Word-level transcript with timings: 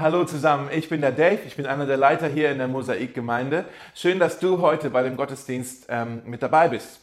Hallo 0.00 0.24
zusammen, 0.24 0.68
ich 0.72 0.88
bin 0.88 1.00
der 1.00 1.10
Dave, 1.10 1.40
ich 1.44 1.56
bin 1.56 1.66
einer 1.66 1.84
der 1.84 1.96
Leiter 1.96 2.28
hier 2.28 2.52
in 2.52 2.58
der 2.58 2.68
Mosaikgemeinde. 2.68 3.64
Schön, 3.96 4.20
dass 4.20 4.38
du 4.38 4.60
heute 4.60 4.90
bei 4.90 5.02
dem 5.02 5.16
Gottesdienst 5.16 5.86
ähm, 5.88 6.22
mit 6.24 6.40
dabei 6.40 6.68
bist. 6.68 7.00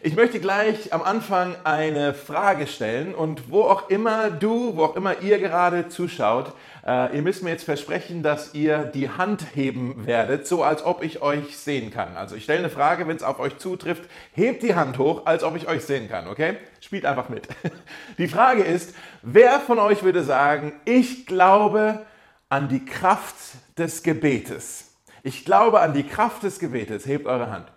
Ich 0.00 0.16
möchte 0.16 0.40
gleich 0.40 0.94
am 0.94 1.02
Anfang 1.02 1.56
eine 1.64 2.14
Frage 2.14 2.66
stellen 2.66 3.14
und 3.14 3.50
wo 3.50 3.64
auch 3.64 3.90
immer 3.90 4.30
du, 4.30 4.78
wo 4.78 4.84
auch 4.84 4.96
immer 4.96 5.20
ihr 5.20 5.38
gerade 5.38 5.88
zuschaut, 5.88 6.54
äh, 6.86 7.14
ihr 7.14 7.20
müsst 7.20 7.42
mir 7.42 7.50
jetzt 7.50 7.64
versprechen, 7.64 8.22
dass 8.22 8.54
ihr 8.54 8.78
die 8.78 9.10
Hand 9.10 9.44
heben 9.54 10.06
werdet, 10.06 10.46
so 10.46 10.62
als 10.62 10.82
ob 10.82 11.02
ich 11.02 11.20
euch 11.20 11.54
sehen 11.54 11.90
kann. 11.90 12.16
Also 12.16 12.34
ich 12.34 12.44
stelle 12.44 12.60
eine 12.60 12.70
Frage, 12.70 13.06
wenn 13.06 13.16
es 13.16 13.22
auf 13.22 13.40
euch 13.40 13.58
zutrifft, 13.58 14.04
hebt 14.32 14.62
die 14.62 14.74
Hand 14.74 14.96
hoch, 14.96 15.26
als 15.26 15.44
ob 15.44 15.54
ich 15.54 15.68
euch 15.68 15.84
sehen 15.84 16.08
kann, 16.08 16.26
okay? 16.28 16.54
Spielt 16.80 17.04
einfach 17.04 17.28
mit. 17.28 17.46
Die 18.16 18.28
Frage 18.28 18.62
ist, 18.62 18.94
wer 19.20 19.60
von 19.60 19.78
euch 19.78 20.02
würde 20.02 20.22
sagen, 20.24 20.72
ich 20.86 21.26
glaube, 21.26 22.06
an 22.48 22.68
die 22.68 22.84
Kraft 22.84 23.36
des 23.76 24.02
Gebetes. 24.02 24.92
Ich 25.22 25.44
glaube 25.44 25.80
an 25.80 25.92
die 25.92 26.04
Kraft 26.04 26.42
des 26.42 26.58
Gebetes. 26.58 27.06
Hebt 27.06 27.26
eure 27.26 27.50
Hand. 27.50 27.70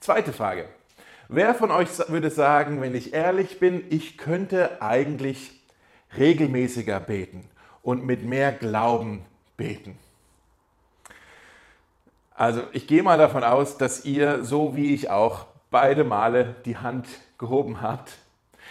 Zweite 0.00 0.32
Frage. 0.32 0.68
Wer 1.28 1.54
von 1.54 1.70
euch 1.70 1.88
würde 2.08 2.30
sagen, 2.30 2.80
wenn 2.80 2.94
ich 2.94 3.12
ehrlich 3.12 3.60
bin, 3.60 3.84
ich 3.90 4.18
könnte 4.18 4.82
eigentlich 4.82 5.60
regelmäßiger 6.18 6.98
beten 6.98 7.48
und 7.82 8.04
mit 8.04 8.24
mehr 8.24 8.52
Glauben 8.52 9.24
beten? 9.56 9.98
Also 12.34 12.62
ich 12.72 12.86
gehe 12.86 13.02
mal 13.02 13.18
davon 13.18 13.44
aus, 13.44 13.76
dass 13.76 14.04
ihr, 14.06 14.44
so 14.44 14.74
wie 14.74 14.94
ich 14.94 15.10
auch, 15.10 15.46
beide 15.70 16.04
Male 16.04 16.56
die 16.64 16.78
Hand 16.78 17.06
gehoben 17.38 17.82
habt. 17.82 18.12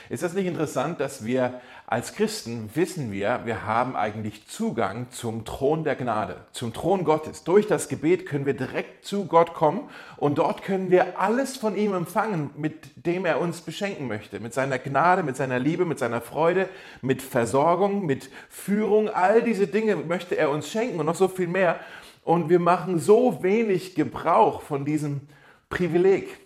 Ist 0.09 0.23
das 0.23 0.33
nicht 0.33 0.47
interessant, 0.47 0.99
dass 0.99 1.23
wir 1.23 1.61
als 1.91 2.13
Christen 2.13 2.69
wissen 2.75 3.11
wir, 3.11 3.41
wir 3.45 3.65
haben 3.65 3.95
eigentlich 3.95 4.45
Zugang 4.47 5.07
zum 5.09 5.43
Thron 5.43 5.83
der 5.83 5.95
Gnade, 5.95 6.35
zum 6.51 6.71
Thron 6.71 7.03
Gottes. 7.03 7.43
Durch 7.43 7.65
das 7.65 7.89
Gebet 7.89 8.27
können 8.27 8.45
wir 8.45 8.53
direkt 8.53 9.05
zu 9.05 9.25
Gott 9.25 9.55
kommen 9.55 9.89
und 10.15 10.37
dort 10.37 10.61
können 10.61 10.91
wir 10.91 11.19
alles 11.19 11.57
von 11.57 11.75
ihm 11.75 11.95
empfangen, 11.95 12.51
mit 12.55 13.07
dem 13.07 13.25
er 13.25 13.41
uns 13.41 13.61
beschenken 13.61 14.07
möchte. 14.07 14.39
Mit 14.39 14.53
seiner 14.53 14.77
Gnade, 14.77 15.23
mit 15.23 15.35
seiner 15.35 15.57
Liebe, 15.57 15.83
mit 15.83 15.97
seiner 15.97 16.21
Freude, 16.21 16.69
mit 17.01 17.23
Versorgung, 17.23 18.05
mit 18.05 18.29
Führung. 18.49 19.09
All 19.09 19.41
diese 19.41 19.65
Dinge 19.65 19.95
möchte 19.95 20.37
er 20.37 20.51
uns 20.51 20.69
schenken 20.69 20.99
und 20.99 21.07
noch 21.07 21.15
so 21.15 21.27
viel 21.27 21.47
mehr. 21.47 21.79
Und 22.23 22.51
wir 22.51 22.59
machen 22.59 22.99
so 22.99 23.41
wenig 23.41 23.95
Gebrauch 23.95 24.61
von 24.61 24.85
diesem 24.85 25.21
Privileg. 25.71 26.37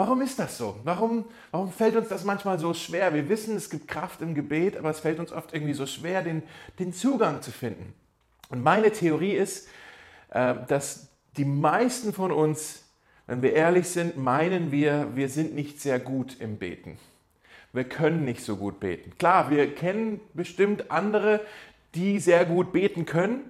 Warum 0.00 0.22
ist 0.22 0.38
das 0.38 0.56
so? 0.56 0.80
Warum, 0.84 1.26
warum 1.50 1.70
fällt 1.70 1.94
uns 1.94 2.08
das 2.08 2.24
manchmal 2.24 2.58
so 2.58 2.72
schwer? 2.72 3.12
Wir 3.12 3.28
wissen, 3.28 3.54
es 3.54 3.68
gibt 3.68 3.86
Kraft 3.86 4.22
im 4.22 4.34
Gebet, 4.34 4.78
aber 4.78 4.88
es 4.88 4.98
fällt 4.98 5.18
uns 5.18 5.30
oft 5.30 5.52
irgendwie 5.52 5.74
so 5.74 5.84
schwer, 5.84 6.22
den, 6.22 6.42
den 6.78 6.94
Zugang 6.94 7.42
zu 7.42 7.50
finden. 7.50 7.92
Und 8.48 8.62
meine 8.62 8.92
Theorie 8.92 9.32
ist, 9.32 9.68
äh, 10.30 10.54
dass 10.68 11.08
die 11.36 11.44
meisten 11.44 12.14
von 12.14 12.32
uns, 12.32 12.84
wenn 13.26 13.42
wir 13.42 13.52
ehrlich 13.52 13.90
sind, 13.90 14.16
meinen 14.16 14.72
wir, 14.72 15.14
wir 15.16 15.28
sind 15.28 15.54
nicht 15.54 15.82
sehr 15.82 15.98
gut 15.98 16.40
im 16.40 16.56
Beten. 16.56 16.96
Wir 17.74 17.84
können 17.84 18.24
nicht 18.24 18.42
so 18.42 18.56
gut 18.56 18.80
beten. 18.80 19.12
Klar, 19.18 19.50
wir 19.50 19.74
kennen 19.74 20.18
bestimmt 20.32 20.90
andere, 20.90 21.42
die 21.94 22.20
sehr 22.20 22.46
gut 22.46 22.72
beten 22.72 23.04
können, 23.04 23.49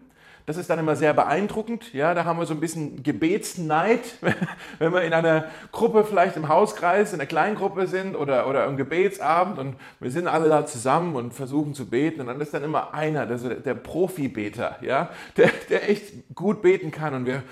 das 0.51 0.57
ist 0.57 0.69
dann 0.69 0.81
immer 0.81 0.97
sehr 0.97 1.15
beeindruckend. 1.15 1.93
Ja, 1.93 2.13
da 2.13 2.25
haben 2.25 2.41
wir 2.41 2.45
so 2.45 2.55
ein 2.55 2.59
bisschen 2.59 3.05
Gebetsneid, 3.05 4.01
wenn 4.81 4.93
wir 4.93 5.03
in 5.03 5.13
einer 5.13 5.49
Gruppe, 5.71 6.03
vielleicht 6.03 6.37
im 6.37 6.49
Hauskreis, 6.49 7.13
in 7.13 7.21
einer 7.21 7.29
Kleingruppe 7.29 7.87
sind 7.87 8.17
oder, 8.17 8.49
oder 8.49 8.67
im 8.67 8.77
Gebetsabend 8.77 9.61
und 9.61 9.77
wir 10.01 10.11
sind 10.11 10.27
alle 10.27 10.49
da 10.49 10.67
zusammen 10.67 11.15
und 11.15 11.35
versuchen 11.35 11.73
zu 11.73 11.89
beten. 11.89 12.21
Und 12.21 12.27
dann 12.27 12.41
ist 12.41 12.53
dann 12.53 12.65
immer 12.65 12.93
einer, 12.95 13.27
der, 13.27 13.39
der 13.39 13.75
Profibeter, 13.75 14.77
ja, 14.81 15.11
der, 15.37 15.53
der 15.69 15.89
echt 15.89 16.35
gut 16.35 16.63
beten 16.63 16.91
kann. 16.91 17.15
Und 17.15 17.27
wir, 17.27 17.45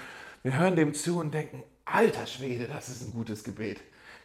wir 0.43 0.59
hören 0.59 0.75
dem 0.75 0.93
zu 0.93 1.21
und 1.21 1.33
denken, 1.33 1.63
alter 1.85 2.27
Schwede, 2.27 2.67
das 2.67 2.89
ist 2.89 3.07
ein 3.07 3.13
gutes 3.13 3.45
Gebet. 3.45 3.79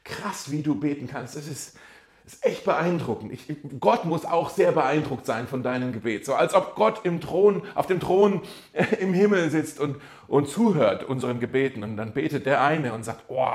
Krass, 0.04 0.50
wie 0.50 0.64
du 0.64 0.80
beten 0.80 1.08
kannst. 1.08 1.36
Das 1.36 1.48
ist, 1.48 1.78
ist 2.26 2.46
echt 2.46 2.64
beeindruckend. 2.64 3.34
Ich, 3.34 3.46
Gott 3.80 4.06
muss 4.06 4.26
auch 4.26 4.50
sehr 4.50 4.72
beeindruckt 4.72 5.26
sein 5.26 5.48
von 5.48 5.62
deinem 5.64 5.92
Gebet. 5.92 6.26
So 6.26 6.34
als 6.36 6.54
ob 6.54 6.76
Gott 6.76 7.02
im 7.04 7.20
Thron, 7.20 7.64
auf 7.76 7.88
dem 7.88 8.00
Thron 8.00 8.42
äh, 8.72 8.86
im 9.00 9.14
Himmel 9.14 9.50
sitzt 9.50 9.80
und, 9.80 9.98
und 10.28 10.48
zuhört 10.48 11.04
unseren 11.04 11.40
Gebeten. 11.40 11.84
Und 11.84 11.98
dann 11.98 12.14
betet 12.14 12.46
der 12.46 12.62
eine 12.62 12.94
und 12.94 13.04
sagt, 13.04 13.26
oh, 13.28 13.48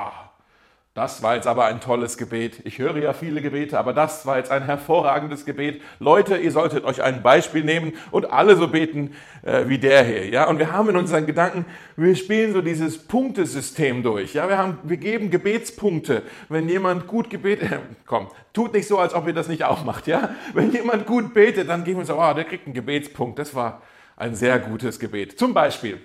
das 0.99 1.23
war 1.23 1.35
jetzt 1.35 1.47
aber 1.47 1.63
ein 1.63 1.79
tolles 1.79 2.17
Gebet. 2.17 2.59
Ich 2.65 2.77
höre 2.77 2.97
ja 2.97 3.13
viele 3.13 3.41
Gebete, 3.41 3.79
aber 3.79 3.93
das 3.93 4.25
war 4.25 4.35
jetzt 4.35 4.51
ein 4.51 4.65
hervorragendes 4.65 5.45
Gebet. 5.45 5.81
Leute, 5.99 6.35
ihr 6.35 6.51
solltet 6.51 6.83
euch 6.83 7.01
ein 7.01 7.23
Beispiel 7.23 7.63
nehmen 7.63 7.93
und 8.11 8.29
alle 8.29 8.57
so 8.57 8.67
beten 8.67 9.15
äh, 9.43 9.69
wie 9.69 9.77
der 9.77 10.03
hier. 10.03 10.27
Ja? 10.27 10.49
Und 10.49 10.59
wir 10.59 10.73
haben 10.73 10.89
in 10.89 10.97
unseren 10.97 11.25
Gedanken, 11.25 11.63
wir 11.95 12.17
spielen 12.17 12.51
so 12.51 12.61
dieses 12.61 12.97
Punktesystem 12.97 14.03
durch. 14.03 14.33
Ja? 14.33 14.49
Wir, 14.49 14.57
haben, 14.57 14.77
wir 14.83 14.97
geben 14.97 15.29
Gebetspunkte. 15.29 16.23
Wenn 16.49 16.67
jemand 16.67 17.07
gut 17.07 17.29
gebetet, 17.29 17.71
äh, 17.71 17.79
komm, 18.05 18.27
tut 18.51 18.73
nicht 18.73 18.89
so, 18.89 18.97
als 18.97 19.13
ob 19.13 19.25
ihr 19.25 19.33
das 19.33 19.47
nicht 19.47 19.63
auch 19.63 19.85
macht. 19.85 20.05
Ja? 20.05 20.31
Wenn 20.53 20.69
jemand 20.73 21.05
gut 21.05 21.33
betet, 21.33 21.69
dann 21.69 21.85
geben 21.85 21.99
wir 21.99 22.05
so, 22.05 22.19
oh, 22.19 22.33
der 22.33 22.43
kriegt 22.43 22.65
einen 22.65 22.73
Gebetspunkt. 22.73 23.39
Das 23.39 23.55
war 23.55 23.81
ein 24.17 24.35
sehr 24.35 24.59
gutes 24.59 24.99
Gebet. 24.99 25.39
Zum 25.39 25.53
Beispiel, 25.53 25.99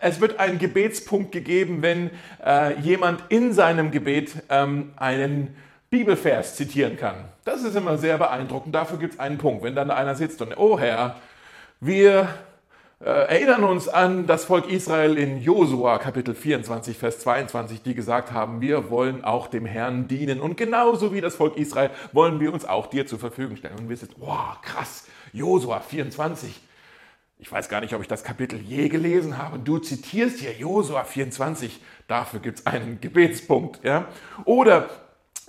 es 0.00 0.20
wird 0.20 0.38
einen 0.38 0.58
Gebetspunkt 0.58 1.32
gegeben, 1.32 1.82
wenn 1.82 2.10
äh, 2.44 2.78
jemand 2.80 3.22
in 3.28 3.52
seinem 3.52 3.90
Gebet 3.90 4.32
ähm, 4.48 4.92
einen 4.96 5.56
Bibelvers 5.90 6.56
zitieren 6.56 6.96
kann. 6.96 7.24
Das 7.44 7.62
ist 7.62 7.74
immer 7.74 7.96
sehr 7.96 8.18
beeindruckend. 8.18 8.74
Dafür 8.74 8.98
gibt 8.98 9.14
es 9.14 9.20
einen 9.20 9.38
Punkt. 9.38 9.62
Wenn 9.62 9.74
dann 9.74 9.90
einer 9.90 10.14
sitzt 10.14 10.42
und, 10.42 10.56
oh 10.58 10.78
Herr, 10.78 11.16
wir 11.80 12.28
äh, 13.00 13.04
erinnern 13.04 13.64
uns 13.64 13.88
an 13.88 14.26
das 14.26 14.44
Volk 14.44 14.68
Israel 14.68 15.16
in 15.16 15.40
Josua 15.40 15.98
Kapitel 15.98 16.34
24, 16.34 16.98
Vers 16.98 17.20
22, 17.20 17.80
die 17.80 17.94
gesagt 17.94 18.32
haben, 18.32 18.60
wir 18.60 18.90
wollen 18.90 19.24
auch 19.24 19.46
dem 19.46 19.64
Herrn 19.64 20.08
dienen. 20.08 20.40
Und 20.40 20.56
genauso 20.56 21.14
wie 21.14 21.20
das 21.20 21.36
Volk 21.36 21.56
Israel 21.56 21.90
wollen 22.12 22.40
wir 22.40 22.52
uns 22.52 22.64
auch 22.64 22.88
dir 22.88 23.06
zur 23.06 23.18
Verfügung 23.18 23.56
stellen. 23.56 23.78
Und 23.78 23.88
wir 23.88 23.96
sind, 23.96 24.12
wow, 24.18 24.60
krass, 24.60 25.06
Josua 25.32 25.80
24, 25.80 26.60
ich 27.38 27.50
weiß 27.50 27.68
gar 27.68 27.80
nicht, 27.80 27.94
ob 27.94 28.02
ich 28.02 28.08
das 28.08 28.24
Kapitel 28.24 28.60
je 28.60 28.88
gelesen 28.88 29.38
habe. 29.38 29.58
Du 29.58 29.78
zitierst 29.78 30.40
hier 30.40 30.52
Josua 30.52 31.04
24, 31.04 31.80
dafür 32.08 32.40
gibt 32.40 32.60
es 32.60 32.66
einen 32.66 33.00
Gebetspunkt. 33.00 33.84
Ja? 33.84 34.08
Oder 34.44 34.88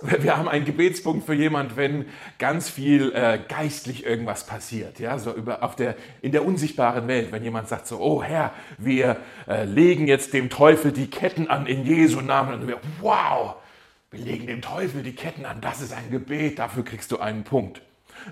wir 0.00 0.36
haben 0.36 0.48
einen 0.48 0.64
Gebetspunkt 0.64 1.26
für 1.26 1.34
jemand, 1.34 1.76
wenn 1.76 2.06
ganz 2.38 2.70
viel 2.70 3.12
äh, 3.12 3.38
geistlich 3.48 4.06
irgendwas 4.06 4.46
passiert, 4.46 4.98
ja, 4.98 5.18
so 5.18 5.32
über 5.32 5.62
auf 5.62 5.76
der 5.76 5.94
in 6.22 6.32
der 6.32 6.46
unsichtbaren 6.46 7.06
Welt, 7.08 7.32
wenn 7.32 7.42
jemand 7.42 7.68
sagt 7.68 7.86
so, 7.86 7.98
oh 7.98 8.22
Herr, 8.22 8.52
wir 8.78 9.18
äh, 9.46 9.64
legen 9.64 10.06
jetzt 10.06 10.32
dem 10.32 10.48
Teufel 10.48 10.92
die 10.92 11.08
Ketten 11.08 11.48
an 11.48 11.66
in 11.66 11.84
Jesu 11.84 12.20
Namen 12.20 12.54
und 12.54 12.68
wir, 12.68 12.78
wow, 13.00 13.56
wir 14.10 14.20
legen 14.20 14.46
dem 14.46 14.62
Teufel 14.62 15.02
die 15.02 15.14
Ketten 15.14 15.44
an, 15.44 15.60
das 15.60 15.80
ist 15.82 15.92
ein 15.92 16.10
Gebet, 16.10 16.58
dafür 16.58 16.84
kriegst 16.84 17.12
du 17.12 17.18
einen 17.18 17.44
Punkt. 17.44 17.82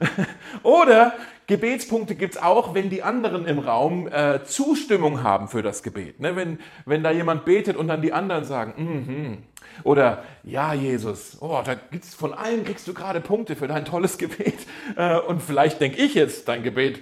Oder 0.62 1.12
Gebetspunkte 1.48 2.14
gibt 2.14 2.34
es 2.34 2.42
auch, 2.42 2.74
wenn 2.74 2.90
die 2.90 3.02
anderen 3.02 3.46
im 3.46 3.58
Raum 3.58 4.06
äh, 4.06 4.44
Zustimmung 4.44 5.22
haben 5.22 5.48
für 5.48 5.62
das 5.62 5.82
Gebet. 5.82 6.20
Ne? 6.20 6.36
Wenn, 6.36 6.60
wenn 6.84 7.02
da 7.02 7.10
jemand 7.10 7.46
betet 7.46 7.74
und 7.74 7.88
dann 7.88 8.02
die 8.02 8.12
anderen 8.12 8.44
sagen, 8.44 8.74
mhm. 8.76 9.38
oder 9.82 10.24
ja, 10.44 10.74
Jesus, 10.74 11.38
oh, 11.40 11.62
da 11.64 11.74
gibt's, 11.74 12.14
von 12.14 12.34
allen 12.34 12.64
kriegst 12.64 12.86
du 12.86 12.92
gerade 12.92 13.22
Punkte 13.22 13.56
für 13.56 13.66
dein 13.66 13.84
tolles 13.84 14.18
Gebet. 14.18 14.54
Äh, 14.96 15.18
und 15.18 15.42
vielleicht 15.42 15.80
denke 15.80 15.98
ich 16.02 16.14
jetzt, 16.14 16.48
dein 16.48 16.62
Gebet 16.62 17.00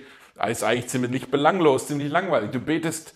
ist 0.49 0.65
eigentlich 0.65 0.89
ziemlich 0.89 1.31
belanglos, 1.31 1.87
ziemlich 1.87 2.11
langweilig. 2.11 2.51
Du 2.51 2.59
betest 2.59 3.15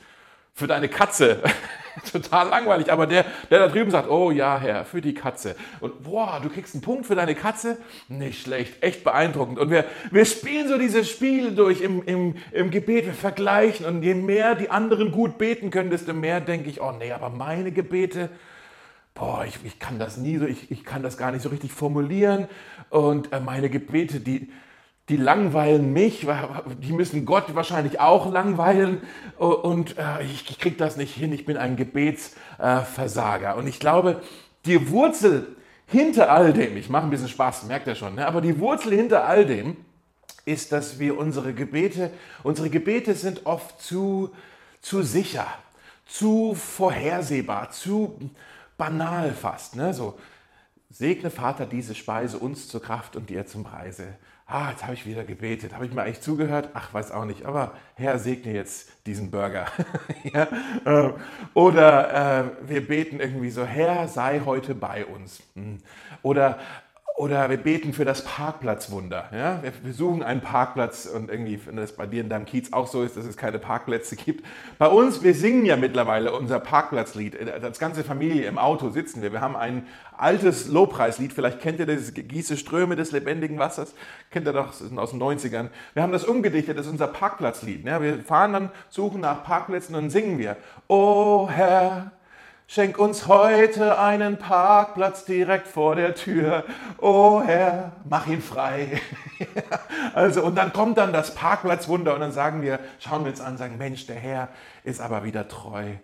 für 0.60 0.69
deine 0.69 0.88
Katze. 0.88 1.43
Total 2.12 2.48
langweilig. 2.48 2.93
Aber 2.93 3.06
der, 3.06 3.25
der 3.50 3.59
da 3.59 3.69
drüben 3.69 3.91
sagt, 3.91 4.09
oh 4.09 4.31
ja, 4.31 4.59
Herr, 4.59 4.84
für 4.84 5.00
die 5.00 5.15
Katze. 5.15 5.56
Und 5.81 6.04
boah, 6.04 6.38
du 6.41 6.48
kriegst 6.48 6.75
einen 6.75 6.82
Punkt 6.82 7.06
für 7.06 7.16
deine 7.16 7.34
Katze? 7.34 7.78
Nicht 8.09 8.43
schlecht, 8.43 8.82
echt 8.82 9.03
beeindruckend. 9.03 9.59
Und 9.59 9.71
wir, 9.71 9.84
wir 10.10 10.25
spielen 10.25 10.69
so 10.69 10.78
diese 10.78 11.04
Spiele 11.04 11.53
durch 11.53 11.81
im, 11.81 12.04
im, 12.04 12.37
im 12.53 12.71
Gebet, 12.71 13.07
wir 13.07 13.15
vergleichen. 13.15 13.86
Und 13.86 14.03
je 14.03 14.15
mehr 14.15 14.54
die 14.54 14.71
anderen 14.71 15.10
gut 15.10 15.39
beten 15.39 15.71
können, 15.71 15.91
desto 15.91 16.12
mehr 16.12 16.41
denke 16.41 16.71
ich, 16.71 16.80
oh 16.80 16.92
nee, 16.92 17.13
aber 17.13 17.30
meine 17.30 17.72
Gebete, 17.72 18.30
boah, 19.15 19.45
ich, 19.45 19.59
ich 19.65 19.78
kann 19.78 19.98
das 19.98 20.16
nie 20.16 20.39
so, 20.39 20.47
ich, 20.47 20.71
ich 20.71 20.84
kann 20.84 21.03
das 21.03 21.18
gar 21.18 21.33
nicht 21.33 21.42
so 21.42 21.48
richtig 21.48 21.72
formulieren. 21.72 22.47
Und 22.91 23.33
äh, 23.33 23.41
meine 23.41 23.68
Gebete, 23.68 24.21
die, 24.21 24.53
die 25.10 25.16
langweilen 25.16 25.92
mich, 25.92 26.27
die 26.78 26.92
müssen 26.92 27.27
Gott 27.27 27.53
wahrscheinlich 27.57 27.98
auch 27.98 28.30
langweilen 28.30 29.03
und 29.36 29.98
äh, 29.98 30.22
ich 30.22 30.59
kriege 30.59 30.77
das 30.77 30.97
nicht 30.97 31.15
hin, 31.15 31.33
ich 31.33 31.45
bin 31.45 31.57
ein 31.57 31.74
Gebetsversager. 31.74 33.57
Und 33.57 33.66
ich 33.66 33.80
glaube, 33.80 34.22
die 34.66 34.89
Wurzel 34.91 35.57
hinter 35.86 36.30
all 36.30 36.53
dem, 36.53 36.77
ich 36.77 36.89
mache 36.89 37.03
ein 37.03 37.10
bisschen 37.10 37.28
Spaß, 37.28 37.65
merkt 37.65 37.89
ihr 37.89 37.97
schon, 37.97 38.15
ne? 38.15 38.27
aber 38.27 38.41
die 38.41 38.60
Wurzel 38.60 38.95
hinter 38.95 39.24
all 39.24 39.45
dem 39.45 39.77
ist, 40.45 40.71
dass 40.71 41.01
wir 41.01 41.18
unsere 41.18 41.54
Gebete, 41.54 42.13
unsere 42.45 42.71
Gebete 42.71 43.15
sind 43.15 43.47
oft 43.47 43.83
zu, 43.83 44.30
zu 44.80 45.03
sicher, 45.03 45.47
zu 46.06 46.54
vorhersehbar, 46.54 47.72
zu 47.72 48.30
banal 48.78 49.33
fast. 49.33 49.74
Ne? 49.74 49.92
So, 49.92 50.16
segne 50.89 51.30
Vater 51.30 51.66
diese 51.66 51.97
Speise 51.97 52.39
uns 52.39 52.68
zur 52.68 52.80
Kraft 52.80 53.16
und 53.16 53.28
dir 53.28 53.45
zum 53.47 53.65
Preise 53.65 54.15
ah, 54.51 54.71
jetzt 54.71 54.83
habe 54.83 54.95
ich 54.95 55.07
wieder 55.07 55.25
gebetet. 55.25 55.75
Habe 55.75 55.87
ich 55.87 55.93
mir 55.93 56.03
eigentlich 56.03 56.21
zugehört? 56.21 56.71
Ach, 56.75 56.93
weiß 56.93 57.13
auch 57.13 57.25
nicht. 57.25 57.47
Aber 57.47 57.73
Herr, 57.95 58.19
segne 58.19 58.53
jetzt 58.53 58.91
diesen 59.07 59.31
Burger. 59.31 59.67
ja? 60.33 60.49
Ähm, 60.85 61.15
oder 61.55 62.45
äh, 62.45 62.69
wir 62.69 62.87
beten 62.87 63.21
irgendwie 63.21 63.51
so, 63.51 63.65
Herr, 63.65 64.09
sei 64.09 64.43
heute 64.45 64.75
bei 64.75 65.07
uns. 65.07 65.43
Hm. 65.55 65.79
Oder 66.23 66.59
oder 67.21 67.51
wir 67.51 67.59
beten 67.59 67.93
für 67.93 68.07
das 68.07 68.25
Parkplatzwunder. 68.25 69.28
Ja? 69.31 69.63
Wir 69.83 69.93
suchen 69.93 70.22
einen 70.22 70.41
Parkplatz 70.41 71.05
und 71.05 71.31
irgendwie, 71.31 71.61
wenn 71.67 71.77
das 71.77 71.93
bei 71.93 72.07
dir 72.07 72.22
in 72.22 72.31
deinem 72.31 72.47
Kiez 72.47 72.72
auch 72.72 72.87
so 72.87 73.03
ist, 73.03 73.15
dass 73.15 73.27
es 73.27 73.37
keine 73.37 73.59
Parkplätze 73.59 74.17
gibt. 74.17 74.43
Bei 74.78 74.87
uns, 74.89 75.22
wir 75.22 75.34
singen 75.34 75.67
ja 75.67 75.77
mittlerweile 75.77 76.33
unser 76.33 76.61
Parkplatzlied. 76.61 77.37
Als 77.63 77.78
ganze 77.78 78.05
Familie 78.05 78.47
im 78.47 78.57
Auto 78.57 78.89
sitzen 78.89 79.21
wir. 79.21 79.33
Wir 79.33 79.43
haben 79.43 79.55
ein 79.55 79.87
altes 80.17 80.69
Lobpreislied. 80.69 81.34
Vielleicht 81.34 81.61
kennt 81.61 81.78
ihr 81.78 81.84
das 81.84 82.15
Gieße 82.15 82.57
Ströme 82.57 82.97
des 82.97 83.13
lebendigen 83.13 83.59
Wassers. 83.59 83.95
Kennt 84.31 84.47
ihr 84.47 84.55
doch, 84.55 84.69
das 84.69 84.81
ist 84.81 84.97
aus 84.97 85.11
den 85.11 85.21
90ern. 85.21 85.69
Wir 85.93 86.03
haben 86.03 86.13
das 86.13 86.25
umgedichtet, 86.25 86.78
das 86.78 86.87
ist 86.87 86.93
unser 86.93 87.09
Parkplatzlied. 87.09 87.84
Ja? 87.84 88.01
Wir 88.01 88.21
fahren 88.21 88.55
dann, 88.55 88.71
suchen 88.89 89.21
nach 89.21 89.45
Parkplätzen 89.45 89.95
und 89.95 90.05
dann 90.05 90.11
singen 90.11 90.39
wir. 90.39 90.57
Oh 90.89 91.51
Herr, 91.51 92.13
Schenk 92.72 92.99
uns 93.01 93.27
heute 93.27 93.99
einen 93.99 94.37
Parkplatz 94.37 95.25
direkt 95.25 95.67
vor 95.67 95.97
der 95.97 96.15
Tür. 96.15 96.63
Oh 96.99 97.43
Herr, 97.45 97.91
mach 98.09 98.28
ihn 98.28 98.41
frei. 98.41 99.01
also, 100.15 100.45
und 100.45 100.55
dann 100.55 100.72
kommt 100.72 100.97
dann 100.97 101.13
das 101.13 101.34
Parkplatzwunder 101.34 102.15
und 102.15 102.21
dann 102.21 102.31
sagen 102.31 102.63
wir, 102.63 102.78
schauen 103.01 103.25
wir 103.25 103.33
uns 103.33 103.41
an, 103.41 103.57
sagen, 103.57 103.77
Mensch, 103.77 104.07
der 104.07 104.15
Herr 104.15 104.51
ist 104.84 105.01
aber 105.01 105.25
wieder 105.25 105.49
treu. 105.49 105.95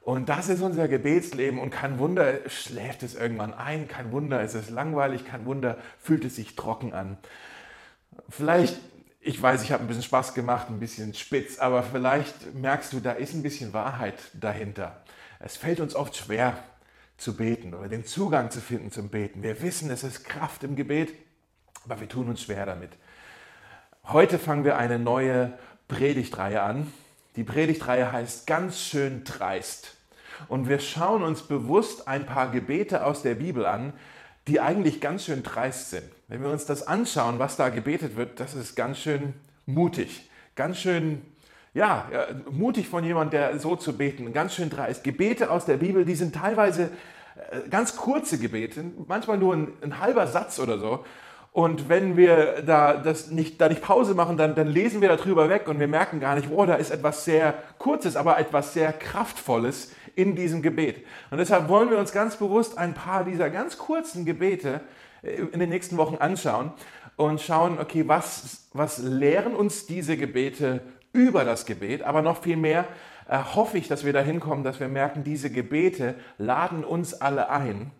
Und 0.00 0.30
das 0.30 0.48
ist 0.48 0.62
unser 0.62 0.88
Gebetsleben 0.88 1.58
und 1.58 1.68
kein 1.68 1.98
Wunder 1.98 2.36
schläft 2.46 3.02
es 3.02 3.14
irgendwann 3.14 3.52
ein, 3.52 3.86
kein 3.86 4.10
Wunder 4.10 4.40
ist 4.40 4.54
es 4.54 4.70
langweilig, 4.70 5.26
kein 5.26 5.44
Wunder 5.44 5.76
fühlt 6.00 6.24
es 6.24 6.36
sich 6.36 6.56
trocken 6.56 6.94
an. 6.94 7.18
Vielleicht, 8.30 8.78
ich 9.20 9.42
weiß, 9.42 9.62
ich 9.62 9.72
habe 9.72 9.84
ein 9.84 9.88
bisschen 9.88 10.04
Spaß 10.04 10.32
gemacht, 10.32 10.70
ein 10.70 10.80
bisschen 10.80 11.12
spitz, 11.12 11.58
aber 11.58 11.82
vielleicht 11.82 12.54
merkst 12.54 12.94
du, 12.94 13.00
da 13.00 13.12
ist 13.12 13.34
ein 13.34 13.42
bisschen 13.42 13.74
Wahrheit 13.74 14.16
dahinter. 14.32 15.02
Es 15.40 15.56
fällt 15.56 15.80
uns 15.80 15.94
oft 15.94 16.16
schwer 16.16 16.58
zu 17.16 17.36
beten 17.36 17.74
oder 17.74 17.88
den 17.88 18.04
Zugang 18.04 18.50
zu 18.50 18.60
finden 18.60 18.90
zum 18.90 19.08
Beten. 19.08 19.42
Wir 19.42 19.60
wissen, 19.62 19.90
es 19.90 20.04
ist 20.04 20.24
Kraft 20.24 20.64
im 20.64 20.76
Gebet, 20.76 21.12
aber 21.84 22.00
wir 22.00 22.08
tun 22.08 22.28
uns 22.28 22.42
schwer 22.42 22.66
damit. 22.66 22.90
Heute 24.04 24.38
fangen 24.38 24.64
wir 24.64 24.78
eine 24.78 24.98
neue 24.98 25.56
Predigtreihe 25.86 26.62
an. 26.62 26.92
Die 27.36 27.44
Predigtreihe 27.44 28.10
heißt 28.10 28.46
ganz 28.46 28.80
schön 28.80 29.24
dreist. 29.24 29.96
Und 30.48 30.68
wir 30.68 30.78
schauen 30.78 31.22
uns 31.22 31.42
bewusst 31.42 32.08
ein 32.08 32.26
paar 32.26 32.50
Gebete 32.50 33.04
aus 33.04 33.22
der 33.22 33.34
Bibel 33.34 33.66
an, 33.66 33.92
die 34.46 34.60
eigentlich 34.60 35.00
ganz 35.00 35.24
schön 35.24 35.42
dreist 35.42 35.90
sind. 35.90 36.04
Wenn 36.28 36.42
wir 36.42 36.50
uns 36.50 36.64
das 36.64 36.86
anschauen, 36.86 37.38
was 37.38 37.56
da 37.56 37.68
gebetet 37.68 38.16
wird, 38.16 38.40
das 38.40 38.54
ist 38.54 38.76
ganz 38.76 38.98
schön 38.98 39.34
mutig, 39.66 40.30
ganz 40.54 40.78
schön 40.78 41.22
ja, 41.78 42.08
mutig 42.50 42.88
von 42.88 43.04
jemandem, 43.04 43.40
der 43.40 43.58
so 43.58 43.76
zu 43.76 43.96
beten, 43.96 44.32
ganz 44.32 44.54
schön 44.54 44.68
dreist. 44.68 45.04
Gebete 45.04 45.50
aus 45.50 45.64
der 45.64 45.76
Bibel, 45.76 46.04
die 46.04 46.14
sind 46.14 46.34
teilweise 46.34 46.90
äh, 47.50 47.68
ganz 47.70 47.96
kurze 47.96 48.38
Gebete, 48.38 48.84
manchmal 49.06 49.38
nur 49.38 49.54
ein, 49.54 49.68
ein 49.80 50.00
halber 50.00 50.26
Satz 50.26 50.58
oder 50.58 50.78
so. 50.78 51.04
Und 51.52 51.88
wenn 51.88 52.16
wir 52.16 52.62
da, 52.62 52.94
das 52.94 53.30
nicht, 53.30 53.60
da 53.60 53.68
nicht 53.68 53.82
Pause 53.82 54.14
machen, 54.14 54.36
dann, 54.36 54.54
dann 54.54 54.68
lesen 54.68 55.00
wir 55.00 55.08
darüber 55.08 55.48
weg 55.48 55.66
und 55.66 55.80
wir 55.80 55.88
merken 55.88 56.20
gar 56.20 56.34
nicht, 56.34 56.50
oh, 56.50 56.66
da 56.66 56.74
ist 56.74 56.90
etwas 56.90 57.24
sehr 57.24 57.54
Kurzes, 57.78 58.16
aber 58.16 58.38
etwas 58.38 58.74
sehr 58.74 58.92
Kraftvolles 58.92 59.92
in 60.14 60.36
diesem 60.36 60.62
Gebet. 60.62 61.04
Und 61.30 61.38
deshalb 61.38 61.68
wollen 61.68 61.90
wir 61.90 61.98
uns 61.98 62.12
ganz 62.12 62.36
bewusst 62.36 62.76
ein 62.76 62.94
paar 62.94 63.24
dieser 63.24 63.50
ganz 63.50 63.78
kurzen 63.78 64.24
Gebete 64.24 64.80
äh, 65.22 65.42
in 65.52 65.60
den 65.60 65.70
nächsten 65.70 65.96
Wochen 65.96 66.16
anschauen 66.16 66.72
und 67.16 67.40
schauen, 67.40 67.78
okay, 67.80 68.06
was, 68.06 68.68
was 68.72 68.98
lehren 68.98 69.54
uns 69.54 69.86
diese 69.86 70.16
Gebete 70.16 70.80
über 71.12 71.44
das 71.44 71.66
Gebet, 71.66 72.02
aber 72.02 72.22
noch 72.22 72.42
viel 72.42 72.56
mehr 72.56 72.86
äh, 73.28 73.38
hoffe 73.38 73.78
ich, 73.78 73.88
dass 73.88 74.04
wir 74.04 74.12
dahin 74.12 74.40
kommen, 74.40 74.64
dass 74.64 74.80
wir 74.80 74.88
merken, 74.88 75.24
diese 75.24 75.50
Gebete 75.50 76.14
laden 76.38 76.84
uns 76.84 77.14
alle 77.14 77.50
ein, 77.50 77.90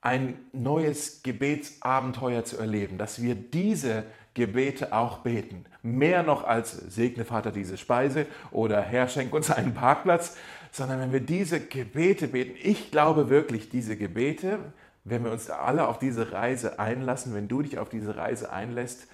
ein 0.00 0.36
neues 0.52 1.22
Gebetsabenteuer 1.22 2.44
zu 2.44 2.58
erleben, 2.58 2.98
dass 2.98 3.22
wir 3.22 3.34
diese 3.34 4.04
Gebete 4.34 4.92
auch 4.92 5.18
beten. 5.18 5.64
Mehr 5.82 6.22
noch 6.22 6.44
als 6.44 6.72
Segne 6.72 7.24
Vater 7.24 7.52
diese 7.52 7.76
Speise 7.76 8.26
oder 8.50 8.80
Herr 8.80 9.08
schenk 9.08 9.34
uns 9.34 9.50
einen 9.50 9.74
Parkplatz, 9.74 10.36
sondern 10.70 11.00
wenn 11.00 11.12
wir 11.12 11.20
diese 11.20 11.60
Gebete 11.60 12.28
beten, 12.28 12.56
ich 12.62 12.90
glaube 12.90 13.28
wirklich, 13.28 13.68
diese 13.68 13.96
Gebete, 13.96 14.58
wenn 15.04 15.24
wir 15.24 15.32
uns 15.32 15.50
alle 15.50 15.86
auf 15.86 15.98
diese 15.98 16.32
Reise 16.32 16.78
einlassen, 16.78 17.34
wenn 17.34 17.48
du 17.48 17.62
dich 17.62 17.78
auf 17.78 17.90
diese 17.90 18.16
Reise 18.16 18.50
einlässt, 18.52 19.06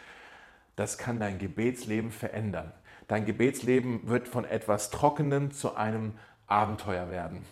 das 0.76 0.98
kann 0.98 1.18
dein 1.18 1.38
Gebetsleben 1.38 2.12
verändern. 2.12 2.72
Dein 3.08 3.24
Gebetsleben 3.24 4.08
wird 4.08 4.28
von 4.28 4.44
etwas 4.44 4.90
Trockenem 4.90 5.50
zu 5.50 5.74
einem 5.76 6.12
Abenteuer 6.46 7.10
werden. 7.10 7.44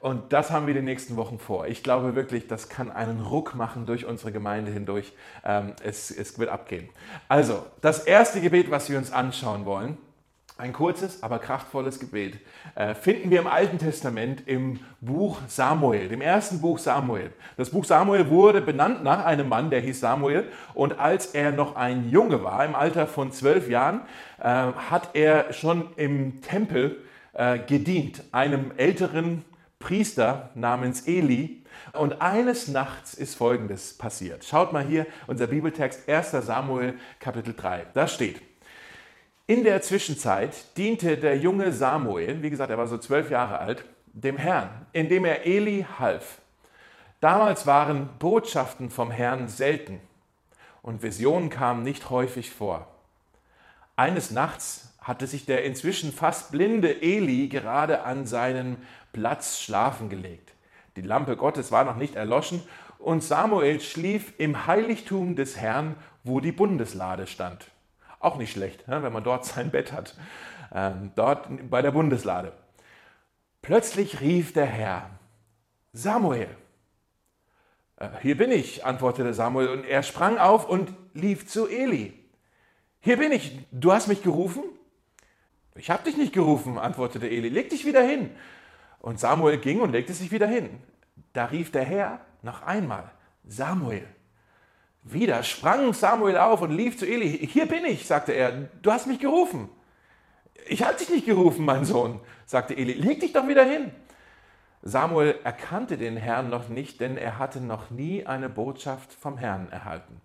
Und 0.00 0.32
das 0.32 0.50
haben 0.50 0.66
wir 0.66 0.74
die 0.74 0.82
nächsten 0.82 1.16
Wochen 1.16 1.38
vor. 1.38 1.66
Ich 1.66 1.82
glaube 1.82 2.14
wirklich, 2.14 2.46
das 2.46 2.68
kann 2.68 2.90
einen 2.90 3.20
Ruck 3.20 3.54
machen 3.54 3.86
durch 3.86 4.04
unsere 4.04 4.30
Gemeinde 4.32 4.70
hindurch. 4.70 5.12
Ähm, 5.44 5.74
es, 5.82 6.10
es 6.10 6.38
wird 6.38 6.50
abgehen. 6.50 6.88
Also, 7.28 7.64
das 7.80 8.04
erste 8.04 8.40
Gebet, 8.40 8.70
was 8.70 8.90
wir 8.90 8.98
uns 8.98 9.10
anschauen 9.10 9.64
wollen, 9.64 9.98
ein 10.58 10.72
kurzes, 10.72 11.22
aber 11.22 11.38
kraftvolles 11.38 12.00
Gebet 12.00 12.38
äh, 12.74 12.94
finden 12.94 13.30
wir 13.30 13.40
im 13.40 13.46
Alten 13.46 13.78
Testament 13.78 14.46
im 14.46 14.80
Buch 15.02 15.38
Samuel, 15.48 16.08
dem 16.08 16.22
ersten 16.22 16.60
Buch 16.62 16.78
Samuel. 16.78 17.30
Das 17.58 17.70
Buch 17.70 17.84
Samuel 17.84 18.30
wurde 18.30 18.62
benannt 18.62 19.04
nach 19.04 19.24
einem 19.26 19.48
Mann, 19.50 19.68
der 19.68 19.80
hieß 19.80 20.00
Samuel. 20.00 20.48
Und 20.72 20.98
als 20.98 21.26
er 21.26 21.52
noch 21.52 21.76
ein 21.76 22.08
Junge 22.08 22.42
war, 22.42 22.64
im 22.64 22.74
Alter 22.74 23.06
von 23.06 23.32
zwölf 23.32 23.68
Jahren, 23.68 24.00
äh, 24.38 24.44
hat 24.44 25.10
er 25.12 25.52
schon 25.52 25.90
im 25.96 26.40
Tempel 26.40 27.02
äh, 27.34 27.58
gedient, 27.58 28.22
einem 28.32 28.72
älteren 28.78 29.44
Priester 29.78 30.50
namens 30.54 31.06
Eli. 31.06 31.62
Und 31.92 32.22
eines 32.22 32.68
Nachts 32.68 33.12
ist 33.12 33.34
Folgendes 33.34 33.98
passiert. 33.98 34.44
Schaut 34.44 34.72
mal 34.72 34.82
hier, 34.82 35.06
unser 35.26 35.48
Bibeltext 35.48 36.08
1 36.08 36.30
Samuel 36.30 36.94
Kapitel 37.20 37.54
3. 37.54 37.86
Da 37.92 38.08
steht, 38.08 38.40
in 39.46 39.62
der 39.62 39.80
Zwischenzeit 39.82 40.76
diente 40.76 41.16
der 41.16 41.38
junge 41.38 41.72
Samuel, 41.72 42.42
wie 42.42 42.50
gesagt, 42.50 42.70
er 42.70 42.78
war 42.78 42.88
so 42.88 42.98
zwölf 42.98 43.30
Jahre 43.30 43.58
alt, 43.58 43.84
dem 44.12 44.36
Herrn, 44.36 44.68
indem 44.92 45.24
er 45.24 45.46
Eli 45.46 45.86
half. 45.98 46.38
Damals 47.20 47.66
waren 47.66 48.08
Botschaften 48.18 48.90
vom 48.90 49.10
Herrn 49.10 49.48
selten 49.48 50.00
und 50.82 51.02
Visionen 51.02 51.48
kamen 51.48 51.82
nicht 51.82 52.10
häufig 52.10 52.50
vor. 52.50 52.88
Eines 53.94 54.30
Nachts 54.30 54.94
hatte 55.00 55.26
sich 55.26 55.46
der 55.46 55.64
inzwischen 55.64 56.12
fast 56.12 56.50
blinde 56.50 57.02
Eli 57.02 57.48
gerade 57.48 58.02
an 58.02 58.26
seinen 58.26 58.76
Platz 59.12 59.60
schlafen 59.60 60.08
gelegt. 60.08 60.52
Die 60.96 61.02
Lampe 61.02 61.36
Gottes 61.36 61.70
war 61.70 61.84
noch 61.84 61.96
nicht 61.96 62.16
erloschen 62.16 62.62
und 62.98 63.22
Samuel 63.22 63.80
schlief 63.80 64.32
im 64.38 64.66
Heiligtum 64.66 65.36
des 65.36 65.56
Herrn, 65.56 65.94
wo 66.24 66.40
die 66.40 66.52
Bundeslade 66.52 67.26
stand. 67.26 67.66
Auch 68.26 68.38
nicht 68.38 68.50
schlecht, 68.50 68.82
wenn 68.88 69.12
man 69.12 69.22
dort 69.22 69.44
sein 69.54 69.70
Bett 69.70 69.92
hat. 69.92 70.16
Ähm, 70.74 71.12
dort 71.14 71.46
bei 71.70 71.80
der 71.80 71.92
Bundeslade. 71.92 72.52
Plötzlich 73.62 74.20
rief 74.20 74.52
der 74.52 74.66
Herr, 74.66 75.10
Samuel. 75.92 76.48
Äh, 77.98 78.08
hier 78.22 78.36
bin 78.36 78.50
ich, 78.50 78.84
antwortete 78.84 79.32
Samuel, 79.32 79.68
und 79.68 79.84
er 79.84 80.02
sprang 80.02 80.38
auf 80.38 80.68
und 80.68 80.92
lief 81.14 81.46
zu 81.46 81.68
Eli. 81.68 82.14
Hier 82.98 83.16
bin 83.16 83.30
ich, 83.30 83.60
du 83.70 83.92
hast 83.92 84.08
mich 84.08 84.24
gerufen? 84.24 84.64
Ich 85.76 85.88
habe 85.90 86.02
dich 86.02 86.16
nicht 86.16 86.32
gerufen, 86.32 86.78
antwortete 86.78 87.28
Eli. 87.28 87.48
Leg 87.48 87.70
dich 87.70 87.84
wieder 87.84 88.02
hin. 88.02 88.30
Und 88.98 89.20
Samuel 89.20 89.58
ging 89.58 89.80
und 89.80 89.92
legte 89.92 90.14
sich 90.14 90.32
wieder 90.32 90.48
hin. 90.48 90.68
Da 91.32 91.44
rief 91.44 91.70
der 91.70 91.84
Herr 91.84 92.20
noch 92.42 92.62
einmal, 92.62 93.08
Samuel. 93.44 94.04
Wieder 95.08 95.44
sprang 95.44 95.92
Samuel 95.92 96.36
auf 96.36 96.62
und 96.62 96.72
lief 96.72 96.98
zu 96.98 97.06
Eli. 97.06 97.46
Hier 97.46 97.66
bin 97.66 97.84
ich, 97.84 98.06
sagte 98.06 98.32
er. 98.32 98.50
Du 98.82 98.90
hast 98.90 99.06
mich 99.06 99.20
gerufen. 99.20 99.68
Ich 100.66 100.82
hatte 100.82 100.98
dich 100.98 101.10
nicht 101.10 101.26
gerufen, 101.26 101.64
mein 101.64 101.84
Sohn, 101.84 102.20
sagte 102.44 102.76
Eli. 102.76 102.94
Leg 102.94 103.20
dich 103.20 103.32
doch 103.32 103.46
wieder 103.46 103.64
hin. 103.64 103.92
Samuel 104.82 105.36
erkannte 105.44 105.96
den 105.96 106.16
Herrn 106.16 106.50
noch 106.50 106.68
nicht, 106.68 107.00
denn 107.00 107.16
er 107.16 107.38
hatte 107.38 107.60
noch 107.60 107.90
nie 107.90 108.26
eine 108.26 108.48
Botschaft 108.48 109.12
vom 109.12 109.38
Herrn 109.38 109.70
erhalten. 109.70 110.20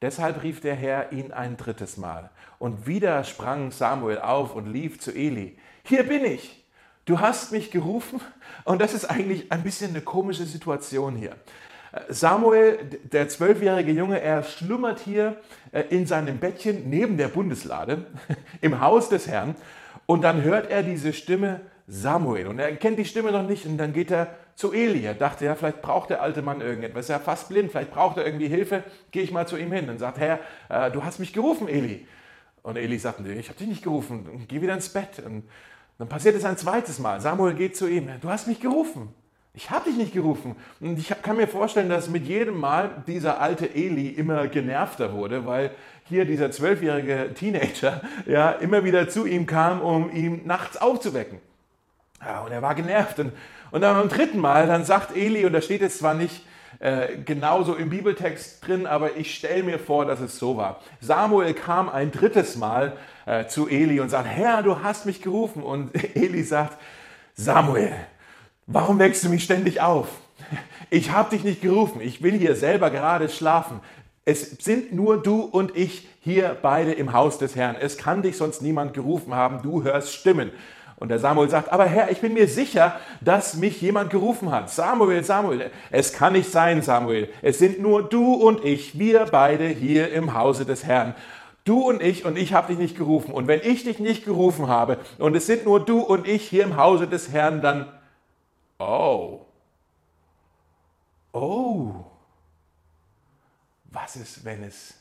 Deshalb 0.00 0.44
rief 0.44 0.60
der 0.60 0.76
Herr 0.76 1.10
ihn 1.10 1.32
ein 1.32 1.56
drittes 1.56 1.96
Mal. 1.96 2.30
Und 2.60 2.86
wieder 2.86 3.24
sprang 3.24 3.72
Samuel 3.72 4.20
auf 4.20 4.54
und 4.54 4.72
lief 4.72 5.00
zu 5.00 5.10
Eli. 5.10 5.58
Hier 5.82 6.04
bin 6.04 6.24
ich. 6.24 6.64
Du 7.04 7.18
hast 7.18 7.50
mich 7.50 7.72
gerufen. 7.72 8.20
Und 8.64 8.80
das 8.80 8.94
ist 8.94 9.06
eigentlich 9.06 9.50
ein 9.50 9.64
bisschen 9.64 9.90
eine 9.90 10.02
komische 10.02 10.44
Situation 10.44 11.16
hier. 11.16 11.36
Samuel, 12.08 12.78
der 13.12 13.28
zwölfjährige 13.28 13.92
Junge, 13.92 14.20
er 14.20 14.42
schlummert 14.42 15.00
hier 15.00 15.36
äh, 15.72 15.82
in 15.90 16.06
seinem 16.06 16.38
Bettchen 16.38 16.88
neben 16.88 17.16
der 17.18 17.28
Bundeslade 17.28 18.06
im 18.60 18.80
Haus 18.80 19.08
des 19.08 19.28
Herrn 19.28 19.54
und 20.06 20.22
dann 20.22 20.42
hört 20.42 20.70
er 20.70 20.82
diese 20.82 21.12
Stimme, 21.12 21.60
Samuel. 21.86 22.46
Und 22.46 22.58
er 22.58 22.74
kennt 22.76 22.98
die 22.98 23.04
Stimme 23.04 23.32
noch 23.32 23.46
nicht 23.46 23.66
und 23.66 23.76
dann 23.76 23.92
geht 23.92 24.10
er 24.10 24.28
zu 24.54 24.72
Eli. 24.72 25.04
Er 25.04 25.14
dachte, 25.14 25.44
ja, 25.44 25.54
vielleicht 25.54 25.82
braucht 25.82 26.10
der 26.10 26.22
alte 26.22 26.40
Mann 26.40 26.60
irgendetwas. 26.60 26.96
Er 26.96 27.00
ist 27.00 27.08
ja 27.08 27.18
fast 27.18 27.48
blind, 27.48 27.70
vielleicht 27.70 27.90
braucht 27.90 28.16
er 28.16 28.24
irgendwie 28.24 28.48
Hilfe. 28.48 28.84
Gehe 29.10 29.22
ich 29.22 29.32
mal 29.32 29.46
zu 29.46 29.56
ihm 29.56 29.72
hin 29.72 29.90
und 29.90 29.98
sagt, 29.98 30.18
Herr, 30.18 30.38
äh, 30.68 30.90
du 30.90 31.04
hast 31.04 31.18
mich 31.18 31.32
gerufen, 31.32 31.68
Eli. 31.68 32.06
Und 32.62 32.76
Eli 32.76 32.98
sagt, 32.98 33.20
nee, 33.20 33.32
ich 33.32 33.48
habe 33.48 33.58
dich 33.58 33.68
nicht 33.68 33.82
gerufen. 33.82 34.46
Geh 34.48 34.62
wieder 34.62 34.74
ins 34.74 34.88
Bett. 34.88 35.22
Und 35.24 35.48
dann 35.98 36.08
passiert 36.08 36.36
es 36.36 36.44
ein 36.44 36.56
zweites 36.56 36.98
Mal. 36.98 37.20
Samuel 37.20 37.54
geht 37.54 37.76
zu 37.76 37.88
ihm. 37.88 38.08
Du 38.20 38.30
hast 38.30 38.46
mich 38.46 38.60
gerufen. 38.60 39.12
Ich 39.54 39.70
habe 39.70 39.90
dich 39.90 39.98
nicht 39.98 40.14
gerufen. 40.14 40.56
Und 40.80 40.98
ich 40.98 41.12
kann 41.22 41.36
mir 41.36 41.46
vorstellen, 41.46 41.90
dass 41.90 42.08
mit 42.08 42.26
jedem 42.26 42.58
Mal 42.58 43.02
dieser 43.06 43.40
alte 43.40 43.66
Eli 43.74 44.08
immer 44.08 44.46
genervter 44.48 45.12
wurde, 45.12 45.44
weil 45.44 45.72
hier 46.04 46.24
dieser 46.24 46.50
zwölfjährige 46.50 47.34
Teenager 47.34 48.00
ja 48.26 48.50
immer 48.50 48.84
wieder 48.84 49.08
zu 49.10 49.26
ihm 49.26 49.46
kam, 49.46 49.82
um 49.82 50.10
ihn 50.10 50.46
nachts 50.46 50.78
aufzuwecken. 50.78 51.38
Ja, 52.24 52.40
und 52.40 52.52
er 52.52 52.62
war 52.62 52.74
genervt. 52.74 53.18
Und, 53.18 53.32
und 53.72 53.82
dann 53.82 53.96
beim 53.96 54.08
dritten 54.08 54.38
Mal, 54.38 54.66
dann 54.66 54.84
sagt 54.86 55.14
Eli, 55.14 55.44
und 55.44 55.52
da 55.52 55.60
steht 55.60 55.82
jetzt 55.82 55.98
zwar 55.98 56.14
nicht 56.14 56.46
äh, 56.78 57.18
genauso 57.18 57.74
im 57.74 57.90
Bibeltext 57.90 58.66
drin, 58.66 58.86
aber 58.86 59.16
ich 59.16 59.34
stelle 59.34 59.62
mir 59.62 59.78
vor, 59.78 60.06
dass 60.06 60.20
es 60.20 60.38
so 60.38 60.56
war. 60.56 60.80
Samuel 61.00 61.52
kam 61.52 61.90
ein 61.90 62.10
drittes 62.10 62.56
Mal 62.56 62.96
äh, 63.26 63.46
zu 63.46 63.68
Eli 63.68 64.00
und 64.00 64.08
sagt, 64.08 64.26
Herr, 64.28 64.62
du 64.62 64.82
hast 64.82 65.04
mich 65.04 65.20
gerufen. 65.20 65.62
Und 65.62 65.90
Eli 66.16 66.42
sagt, 66.42 66.78
Samuel, 67.34 67.92
warum 68.66 68.98
wächst 68.98 69.24
du 69.24 69.28
mich 69.28 69.44
ständig 69.44 69.80
auf? 69.80 70.08
Ich 70.90 71.10
habe 71.10 71.30
dich 71.30 71.44
nicht 71.44 71.62
gerufen, 71.62 72.00
ich 72.00 72.22
will 72.22 72.32
hier 72.32 72.54
selber 72.54 72.90
gerade 72.90 73.28
schlafen. 73.28 73.80
Es 74.24 74.50
sind 74.62 74.92
nur 74.92 75.20
du 75.20 75.40
und 75.40 75.76
ich 75.76 76.08
hier 76.20 76.56
beide 76.60 76.92
im 76.92 77.12
Haus 77.12 77.38
des 77.38 77.56
Herrn. 77.56 77.76
Es 77.80 77.98
kann 77.98 78.22
dich 78.22 78.36
sonst 78.36 78.62
niemand 78.62 78.94
gerufen 78.94 79.34
haben, 79.34 79.62
du 79.62 79.82
hörst 79.82 80.14
Stimmen. 80.14 80.52
Und 81.02 81.08
der 81.08 81.18
Samuel 81.18 81.50
sagt, 81.50 81.72
aber 81.72 81.86
Herr, 81.86 82.12
ich 82.12 82.20
bin 82.20 82.34
mir 82.34 82.46
sicher, 82.46 82.94
dass 83.20 83.56
mich 83.56 83.80
jemand 83.80 84.10
gerufen 84.10 84.52
hat. 84.52 84.70
Samuel, 84.70 85.24
Samuel, 85.24 85.72
es 85.90 86.12
kann 86.12 86.34
nicht 86.34 86.48
sein, 86.48 86.80
Samuel. 86.80 87.28
Es 87.42 87.58
sind 87.58 87.80
nur 87.80 88.04
du 88.08 88.34
und 88.34 88.64
ich, 88.64 88.96
wir 88.96 89.26
beide 89.28 89.66
hier 89.66 90.12
im 90.12 90.34
Hause 90.34 90.64
des 90.64 90.84
Herrn. 90.84 91.16
Du 91.64 91.80
und 91.80 92.00
ich 92.00 92.24
und 92.24 92.38
ich 92.38 92.52
habe 92.52 92.68
dich 92.68 92.78
nicht 92.78 92.96
gerufen. 92.96 93.32
Und 93.32 93.48
wenn 93.48 93.60
ich 93.64 93.82
dich 93.82 93.98
nicht 93.98 94.24
gerufen 94.24 94.68
habe 94.68 94.98
und 95.18 95.34
es 95.34 95.46
sind 95.46 95.64
nur 95.64 95.80
du 95.80 95.98
und 95.98 96.28
ich 96.28 96.48
hier 96.48 96.62
im 96.62 96.76
Hause 96.76 97.08
des 97.08 97.32
Herrn, 97.32 97.62
dann, 97.62 97.86
oh, 98.82 99.46
oh, 101.32 102.04
was 103.84 104.16
ist, 104.16 104.44
wenn 104.44 104.62
es 104.62 104.94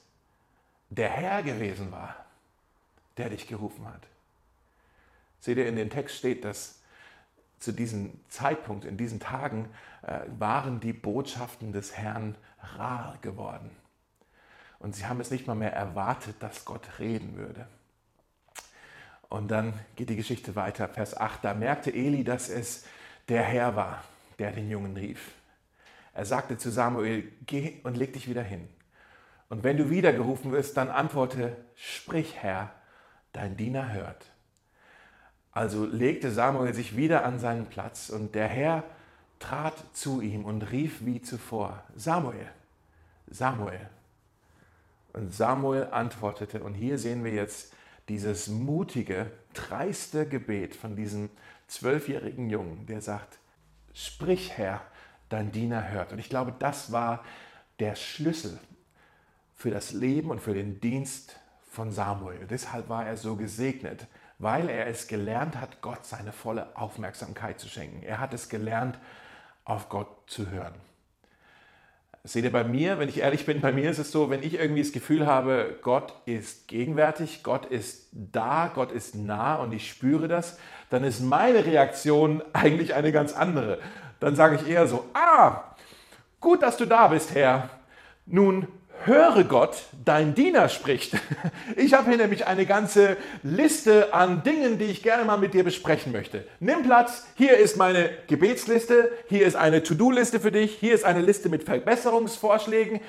der 0.90 1.10
Herr 1.10 1.44
gewesen 1.44 1.92
war, 1.92 2.16
der 3.18 3.30
dich 3.30 3.48
gerufen 3.48 3.86
hat? 3.88 4.08
Seht 5.40 5.58
ihr, 5.58 5.68
in 5.68 5.76
dem 5.76 5.90
Text 5.90 6.18
steht, 6.18 6.46
dass 6.46 6.80
zu 7.60 7.72
diesem 7.72 8.20
Zeitpunkt, 8.28 8.86
in 8.86 8.98
diesen 8.98 9.20
Tagen, 9.20 9.70
äh, 10.02 10.22
waren 10.38 10.80
die 10.80 10.94
Botschaften 10.94 11.72
des 11.72 11.96
Herrn 11.96 12.36
rar 12.60 13.18
geworden. 13.22 13.70
Und 14.80 14.96
sie 14.96 15.06
haben 15.06 15.20
es 15.20 15.30
nicht 15.30 15.46
mal 15.46 15.56
mehr 15.56 15.74
erwartet, 15.74 16.36
dass 16.40 16.66
Gott 16.66 17.00
reden 17.00 17.38
würde. 17.38 17.68
Und 19.30 19.50
dann 19.50 19.74
geht 19.96 20.10
die 20.10 20.16
Geschichte 20.16 20.56
weiter, 20.56 20.90
Vers 20.90 21.16
8. 21.16 21.46
Da 21.46 21.54
merkte 21.54 21.92
Eli, 21.92 22.24
dass 22.24 22.50
es 22.50 22.86
der 23.32 23.44
Herr 23.44 23.78
war, 23.78 24.04
der 24.40 24.52
den 24.52 24.70
Jungen 24.70 24.98
rief. 24.98 25.32
Er 26.14 26.26
sagte 26.26 26.58
zu 26.58 26.70
Samuel, 26.70 27.32
geh 27.46 27.80
und 27.84 27.96
leg 27.96 28.12
dich 28.12 28.28
wieder 28.28 28.44
hin. 28.44 28.68
Und 29.48 29.64
wenn 29.64 29.78
du 29.78 29.90
wieder 29.90 30.12
gerufen 30.12 30.52
wirst, 30.52 30.76
dann 30.76 30.90
antworte, 30.90 31.56
sprich 31.76 32.36
Herr, 32.36 32.72
dein 33.32 33.56
Diener 33.56 33.94
hört. 33.94 34.26
Also 35.54 35.86
legte 35.86 36.30
Samuel 36.30 36.74
sich 36.74 36.98
wieder 36.98 37.24
an 37.24 37.40
seinen 37.40 37.68
Platz 37.68 38.10
und 38.10 38.36
der 38.36 38.50
Herr 38.50 38.84
trat 39.40 39.76
zu 39.94 40.20
ihm 40.20 40.44
und 40.44 40.70
rief 40.70 41.06
wie 41.06 41.22
zuvor, 41.22 41.86
Samuel, 41.96 42.50
Samuel. 43.28 43.90
Und 45.14 45.34
Samuel 45.34 45.88
antwortete, 45.92 46.62
und 46.64 46.74
hier 46.74 46.98
sehen 46.98 47.24
wir 47.24 47.32
jetzt 47.32 47.74
dieses 48.10 48.50
mutige, 48.50 49.32
dreiste 49.54 50.28
Gebet 50.28 50.76
von 50.76 50.98
diesem 50.98 51.30
zwölfjährigen 51.72 52.50
Jungen, 52.50 52.86
der 52.86 53.02
sagt, 53.02 53.40
sprich 53.94 54.58
Herr, 54.58 54.82
dein 55.30 55.52
Diener 55.52 55.90
hört. 55.90 56.12
Und 56.12 56.20
ich 56.20 56.30
glaube, 56.30 56.54
das 56.60 56.92
war 56.92 57.24
der 57.80 57.96
Schlüssel 57.96 58.60
für 59.56 59.72
das 59.72 59.94
Leben 59.94 60.32
und 60.32 60.42
für 60.42 60.54
den 60.54 60.82
Dienst 60.82 61.40
von 61.70 61.92
Samuel. 61.92 62.46
Deshalb 62.48 62.90
war 62.90 63.06
er 63.06 63.16
so 63.16 63.38
gesegnet, 63.38 64.08
weil 64.38 64.70
er 64.70 64.88
es 64.88 65.08
gelernt 65.08 65.56
hat, 65.56 65.82
Gott 65.82 66.06
seine 66.06 66.34
volle 66.34 66.76
Aufmerksamkeit 66.76 67.60
zu 67.60 67.70
schenken. 67.70 68.04
Er 68.04 68.20
hat 68.20 68.34
es 68.34 68.50
gelernt, 68.50 69.00
auf 69.64 69.88
Gott 69.88 70.30
zu 70.30 70.50
hören. 70.50 70.76
Seht 72.24 72.44
ihr 72.44 72.52
bei 72.52 72.64
mir, 72.64 73.00
wenn 73.00 73.10
ich 73.10 73.20
ehrlich 73.20 73.48
bin, 73.48 73.62
bei 73.62 73.72
mir 73.72 73.90
ist 73.90 73.98
es 73.98 74.12
so, 74.12 74.30
wenn 74.30 74.44
ich 74.44 74.60
irgendwie 74.60 74.84
das 74.84 74.92
Gefühl 74.92 75.26
habe, 75.26 75.76
Gott 75.82 76.14
ist 76.26 76.68
gegenwärtig, 76.68 77.42
Gott 77.42 77.66
ist 77.66 78.10
da, 78.12 78.70
Gott 78.74 78.92
ist 78.92 79.16
nah 79.16 79.56
und 79.56 79.74
ich 79.74 79.90
spüre 79.90 80.28
das, 80.28 80.60
dann 80.92 81.04
ist 81.04 81.22
meine 81.22 81.66
Reaktion 81.66 82.44
eigentlich 82.54 82.94
eine 82.94 83.12
ganz 83.12 83.34
andere. 83.34 83.80
Dann 84.20 84.36
sage 84.36 84.58
ich 84.58 84.70
eher 84.70 84.88
so, 84.88 85.06
ah, 85.14 85.64
gut, 86.40 86.62
dass 86.62 86.78
du 86.78 86.86
da 86.86 87.08
bist, 87.08 87.34
Herr. 87.34 87.70
Nun 88.28 88.68
höre 89.06 89.44
Gott, 89.44 89.84
dein 90.06 90.36
Diener 90.36 90.70
spricht. 90.70 91.16
Ich 91.76 91.94
habe 91.94 92.10
hier 92.10 92.18
nämlich 92.18 92.48
eine 92.48 92.66
ganze 92.66 93.18
Liste 93.44 94.14
an 94.14 94.44
Dingen, 94.44 94.78
die 94.78 94.86
ich 94.86 95.04
gerne 95.04 95.26
mal 95.26 95.38
mit 95.38 95.54
dir 95.54 95.64
besprechen 95.64 96.12
möchte. 96.12 96.46
Nimm 96.60 96.84
Platz, 96.84 97.26
hier 97.36 97.58
ist 97.58 97.78
meine 97.78 98.10
Gebetsliste, 98.28 99.12
hier 99.28 99.46
ist 99.46 99.56
eine 99.56 99.84
To-Do-Liste 99.84 100.40
für 100.40 100.52
dich, 100.52 100.78
hier 100.78 100.94
ist 100.94 101.06
eine 101.06 101.22
Liste 101.22 101.50
mit 101.50 101.64
Verbesserungsvorschlägen. 101.64 103.00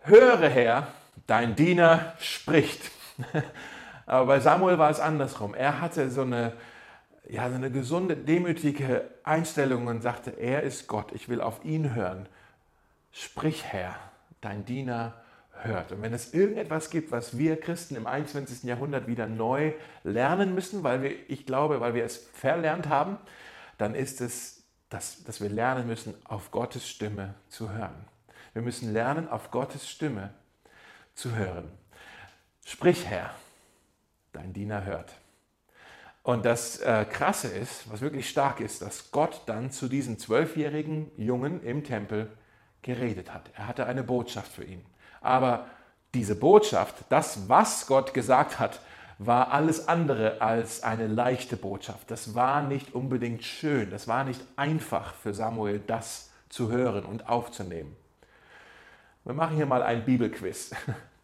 Höre 0.00 0.48
Herr, 0.48 0.88
dein 1.26 1.54
Diener 1.54 2.14
spricht. 2.18 2.80
Aber 4.06 4.26
bei 4.26 4.40
Samuel 4.40 4.78
war 4.78 4.90
es 4.90 5.00
andersrum. 5.00 5.54
Er 5.54 5.80
hatte 5.80 6.10
so 6.10 6.22
eine, 6.22 6.52
ja, 7.28 7.48
so 7.48 7.56
eine 7.56 7.70
gesunde, 7.70 8.16
demütige 8.16 9.04
Einstellung 9.24 9.86
und 9.86 10.02
sagte, 10.02 10.30
er 10.30 10.62
ist 10.62 10.88
Gott, 10.88 11.12
ich 11.12 11.28
will 11.28 11.40
auf 11.40 11.64
ihn 11.64 11.94
hören. 11.94 12.28
Sprich 13.12 13.64
Herr 13.64 13.96
dein 14.42 14.66
Diener 14.66 15.14
hört. 15.64 15.92
Und 15.92 16.02
wenn 16.02 16.12
es 16.12 16.34
irgendetwas 16.34 16.90
gibt, 16.90 17.10
was 17.10 17.38
wir 17.38 17.58
Christen 17.58 17.96
im 17.96 18.06
21. 18.06 18.64
Jahrhundert 18.64 19.06
wieder 19.06 19.26
neu 19.26 19.72
lernen 20.04 20.54
müssen, 20.54 20.82
weil 20.82 21.02
wir, 21.02 21.30
ich 21.30 21.46
glaube, 21.46 21.80
weil 21.80 21.94
wir 21.94 22.04
es 22.04 22.16
verlernt 22.16 22.88
haben, 22.88 23.16
dann 23.78 23.94
ist 23.94 24.20
es, 24.20 24.64
dass, 24.90 25.24
dass 25.24 25.40
wir 25.40 25.48
lernen 25.48 25.86
müssen, 25.86 26.14
auf 26.24 26.50
Gottes 26.50 26.88
Stimme 26.88 27.34
zu 27.48 27.72
hören. 27.72 28.04
Wir 28.52 28.62
müssen 28.62 28.92
lernen, 28.92 29.28
auf 29.28 29.50
Gottes 29.50 29.88
Stimme 29.88 30.34
zu 31.14 31.34
hören. 31.34 31.70
Sprich, 32.66 33.06
Herr, 33.06 33.30
dein 34.32 34.52
Diener 34.52 34.84
hört. 34.84 35.12
Und 36.22 36.44
das 36.44 36.78
äh, 36.78 37.04
Krasse 37.04 37.48
ist, 37.48 37.90
was 37.90 38.00
wirklich 38.00 38.28
stark 38.28 38.60
ist, 38.60 38.82
dass 38.82 39.10
Gott 39.10 39.42
dann 39.46 39.70
zu 39.70 39.88
diesem 39.88 40.18
zwölfjährigen 40.18 41.10
Jungen 41.16 41.62
im 41.64 41.82
Tempel 41.82 42.30
geredet 42.82 43.32
hat. 43.32 43.50
Er 43.54 43.66
hatte 43.68 43.86
eine 43.86 44.02
Botschaft 44.02 44.52
für 44.52 44.64
ihn. 44.64 44.84
Aber 45.20 45.66
diese 46.14 46.34
Botschaft, 46.34 46.96
das, 47.08 47.48
was 47.48 47.86
Gott 47.86 48.12
gesagt 48.12 48.58
hat, 48.58 48.80
war 49.18 49.52
alles 49.52 49.88
andere 49.88 50.40
als 50.40 50.82
eine 50.82 51.06
leichte 51.06 51.56
Botschaft. 51.56 52.10
Das 52.10 52.34
war 52.34 52.62
nicht 52.62 52.94
unbedingt 52.94 53.44
schön. 53.44 53.90
Das 53.90 54.08
war 54.08 54.24
nicht 54.24 54.40
einfach 54.56 55.14
für 55.14 55.32
Samuel, 55.32 55.80
das 55.86 56.30
zu 56.48 56.70
hören 56.70 57.04
und 57.04 57.28
aufzunehmen. 57.28 57.96
Wir 59.24 59.34
machen 59.34 59.56
hier 59.56 59.66
mal 59.66 59.82
ein 59.82 60.04
Bibelquiz. 60.04 60.72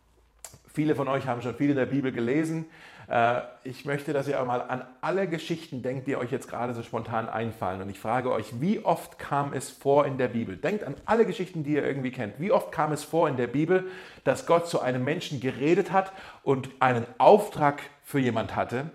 Viele 0.73 0.95
von 0.95 1.09
euch 1.09 1.27
haben 1.27 1.43
schon 1.43 1.57
viel 1.57 1.71
in 1.71 1.77
der 1.77 1.87
Bibel 1.87 2.13
gelesen. 2.13 2.67
Äh, 3.09 3.41
ich 3.65 3.85
möchte, 3.85 4.13
dass 4.13 4.29
ihr 4.29 4.43
mal 4.45 4.61
an 4.61 4.85
alle 5.01 5.29
Geschichten 5.29 5.83
denkt, 5.83 6.07
die 6.07 6.17
euch 6.17 6.31
jetzt 6.31 6.49
gerade 6.49 6.75
so 6.75 6.83
spontan 6.83 7.29
einfallen. 7.29 7.81
Und 7.81 7.89
ich 7.89 7.99
frage 7.99 8.31
euch, 8.31 8.61
wie 8.61 8.85
oft 8.85 9.19
kam 9.19 9.53
es 9.53 9.71
vor 9.71 10.07
in 10.07 10.19
der 10.19 10.29
Bibel? 10.29 10.57
Denkt 10.57 10.85
an 10.85 10.95
alle 11.07 11.25
Geschichten, 11.25 11.65
die 11.65 11.73
ihr 11.73 11.85
irgendwie 11.85 12.11
kennt. 12.11 12.39
Wie 12.39 12.53
oft 12.53 12.71
kam 12.71 12.93
es 12.93 13.05
vor 13.05 13.29
in 13.29 13.37
der 13.37 13.47
Bibel, 13.47 13.91
dass 14.25 14.47
Gott 14.47 14.69
zu 14.69 14.81
einem 14.81 15.05
Menschen 15.05 15.41
geredet 15.41 15.91
hat 15.91 16.13
und 16.43 16.69
einen 16.81 17.07
Auftrag 17.17 17.81
für 18.05 18.19
jemand 18.19 18.55
hatte? 18.55 18.91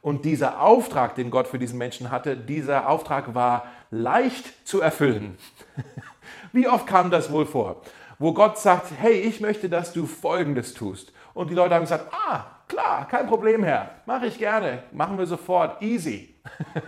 Und 0.00 0.24
dieser 0.24 0.62
Auftrag, 0.62 1.16
den 1.16 1.30
Gott 1.30 1.48
für 1.48 1.58
diesen 1.58 1.76
Menschen 1.76 2.10
hatte, 2.10 2.36
dieser 2.36 2.88
Auftrag 2.88 3.34
war 3.34 3.66
leicht 3.90 4.66
zu 4.66 4.80
erfüllen. 4.80 5.36
Wie 6.52 6.68
oft 6.68 6.86
kam 6.86 7.10
das 7.10 7.30
wohl 7.32 7.46
vor? 7.46 7.82
Wo 8.18 8.32
Gott 8.32 8.58
sagt, 8.58 8.92
hey, 8.98 9.12
ich 9.12 9.40
möchte, 9.40 9.68
dass 9.68 9.92
du 9.92 10.06
Folgendes 10.06 10.72
tust. 10.72 11.12
Und 11.34 11.50
die 11.50 11.54
Leute 11.54 11.74
haben 11.74 11.82
gesagt, 11.82 12.12
ah, 12.12 12.57
klar, 12.68 13.08
kein 13.08 13.26
Problem, 13.26 13.64
Herr, 13.64 13.90
mache 14.06 14.26
ich 14.26 14.38
gerne, 14.38 14.82
machen 14.92 15.18
wir 15.18 15.26
sofort, 15.26 15.82
easy. 15.82 16.34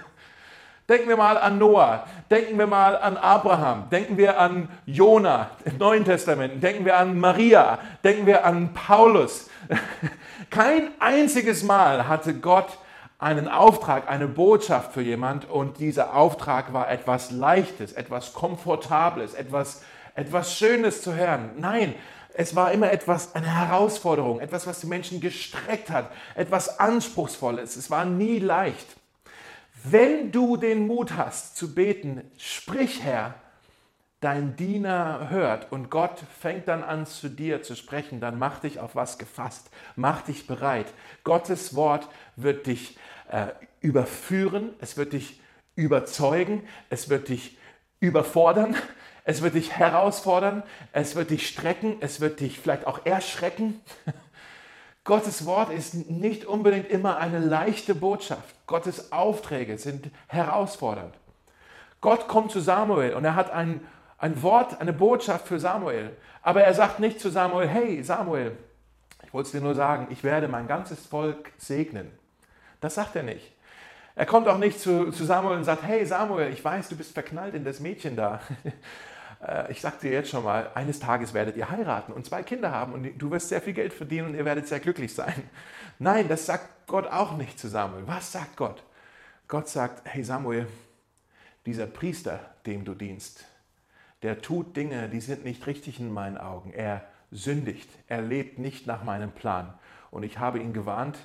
Denken 0.89 1.09
wir 1.09 1.17
mal 1.17 1.39
an 1.39 1.57
Noah, 1.59 2.05
denken 2.29 2.59
wir 2.59 2.67
mal 2.67 2.97
an 2.97 3.17
Abraham, 3.17 3.89
denken 3.91 4.17
wir 4.17 4.41
an 4.41 4.69
Jona 4.87 5.51
im 5.65 5.79
Neuen 5.79 6.05
Testament, 6.05 6.61
denken 6.61 6.85
wir 6.85 6.97
an 6.97 7.17
Maria, 7.17 7.79
denken 8.03 8.27
wir 8.27 8.45
an 8.45 8.75
Paulus. 8.75 9.49
Kein 10.51 10.91
einziges 10.99 11.63
Mal 11.63 12.09
hatte 12.09 12.35
Gott 12.35 12.77
einen 13.21 13.47
Auftrag, 13.47 14.11
eine 14.11 14.27
Botschaft 14.27 14.93
für 14.93 15.03
jemand 15.03 15.49
und 15.49 15.79
dieser 15.79 16.17
Auftrag 16.17 16.73
war 16.73 16.91
etwas 16.91 17.31
Leichtes, 17.31 17.93
etwas 17.93 18.33
Komfortables, 18.33 19.35
etwas, 19.35 19.85
etwas 20.17 20.57
Schönes 20.57 21.03
zu 21.03 21.15
hören. 21.15 21.51
Nein, 21.59 21.95
es 22.35 22.55
war 22.55 22.73
immer 22.73 22.91
etwas, 22.93 23.35
eine 23.35 23.55
Herausforderung, 23.55 24.41
etwas, 24.41 24.67
was 24.67 24.81
die 24.81 24.87
Menschen 24.87 25.21
gestreckt 25.21 25.91
hat, 25.91 26.11
etwas 26.35 26.79
Anspruchsvolles. 26.79 27.77
Es 27.77 27.91
war 27.91 28.05
nie 28.05 28.39
leicht. 28.39 28.87
Wenn 29.83 30.31
du 30.31 30.57
den 30.57 30.87
Mut 30.87 31.13
hast 31.17 31.57
zu 31.57 31.75
beten, 31.75 32.31
sprich 32.37 33.03
Herr, 33.03 33.35
dein 34.21 34.55
Diener 34.57 35.31
hört 35.31 35.73
und 35.73 35.91
Gott 35.91 36.23
fängt 36.39 36.69
dann 36.69 36.85
an 36.85 37.07
zu 37.07 37.31
dir 37.31 37.63
zu 37.63 37.75
sprechen, 37.75 38.21
dann 38.21 38.39
mach 38.39 38.61
dich 38.61 38.79
auf 38.79 38.95
was 38.95 39.17
gefasst, 39.17 39.71
mach 39.97 40.23
dich 40.23 40.47
bereit. 40.47 40.93
Gottes 41.25 41.75
Wort 41.75 42.09
wird 42.37 42.67
dich 42.67 42.99
äh, 43.31 43.47
überführen, 43.81 44.75
es 44.81 44.99
wird 44.99 45.15
dich 45.15 45.41
überzeugen, 45.75 46.63
es 46.91 47.09
wird 47.09 47.31
dich 47.31 47.57
überfordern, 48.01 48.77
es 49.31 49.43
wird 49.43 49.55
dich 49.55 49.71
herausfordern, 49.71 50.65
es 50.93 51.15
wird 51.15 51.31
dich 51.31 51.47
strecken, 51.47 51.99
es 52.01 52.21
wird 52.21 52.41
dich 52.41 52.59
vielleicht 52.59 52.85
auch 52.89 53.07
erschrecken. 53.07 53.81
Gottes 55.05 55.47
Wort 55.47 55.71
ist 55.71 55.95
nicht 56.11 56.47
unbedingt 56.47 56.91
immer 56.91 57.19
eine 57.19 57.39
leichte 57.39 57.95
Botschaft. 57.95 58.57
Gottes 58.67 59.13
Aufträge 59.13 59.79
sind 59.79 60.11
herausfordernd. 60.27 61.15
Gott 62.01 62.27
kommt 62.27 62.51
zu 62.51 62.59
Samuel 62.59 63.15
und 63.15 63.25
er 63.25 63.37
hat 63.37 63.53
ein, 63.53 63.81
ein 64.19 64.43
Wort, 64.43 64.81
eine 64.81 64.93
Botschaft 64.93 65.47
für 65.47 65.61
Samuel. 65.61 66.11
Aber 66.43 66.65
er 66.65 66.75
sagt 66.75 66.99
nicht 66.99 67.21
zu 67.21 67.31
Samuel, 67.31 67.69
hey 67.69 68.03
Samuel, 68.03 68.57
ich 69.23 69.33
wollte 69.33 69.47
es 69.47 69.53
dir 69.53 69.61
nur 69.61 69.77
sagen, 69.77 70.09
ich 70.11 70.25
werde 70.25 70.49
mein 70.49 70.67
ganzes 70.67 71.07
Volk 71.07 71.53
segnen. 71.57 72.11
Das 72.81 72.97
sagt 72.97 73.15
er 73.15 73.23
nicht. 73.23 73.53
Er 74.17 74.27
kommt 74.27 74.49
auch 74.49 74.59
nicht 74.59 74.81
zu, 74.81 75.13
zu 75.13 75.25
Samuel 75.25 75.59
und 75.59 75.65
sagt, 75.65 75.85
hey 75.85 76.05
Samuel, 76.05 76.53
ich 76.53 76.65
weiß, 76.65 76.89
du 76.89 76.97
bist 76.97 77.13
verknallt 77.13 77.55
in 77.55 77.65
das 77.65 77.79
Mädchen 77.79 78.17
da. 78.17 78.41
Äh, 79.47 79.73
ich 79.73 79.81
sage 79.81 79.97
dir 80.03 80.13
jetzt 80.13 80.31
schon 80.31 80.45
mal, 80.45 80.71
eines 80.75 81.01
Tages 81.01 81.35
werdet 81.35 81.57
ihr 81.57 81.71
heiraten 81.71 82.13
und 82.13 82.27
zwei 82.27 82.43
Kinder 82.43 82.71
haben 82.71 82.93
und 82.93 83.19
du 83.19 83.31
wirst 83.31 83.49
sehr 83.49 83.63
viel 83.63 83.73
Geld 83.73 83.93
verdienen 83.93 84.29
und 84.29 84.35
ihr 84.35 84.45
werdet 84.45 84.69
sehr 84.69 84.81
glücklich 84.81 85.15
sein. 85.15 85.43
Nein, 85.99 86.29
das 86.29 86.47
sagt 86.47 86.87
Gott 86.87 87.07
auch 87.07 87.37
nicht 87.37 87.59
zu 87.59 87.69
Samuel. 87.69 88.07
Was 88.07 88.33
sagt 88.33 88.57
Gott? 88.57 88.83
Gott 89.49 89.69
sagt, 89.69 90.03
hey 90.05 90.23
Samuel, 90.23 90.67
dieser 91.67 91.87
Priester, 91.87 92.41
dem 92.67 92.85
du 92.85 92.95
dienst, 92.95 93.45
der 94.23 94.41
tut 94.41 94.77
Dinge, 94.77 95.09
die 95.09 95.21
sind 95.21 95.45
nicht 95.45 95.67
richtig 95.67 95.99
in 95.99 96.13
meinen 96.13 96.39
Augen. 96.39 96.73
Er 96.73 97.05
sündigt, 97.31 97.91
er 98.07 98.23
lebt 98.23 98.59
nicht 98.59 98.87
nach 98.87 99.03
meinem 99.03 99.33
Plan. 99.33 99.75
Und 100.11 100.25
ich 100.25 100.39
habe 100.39 100.59
ihn 100.59 100.73
gewarnt 100.73 101.19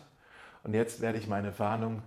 und 0.64 0.74
jetzt 0.74 1.02
werde 1.02 1.18
ich 1.18 1.28
meine 1.28 1.58
Warnung 1.60 2.02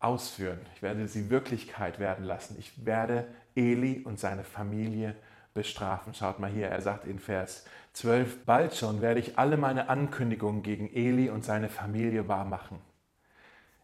ausführen. 0.00 0.60
Ich 0.74 0.82
werde 0.82 1.06
sie 1.06 1.30
Wirklichkeit 1.30 1.98
werden 1.98 2.24
lassen. 2.24 2.56
Ich 2.58 2.84
werde 2.84 3.26
Eli 3.54 4.02
und 4.04 4.18
seine 4.18 4.44
Familie 4.44 5.14
bestrafen. 5.54 6.14
Schaut 6.14 6.38
mal 6.38 6.50
hier, 6.50 6.68
er 6.68 6.80
sagt 6.80 7.06
in 7.06 7.18
Vers 7.18 7.64
12, 7.92 8.44
bald 8.44 8.74
schon 8.74 9.00
werde 9.00 9.20
ich 9.20 9.38
alle 9.38 9.56
meine 9.56 9.88
Ankündigungen 9.88 10.62
gegen 10.62 10.92
Eli 10.92 11.30
und 11.30 11.44
seine 11.44 11.68
Familie 11.68 12.28
wahrmachen. 12.28 12.78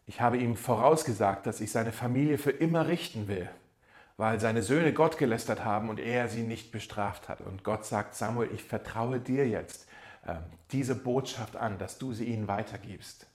Ich 0.05 0.21
habe 0.21 0.37
ihm 0.37 0.55
vorausgesagt, 0.55 1.45
dass 1.45 1.59
ich 1.59 1.71
seine 1.71 1.91
Familie 1.91 2.37
für 2.37 2.51
immer 2.51 2.87
richten 2.87 3.27
will, 3.27 3.49
weil 4.15 4.39
seine 4.39 4.63
Söhne 4.63 4.93
Gott 4.93 5.17
gelästert 5.17 5.65
haben 5.65 5.89
und 5.89 5.99
er 5.99 6.29
sie 6.29 6.43
nicht 6.43 6.71
bestraft 6.71 7.27
hat. 7.27 7.41
Und 7.41 7.63
Gott 7.63 7.85
sagt, 7.85 8.15
Samuel, 8.15 8.49
ich 8.53 8.63
vertraue 8.63 9.19
dir 9.19 9.47
jetzt 9.47 9.87
äh, 10.25 10.35
diese 10.71 10.95
Botschaft 10.95 11.57
an, 11.57 11.77
dass 11.77 11.97
du 11.97 12.13
sie 12.13 12.25
ihnen 12.25 12.47
weitergibst 12.47 13.27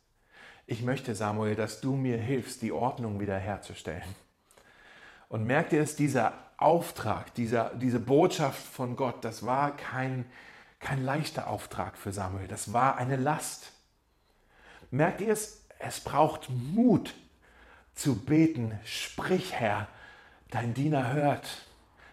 ich 0.66 0.82
möchte, 0.82 1.14
Samuel, 1.14 1.54
dass 1.54 1.80
du 1.80 1.96
mir 1.96 2.16
hilfst, 2.16 2.62
die 2.62 2.72
Ordnung 2.72 3.20
wiederherzustellen. 3.20 4.02
Und 5.32 5.46
merkt 5.46 5.72
ihr 5.72 5.80
es, 5.80 5.96
dieser 5.96 6.34
Auftrag, 6.58 7.32
dieser, 7.36 7.70
diese 7.74 7.98
Botschaft 7.98 8.62
von 8.62 8.96
Gott, 8.96 9.24
das 9.24 9.46
war 9.46 9.74
kein, 9.74 10.26
kein 10.78 11.02
leichter 11.02 11.46
Auftrag 11.46 11.96
für 11.96 12.12
Samuel, 12.12 12.48
das 12.48 12.74
war 12.74 12.98
eine 12.98 13.16
Last. 13.16 13.72
Merkt 14.90 15.22
ihr 15.22 15.32
es, 15.32 15.64
es 15.78 16.00
braucht 16.00 16.50
Mut 16.50 17.14
zu 17.94 18.14
beten, 18.14 18.78
sprich 18.84 19.54
Herr, 19.54 19.88
dein 20.50 20.74
Diener 20.74 21.14
hört. 21.14 21.66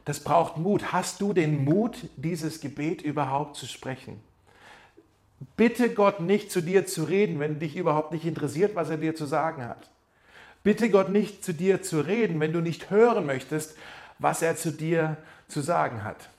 Das 0.06 0.24
braucht 0.24 0.56
Mut. 0.56 0.94
Hast 0.94 1.20
du 1.20 1.34
den 1.34 1.66
Mut, 1.66 2.08
dieses 2.16 2.62
Gebet 2.62 3.02
überhaupt 3.02 3.58
zu 3.58 3.66
sprechen? 3.66 4.24
Bitte 5.58 5.94
Gott 5.94 6.22
nicht 6.22 6.54
zu 6.54 6.62
dir 6.62 6.86
zu 6.86 7.04
reden, 7.04 7.42
wenn 7.42 7.60
dich 7.60 7.76
überhaupt 7.76 8.14
nicht 8.14 8.24
interessiert, 8.24 8.76
was 8.76 8.90
er 8.90 8.98
dir 8.98 9.14
zu 9.14 9.26
sagen 9.26 9.66
hat. 9.66 9.90
Bitte 10.64 10.90
Gott 10.90 11.10
nicht 11.10 11.44
zu 11.44 11.54
dir 11.54 11.82
zu 11.82 12.02
reden, 12.02 12.40
wenn 12.40 12.54
du 12.54 12.60
nicht 12.60 12.90
hören 12.90 13.26
möchtest, 13.26 13.78
was 14.18 14.42
er 14.42 14.58
zu 14.58 14.72
dir 14.72 15.18
zu 15.48 15.62
sagen 15.62 16.04
hat. 16.04 16.30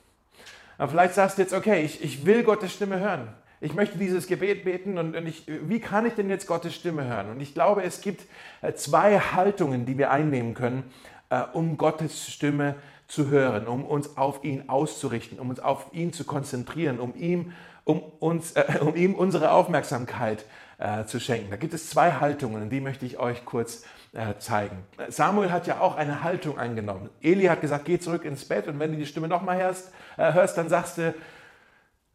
Aber 0.78 0.90
vielleicht 0.90 1.14
sagst 1.14 1.38
du 1.38 1.42
jetzt, 1.42 1.54
okay, 1.54 1.83
ich, 1.83 2.02
ich 2.04 2.26
will 2.26 2.42
Gottes 2.42 2.72
Stimme 2.72 3.00
hören. 3.00 3.28
Ich 3.62 3.74
möchte 3.74 3.98
dieses 3.98 4.26
Gebet 4.26 4.64
beten 4.64 4.96
und, 4.96 5.14
und 5.16 5.26
ich, 5.26 5.44
wie 5.46 5.80
kann 5.80 6.06
ich 6.06 6.14
denn 6.14 6.30
jetzt 6.30 6.46
Gottes 6.46 6.74
Stimme 6.74 7.04
hören? 7.04 7.30
Und 7.30 7.40
ich 7.40 7.52
glaube, 7.52 7.83
es 7.83 8.00
gibt 8.00 8.26
äh, 8.62 8.72
zwei 8.72 9.18
Haltungen, 9.18 9.85
die 9.85 9.98
wir 9.98 10.11
einnehmen 10.11 10.54
können, 10.54 10.85
äh, 11.28 11.42
um 11.52 11.76
Gottes 11.76 12.30
Stimme 12.30 12.76
zu 13.09 13.28
hören, 13.28 13.66
um 13.66 13.85
uns 13.85 14.16
auf 14.16 14.44
ihn 14.44 14.68
auszurichten, 14.68 15.38
um 15.38 15.50
uns 15.50 15.61
auf 15.61 15.88
ihn 15.92 16.14
zu 16.14 16.24
konzentrieren, 16.24 17.00
um 17.00 17.14
ihm 17.14 17.52
um, 17.85 18.00
uns, 18.00 18.52
äh, 18.52 18.78
um 18.80 18.96
ihm 18.96 19.14
unsere 19.14 19.52
Aufmerksamkeit 19.52 20.46
äh, 20.78 21.04
zu 21.04 21.20
schenken. 21.20 21.50
Da 21.50 21.56
gibt 21.56 21.74
es 21.74 21.90
zwei 21.90 22.12
Haltungen, 22.12 22.70
die 22.70 22.80
möchte 22.80 23.04
ich 23.04 23.18
euch 23.18 23.44
kurz 23.44 23.83
äh, 23.83 24.00
zeigen. 24.38 24.85
Samuel 25.09 25.53
hat 25.53 25.66
ja 25.66 25.81
auch 25.81 25.96
eine 25.96 26.25
Haltung 26.25 26.59
eingenommen. 26.59 27.11
Eli 27.23 27.44
hat 27.44 27.61
gesagt, 27.61 27.85
geh 27.85 27.99
zurück 27.99 28.25
ins 28.25 28.44
Bett 28.44 28.66
und 28.66 28.79
wenn 28.81 28.92
du 28.92 28.99
die 28.99 29.07
Stimme 29.07 29.29
nochmal 29.29 29.59
hörst, 29.59 29.92
äh, 30.16 30.33
hörst, 30.33 30.59
dann 30.59 30.68
sagst 30.68 30.99
du, 30.99 31.14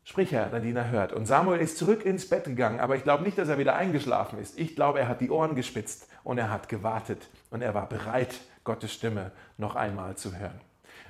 sprich 0.03 0.31
Herr, 0.33 0.47
Diener 0.59 0.89
hört. 0.89 1.13
Und 1.13 1.25
Samuel 1.25 1.61
ist 1.61 1.77
zurück 1.77 2.05
ins 2.05 2.27
Bett 2.27 2.45
gegangen, 2.45 2.79
aber 2.79 2.95
ich 2.97 3.03
glaube 3.03 3.23
nicht, 3.23 3.37
dass 3.37 3.47
er 3.47 3.57
wieder 3.57 3.75
eingeschlafen 3.75 4.39
ist. 4.39 4.59
Ich 4.59 4.75
glaube, 4.75 4.99
er 4.99 5.07
hat 5.07 5.21
die 5.21 5.29
Ohren 5.29 5.55
gespitzt 5.55 6.09
und 6.23 6.37
er 6.37 6.49
hat 6.49 6.67
gewartet 6.67 7.29
und 7.49 7.61
er 7.61 7.73
war 7.73 7.87
bereit, 7.87 8.35
Gottes 8.65 8.93
Stimme 8.93 9.31
noch 9.57 9.75
einmal 9.75 10.17
zu 10.17 10.35
hören. 10.37 10.59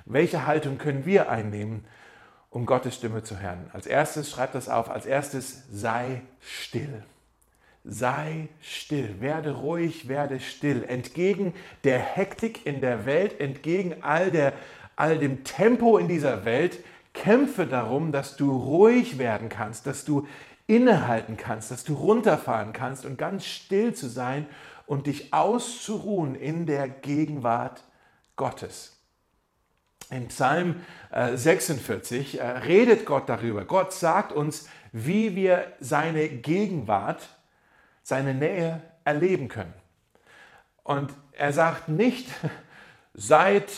Welche 0.04 0.46
Haltung 0.46 0.78
können 0.78 1.04
wir 1.04 1.30
einnehmen, 1.30 1.84
um 2.50 2.64
Gottes 2.64 2.94
Stimme 2.94 3.24
zu 3.24 3.40
hören. 3.40 3.70
Als 3.72 3.86
erstes, 3.86 4.30
schreibt 4.30 4.54
das 4.54 4.68
auf, 4.68 4.88
als 4.88 5.04
erstes 5.04 5.64
sei 5.70 6.22
still. 6.40 7.02
Sei 7.88 8.48
still, 8.60 9.20
werde 9.20 9.52
ruhig, 9.52 10.08
werde 10.08 10.40
still. 10.40 10.84
Entgegen 10.84 11.54
der 11.84 12.00
Hektik 12.00 12.66
in 12.66 12.80
der 12.80 13.06
Welt, 13.06 13.40
entgegen 13.40 14.02
all, 14.02 14.32
der, 14.32 14.54
all 14.96 15.18
dem 15.18 15.44
Tempo 15.44 15.96
in 15.96 16.08
dieser 16.08 16.44
Welt, 16.44 16.80
kämpfe 17.14 17.66
darum, 17.66 18.10
dass 18.10 18.36
du 18.36 18.50
ruhig 18.50 19.18
werden 19.18 19.48
kannst, 19.48 19.86
dass 19.86 20.04
du 20.04 20.26
innehalten 20.66 21.36
kannst, 21.36 21.70
dass 21.70 21.84
du 21.84 21.94
runterfahren 21.94 22.72
kannst 22.72 23.04
und 23.04 23.18
ganz 23.18 23.44
still 23.46 23.94
zu 23.94 24.08
sein 24.08 24.46
und 24.86 25.06
dich 25.06 25.32
auszuruhen 25.32 26.34
in 26.34 26.66
der 26.66 26.88
Gegenwart 26.88 27.84
Gottes. 28.34 28.96
In 30.10 30.28
Psalm 30.28 30.76
46 31.34 32.38
äh, 32.38 32.42
äh, 32.42 32.46
redet 32.58 33.06
Gott 33.06 33.28
darüber. 33.28 33.64
Gott 33.64 33.92
sagt 33.92 34.32
uns, 34.32 34.68
wie 34.92 35.34
wir 35.34 35.72
seine 35.80 36.28
Gegenwart, 36.28 37.28
seine 38.06 38.34
Nähe 38.34 38.80
erleben 39.02 39.48
können. 39.48 39.74
Und 40.84 41.12
er 41.32 41.52
sagt 41.52 41.88
nicht, 41.88 42.28
seid 43.14 43.68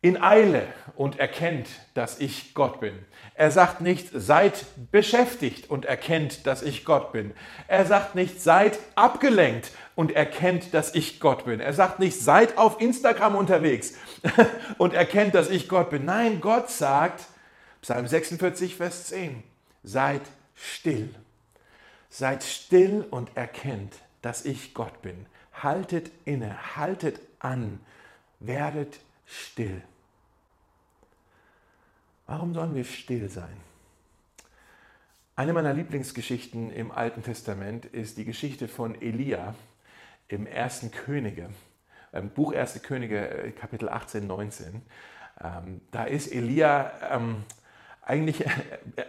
in 0.00 0.22
Eile 0.22 0.62
und 0.96 1.18
erkennt, 1.18 1.68
dass 1.92 2.20
ich 2.20 2.54
Gott 2.54 2.80
bin. 2.80 2.94
Er 3.34 3.50
sagt 3.50 3.82
nicht, 3.82 4.08
seid 4.14 4.64
beschäftigt 4.90 5.68
und 5.68 5.84
erkennt, 5.84 6.46
dass 6.46 6.62
ich 6.62 6.86
Gott 6.86 7.12
bin. 7.12 7.34
Er 7.68 7.84
sagt 7.84 8.14
nicht, 8.14 8.40
seid 8.40 8.78
abgelenkt 8.94 9.72
und 9.94 10.12
erkennt, 10.12 10.72
dass 10.72 10.94
ich 10.94 11.20
Gott 11.20 11.44
bin. 11.44 11.60
Er 11.60 11.74
sagt 11.74 11.98
nicht, 11.98 12.18
seid 12.18 12.56
auf 12.56 12.80
Instagram 12.80 13.34
unterwegs 13.34 13.92
und 14.78 14.94
erkennt, 14.94 15.34
dass 15.34 15.50
ich 15.50 15.68
Gott 15.68 15.90
bin. 15.90 16.06
Nein, 16.06 16.40
Gott 16.40 16.70
sagt, 16.70 17.26
Psalm 17.82 18.06
46, 18.06 18.74
Vers 18.76 19.08
10, 19.08 19.42
seid 19.82 20.22
still. 20.54 21.10
Seid 22.10 22.42
still 22.42 23.06
und 23.10 23.36
erkennt, 23.36 23.94
dass 24.20 24.44
ich 24.44 24.74
Gott 24.74 25.00
bin. 25.00 25.26
Haltet 25.54 26.10
inne, 26.24 26.76
haltet 26.76 27.20
an, 27.38 27.80
werdet 28.40 29.00
still. 29.26 29.82
Warum 32.26 32.52
sollen 32.54 32.74
wir 32.74 32.84
still 32.84 33.28
sein? 33.28 33.56
Eine 35.36 35.52
meiner 35.52 35.72
Lieblingsgeschichten 35.72 36.70
im 36.70 36.90
Alten 36.90 37.22
Testament 37.22 37.86
ist 37.86 38.18
die 38.18 38.24
Geschichte 38.24 38.68
von 38.68 39.00
Elia 39.00 39.54
im 40.28 40.46
ersten 40.46 40.90
Könige, 40.90 41.48
im 42.12 42.30
Buch 42.30 42.52
Erste 42.52 42.78
Könige, 42.80 43.28
äh, 43.30 43.50
Kapitel 43.52 43.88
18, 43.88 44.26
19. 44.26 44.82
Ähm, 45.42 45.80
da 45.90 46.04
ist 46.04 46.30
Elia, 46.30 46.92
ähm, 47.10 47.44
eigentlich, 48.10 48.44
äh, 48.44 48.50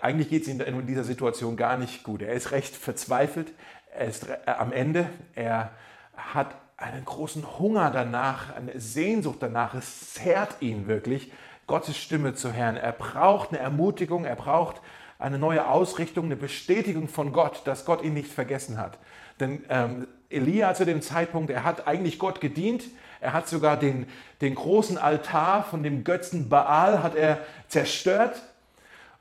eigentlich 0.02 0.30
geht 0.30 0.44
es 0.44 0.48
ihm 0.48 0.62
in 0.62 0.86
dieser 0.86 1.04
Situation 1.04 1.58
gar 1.58 1.78
nicht 1.78 2.04
gut. 2.04 2.22
Er 2.22 2.34
ist 2.34 2.52
recht 2.52 2.76
verzweifelt, 2.76 3.52
er 3.94 4.08
ist 4.08 4.30
äh, 4.30 4.38
am 4.46 4.72
Ende, 4.72 5.10
er 5.36 5.72
hat 6.16 6.56
einen 6.78 7.04
großen 7.04 7.60
Hunger 7.60 7.92
danach, 7.92 8.56
eine 8.56 8.80
Sehnsucht 8.80 9.38
danach. 9.42 9.74
Es 9.74 10.14
zehrt 10.14 10.62
ihn 10.62 10.88
wirklich, 10.88 11.32
Gottes 11.68 11.98
Stimme 11.98 12.34
zu 12.34 12.54
hören. 12.54 12.78
Er 12.78 12.92
braucht 12.92 13.50
eine 13.50 13.60
Ermutigung, 13.60 14.26
er 14.26 14.36
braucht 14.36 14.82
eine 15.20 15.38
neue 15.38 15.68
Ausrichtung, 15.68 16.26
eine 16.26 16.36
Bestätigung 16.36 17.08
von 17.08 17.32
Gott, 17.34 17.62
dass 17.66 17.86
Gott 17.86 18.04
ihn 18.04 18.14
nicht 18.14 18.32
vergessen 18.32 18.78
hat. 18.78 18.98
Denn 19.40 19.64
ähm, 19.70 20.08
Elia 20.30 20.74
zu 20.74 20.86
dem 20.86 21.02
Zeitpunkt, 21.02 21.52
er 21.52 21.64
hat 21.64 21.88
eigentlich 21.88 22.18
Gott 22.18 22.42
gedient, 22.42 22.84
er 23.20 23.34
hat 23.34 23.48
sogar 23.48 23.78
den, 23.78 24.08
den 24.42 24.56
großen 24.56 24.98
Altar 24.98 25.64
von 25.64 25.84
dem 25.84 26.04
Götzen 26.04 26.50
Baal 26.50 27.04
hat 27.04 27.16
er 27.16 27.40
zerstört. 27.68 28.42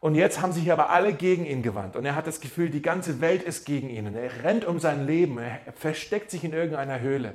Und 0.00 0.14
jetzt 0.14 0.40
haben 0.40 0.52
sich 0.52 0.72
aber 0.72 0.88
alle 0.90 1.12
gegen 1.12 1.44
ihn 1.44 1.62
gewandt. 1.62 1.94
Und 1.94 2.06
er 2.06 2.14
hat 2.14 2.26
das 2.26 2.40
Gefühl, 2.40 2.70
die 2.70 2.80
ganze 2.80 3.20
Welt 3.20 3.42
ist 3.42 3.66
gegen 3.66 3.90
ihn. 3.90 4.06
Und 4.06 4.14
er 4.14 4.42
rennt 4.42 4.64
um 4.64 4.80
sein 4.80 5.06
Leben. 5.06 5.36
Er 5.38 5.60
versteckt 5.76 6.30
sich 6.30 6.42
in 6.42 6.54
irgendeiner 6.54 7.00
Höhle. 7.00 7.34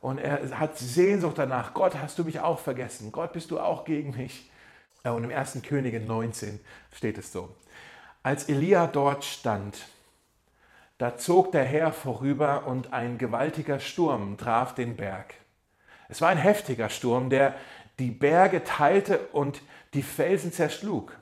Und 0.00 0.18
er 0.18 0.58
hat 0.58 0.78
Sehnsucht 0.78 1.38
danach. 1.38 1.74
Gott, 1.74 1.96
hast 2.00 2.18
du 2.18 2.24
mich 2.24 2.38
auch 2.38 2.60
vergessen? 2.60 3.10
Gott, 3.10 3.32
bist 3.32 3.50
du 3.50 3.58
auch 3.58 3.84
gegen 3.84 4.16
mich? 4.16 4.50
Und 5.02 5.24
im 5.24 5.30
1. 5.30 5.58
Könige 5.66 5.98
19 5.98 6.60
steht 6.92 7.18
es 7.18 7.32
so. 7.32 7.52
Als 8.22 8.48
Elia 8.48 8.86
dort 8.86 9.24
stand, 9.24 9.76
da 10.98 11.16
zog 11.16 11.50
der 11.50 11.64
Herr 11.64 11.92
vorüber 11.92 12.66
und 12.66 12.92
ein 12.92 13.18
gewaltiger 13.18 13.80
Sturm 13.80 14.36
traf 14.36 14.72
den 14.76 14.94
Berg. 14.94 15.34
Es 16.08 16.20
war 16.20 16.28
ein 16.28 16.38
heftiger 16.38 16.88
Sturm, 16.88 17.30
der 17.30 17.56
die 17.98 18.12
Berge 18.12 18.62
teilte 18.62 19.18
und 19.32 19.62
die 19.94 20.02
Felsen 20.02 20.52
zerschlug. 20.52 21.16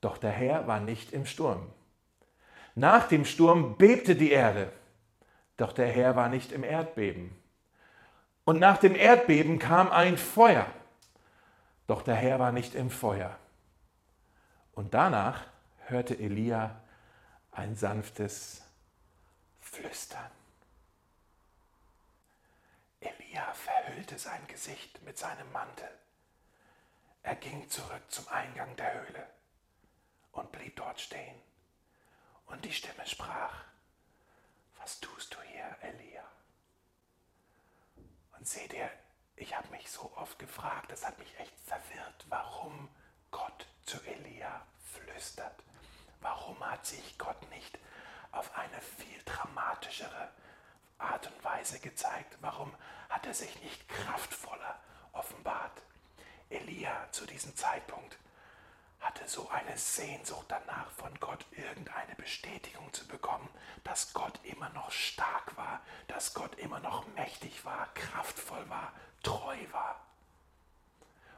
Doch 0.00 0.18
der 0.18 0.30
Herr 0.30 0.66
war 0.66 0.80
nicht 0.80 1.12
im 1.12 1.26
Sturm. 1.26 1.72
Nach 2.74 3.08
dem 3.08 3.24
Sturm 3.24 3.76
bebte 3.76 4.14
die 4.14 4.30
Erde, 4.30 4.72
doch 5.56 5.72
der 5.72 5.88
Herr 5.88 6.14
war 6.14 6.28
nicht 6.28 6.52
im 6.52 6.62
Erdbeben. 6.62 7.36
Und 8.44 8.60
nach 8.60 8.78
dem 8.78 8.94
Erdbeben 8.94 9.58
kam 9.58 9.90
ein 9.90 10.16
Feuer, 10.16 10.66
doch 11.88 12.02
der 12.02 12.14
Herr 12.14 12.38
war 12.38 12.52
nicht 12.52 12.76
im 12.76 12.90
Feuer. 12.90 13.36
Und 14.72 14.94
danach 14.94 15.44
hörte 15.86 16.16
Elia 16.16 16.80
ein 17.50 17.74
sanftes 17.74 18.62
Flüstern. 19.60 20.30
Elia 23.00 23.52
verhüllte 23.54 24.18
sein 24.18 24.46
Gesicht 24.46 25.02
mit 25.02 25.18
seinem 25.18 25.50
Mantel. 25.52 25.88
Er 27.24 27.34
ging 27.34 27.68
zurück 27.68 28.02
zum 28.08 28.28
Eingang 28.28 28.76
der 28.76 28.94
Höhle 28.94 29.37
und 30.32 30.52
blieb 30.52 30.76
dort 30.76 31.00
stehen. 31.00 31.40
Und 32.46 32.64
die 32.64 32.72
Stimme 32.72 33.06
sprach, 33.06 33.64
was 34.78 35.00
tust 35.00 35.34
du 35.34 35.42
hier, 35.42 35.76
Elia? 35.82 36.24
Und 38.36 38.46
seht 38.46 38.72
ihr, 38.72 38.90
ich 39.36 39.56
habe 39.56 39.68
mich 39.68 39.90
so 39.90 40.12
oft 40.16 40.38
gefragt, 40.38 40.90
das 40.90 41.04
hat 41.04 41.18
mich 41.18 41.38
echt 41.38 41.58
verwirrt, 41.60 42.26
warum 42.28 42.88
Gott 43.30 43.66
zu 43.84 44.00
Elia 44.04 44.66
flüstert. 44.92 45.62
Warum 46.20 46.58
hat 46.68 46.86
sich 46.86 47.18
Gott 47.18 47.48
nicht 47.50 47.78
auf 48.32 48.56
eine 48.56 48.80
viel 48.80 49.22
dramatischere 49.24 50.30
Art 50.98 51.26
und 51.26 51.44
Weise 51.44 51.78
gezeigt. 51.78 52.36
Warum 52.40 52.72
hat 53.08 53.26
er 53.26 53.34
sich 53.34 53.60
nicht 53.62 53.88
kraftvoller 53.88 54.78
offenbart? 55.12 55.82
Elia 56.50 57.10
zu 57.12 57.26
diesem 57.26 57.54
Zeitpunkt 57.56 58.16
hatte 59.00 59.28
so 59.28 59.48
eine 59.50 59.76
Sehnsucht 59.76 60.46
danach, 60.48 60.90
von 60.92 61.14
Gott 61.20 61.44
irgendeine 61.52 62.14
Bestätigung 62.16 62.92
zu 62.92 63.06
bekommen, 63.06 63.48
dass 63.84 64.12
Gott 64.12 64.40
immer 64.44 64.68
noch 64.70 64.90
stark 64.90 65.56
war, 65.56 65.80
dass 66.08 66.34
Gott 66.34 66.56
immer 66.56 66.80
noch 66.80 67.06
mächtig 67.14 67.64
war, 67.64 67.88
kraftvoll 67.94 68.68
war, 68.68 68.92
treu 69.22 69.56
war. 69.72 70.00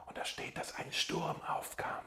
Und 0.07 0.16
da 0.16 0.25
steht, 0.25 0.57
dass 0.57 0.75
ein 0.75 0.92
Sturm 0.92 1.40
aufkam. 1.42 2.05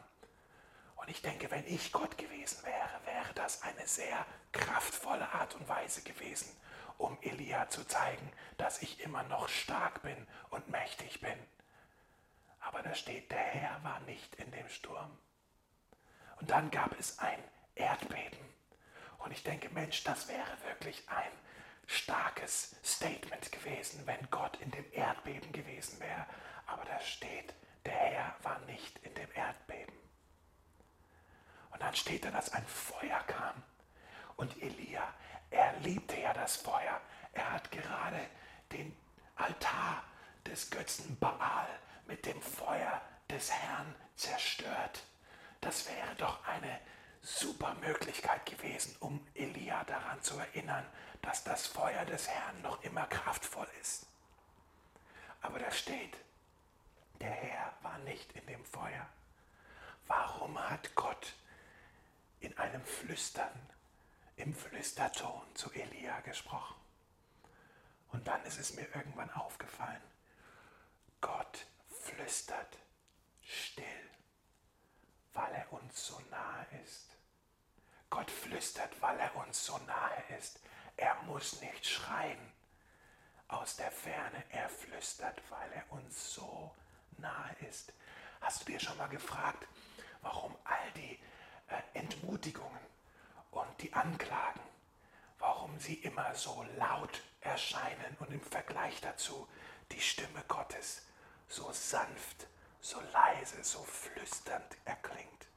Und 0.95 1.09
ich 1.09 1.21
denke, 1.21 1.51
wenn 1.51 1.65
ich 1.67 1.91
Gott 1.91 2.17
gewesen 2.17 2.63
wäre, 2.63 3.05
wäre 3.05 3.33
das 3.33 3.61
eine 3.61 3.87
sehr 3.87 4.25
kraftvolle 4.51 5.29
Art 5.33 5.55
und 5.55 5.67
Weise 5.67 6.01
gewesen, 6.01 6.49
um 6.97 7.17
Elia 7.21 7.69
zu 7.69 7.85
zeigen, 7.85 8.31
dass 8.57 8.81
ich 8.81 9.01
immer 9.01 9.23
noch 9.23 9.49
stark 9.49 10.01
bin 10.01 10.27
und 10.49 10.69
mächtig 10.69 11.21
bin. 11.21 11.37
Aber 12.61 12.81
da 12.81 12.95
steht, 12.95 13.31
der 13.31 13.39
Herr 13.39 13.83
war 13.83 13.99
nicht 14.01 14.35
in 14.35 14.49
dem 14.51 14.69
Sturm. 14.69 15.17
Und 16.43 16.49
dann 16.49 16.69
gab 16.71 16.99
es 16.99 17.19
ein 17.19 17.39
Erdbeben. 17.73 18.37
Und 19.19 19.31
ich 19.31 19.43
denke, 19.43 19.69
Mensch, 19.69 20.03
das 20.03 20.27
wäre 20.27 20.61
wirklich 20.67 21.07
ein 21.07 21.31
starkes 21.85 22.75
Statement 22.83 23.49
gewesen, 23.49 24.05
wenn 24.05 24.29
Gott 24.29 24.57
in 24.57 24.69
dem 24.71 24.83
Erdbeben 24.91 25.53
gewesen 25.53 26.01
wäre. 26.01 26.25
Aber 26.65 26.83
da 26.83 26.99
steht, 26.99 27.53
der 27.85 27.93
Herr 27.93 28.35
war 28.41 28.59
nicht 28.65 28.99
in 29.05 29.13
dem 29.13 29.29
Erdbeben. 29.33 29.95
Und 31.71 31.81
dann 31.81 31.95
steht 31.95 32.25
da, 32.25 32.31
dass 32.31 32.51
ein 32.51 32.65
Feuer 32.67 33.21
kam. 33.27 33.63
Und 34.35 34.61
Elia, 34.61 35.13
er 35.49 35.71
liebte 35.79 36.19
ja 36.19 36.33
das 36.33 36.57
Feuer. 36.57 36.99
Er 37.31 37.53
hat 37.53 37.71
gerade 37.71 38.19
den 38.73 38.93
Altar 39.37 40.03
des 40.45 40.69
Götzen 40.69 41.17
Baal 41.19 41.69
mit 42.05 42.25
dem 42.25 42.41
Feuer 42.41 43.01
des 43.29 43.49
Herrn 43.49 43.95
zerstört. 44.17 45.05
Das 45.63 45.87
wäre 45.87 46.15
doch 46.17 46.45
eine 46.45 46.79
super 47.21 47.73
Möglichkeit 47.75 48.45
gewesen, 48.45 48.95
um 48.99 49.25
Elia 49.33 49.83
daran 49.85 50.21
zu 50.21 50.37
erinnern, 50.37 50.85
dass 51.21 51.43
das 51.43 51.67
Feuer 51.67 52.05
des 52.05 52.27
Herrn 52.27 52.61
noch 52.61 52.83
immer 52.83 53.07
kraftvoll 53.07 53.67
ist. 53.81 54.05
Aber 55.41 55.59
da 55.59 55.71
steht, 55.71 56.15
der 57.19 57.31
Herr 57.31 57.73
war 57.81 57.97
nicht 57.99 58.31
in 58.33 58.45
dem 58.45 58.63
Feuer. 58.65 59.07
Warum 60.07 60.59
hat 60.69 60.93
Gott 60.95 61.33
in 62.43 62.57
einem 62.57 62.83
Flüstern, 62.83 63.69
im 64.35 64.53
Flüsterton 64.53 65.43
zu 65.55 65.71
Elia 65.71 66.19
gesprochen. 66.21 66.75
Und 68.11 68.27
dann 68.27 68.43
ist 68.43 68.59
es 68.59 68.73
mir 68.75 68.87
irgendwann 68.93 69.31
aufgefallen, 69.31 70.01
Gott 71.21 71.65
flüstert 71.87 72.77
still, 73.41 74.02
weil 75.33 75.53
er 75.53 75.73
uns 75.73 76.05
so 76.07 76.19
nahe 76.29 76.65
ist. 76.83 77.09
Gott 78.09 78.29
flüstert, 78.29 79.01
weil 79.01 79.19
er 79.19 79.35
uns 79.35 79.65
so 79.65 79.77
nahe 79.79 80.23
ist. 80.39 80.59
Er 80.97 81.15
muss 81.23 81.59
nicht 81.61 81.85
schreien 81.85 82.53
aus 83.47 83.75
der 83.75 83.91
Ferne, 83.91 84.43
er 84.51 84.69
flüstert, 84.69 85.41
weil 85.49 85.71
er 85.73 85.91
uns 85.91 86.33
so 86.33 86.71
nahe 87.17 87.55
ist. 87.69 87.93
Hast 88.41 88.61
du 88.61 88.65
dir 88.65 88.79
schon 88.79 88.97
mal 88.97 89.07
gefragt, 89.07 89.67
warum 90.21 90.55
all 90.63 90.91
die 90.95 91.19
äh, 91.67 91.81
Entmutigungen 91.93 92.79
und 93.51 93.81
die 93.81 93.93
Anklagen, 93.93 94.61
warum 95.39 95.79
sie 95.79 95.95
immer 95.95 96.35
so 96.35 96.65
laut 96.77 97.21
erscheinen 97.41 98.17
und 98.19 98.31
im 98.31 98.41
Vergleich 98.41 99.01
dazu 99.01 99.47
die 99.91 100.01
Stimme 100.01 100.43
Gottes 100.47 101.05
so 101.47 101.71
sanft, 101.71 102.47
so 102.83 102.99
leise, 103.13 103.63
so 103.63 103.83
flüsternd 103.83 104.77
erklingt. 104.85 105.47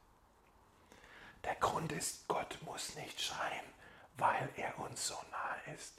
Der 1.43 1.55
Grund 1.55 1.91
ist, 1.91 2.27
Gott 2.27 2.57
muss 2.63 2.95
nicht 2.95 3.21
schreien, 3.21 3.65
weil 4.17 4.49
er 4.55 4.79
uns 4.79 5.07
so 5.07 5.15
nahe 5.31 5.75
ist. 5.75 5.93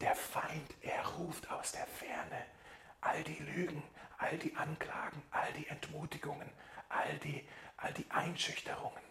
Der 0.00 0.16
Feind, 0.16 0.74
er 0.82 1.06
ruft 1.06 1.50
aus 1.50 1.72
der 1.72 1.86
Ferne 1.86 2.46
all 3.00 3.22
die 3.24 3.42
Lügen, 3.42 3.82
all 4.16 4.38
die 4.38 4.56
Anklagen, 4.56 5.22
all 5.30 5.52
die 5.52 5.68
Entmutigungen, 5.68 6.50
all 6.88 7.18
die 7.18 7.46
all 7.76 7.92
die 7.92 8.10
Einschüchterungen. 8.10 9.02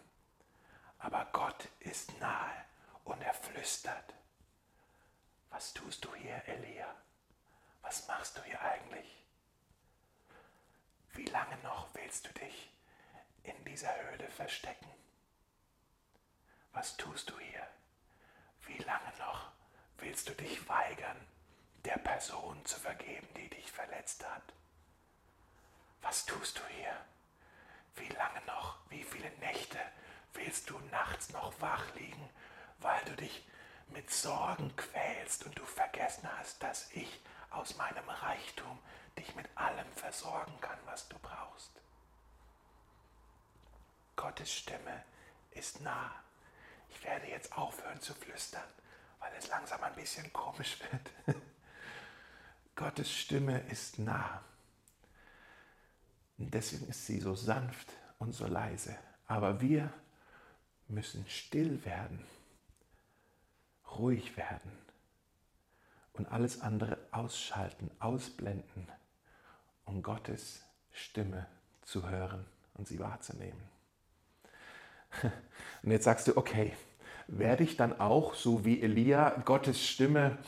Aber 0.98 1.28
Gott 1.32 1.68
ist 1.80 2.18
nahe 2.18 2.64
und 3.04 3.22
er 3.22 3.34
flüstert. 3.34 4.14
Was 5.50 5.72
tust 5.72 6.04
du 6.04 6.14
hier, 6.16 6.42
Elia? 6.46 6.92
Was 7.82 8.08
machst 8.08 8.36
du 8.36 8.42
hier 8.42 8.60
eigentlich? 8.60 9.23
Wie 11.14 11.24
lange 11.26 11.56
noch 11.62 11.88
willst 11.94 12.26
du 12.26 12.32
dich 12.32 12.70
in 13.44 13.64
dieser 13.64 13.94
Höhle 14.04 14.28
verstecken? 14.30 14.90
Was 16.72 16.96
tust 16.96 17.30
du 17.30 17.38
hier? 17.38 17.66
Wie 18.66 18.78
lange 18.78 19.12
noch 19.18 19.52
willst 19.98 20.28
du 20.28 20.34
dich 20.34 20.68
weigern, 20.68 21.16
der 21.84 21.98
Person 21.98 22.64
zu 22.64 22.80
vergeben, 22.80 23.28
die 23.36 23.48
dich 23.48 23.70
verletzt 23.70 24.24
hat? 24.24 24.42
Was 26.02 26.26
tust 26.26 26.58
du 26.58 26.66
hier? 26.66 26.96
Wie 27.96 28.08
lange 28.08 28.40
noch, 28.46 28.76
wie 28.90 29.04
viele 29.04 29.30
Nächte 29.38 29.78
willst 30.32 30.68
du 30.68 30.78
nachts 30.90 31.30
noch 31.30 31.60
wach 31.60 31.94
liegen, 31.94 32.28
weil 32.78 33.02
du 33.04 33.14
dich 33.16 33.46
mit 33.88 34.10
Sorgen 34.10 34.74
quälst 34.76 35.44
und 35.44 35.56
du 35.56 35.64
vergessen 35.64 36.28
hast, 36.38 36.62
dass 36.62 36.90
ich 36.92 37.20
aus 37.50 37.76
meinem 37.76 38.08
Reichtum 38.08 38.78
dich 39.18 39.34
mit 39.34 39.46
allem 39.56 39.86
versorgen 39.94 40.58
kann, 40.60 40.78
was 40.86 41.08
du 41.08 41.18
brauchst. 41.18 41.70
Gottes 44.16 44.52
Stimme 44.52 45.04
ist 45.52 45.80
nah. 45.80 46.10
Ich 46.88 47.02
werde 47.04 47.26
jetzt 47.26 47.56
aufhören 47.56 48.00
zu 48.00 48.14
flüstern, 48.14 48.68
weil 49.18 49.32
es 49.38 49.48
langsam 49.48 49.82
ein 49.82 49.94
bisschen 49.94 50.32
komisch 50.32 50.78
wird. 50.90 51.36
Gottes 52.76 53.12
Stimme 53.12 53.60
ist 53.68 53.98
nah. 53.98 54.42
Und 56.38 56.52
deswegen 56.52 56.88
ist 56.88 57.06
sie 57.06 57.20
so 57.20 57.34
sanft 57.34 57.92
und 58.18 58.32
so 58.32 58.46
leise. 58.46 58.96
Aber 59.26 59.60
wir 59.60 59.92
müssen 60.88 61.26
still 61.28 61.84
werden, 61.84 62.26
ruhig 63.96 64.36
werden 64.36 64.72
und 66.12 66.26
alles 66.26 66.60
andere 66.60 66.98
ausschalten, 67.10 67.90
ausblenden, 68.00 68.88
um 69.84 70.02
Gottes 70.02 70.64
Stimme 70.92 71.46
zu 71.82 72.08
hören 72.08 72.44
und 72.74 72.88
sie 72.88 72.98
wahrzunehmen. 72.98 73.60
Und 75.82 75.90
jetzt 75.90 76.04
sagst 76.04 76.26
du, 76.26 76.36
okay, 76.36 76.72
werde 77.26 77.62
ich 77.62 77.76
dann 77.76 78.00
auch, 78.00 78.34
so 78.34 78.64
wie 78.64 78.82
Elia, 78.82 79.30
Gottes 79.44 79.80
Stimme 79.80 80.38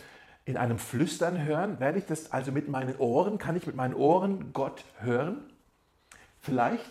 in 0.44 0.56
einem 0.56 0.78
Flüstern 0.78 1.44
hören? 1.44 1.80
Werde 1.80 1.98
ich 1.98 2.06
das 2.06 2.32
also 2.32 2.52
mit 2.52 2.68
meinen 2.68 2.96
Ohren, 2.96 3.38
kann 3.38 3.56
ich 3.56 3.66
mit 3.66 3.76
meinen 3.76 3.94
Ohren 3.94 4.52
Gott 4.52 4.84
hören? 4.98 5.42
Vielleicht. 6.40 6.90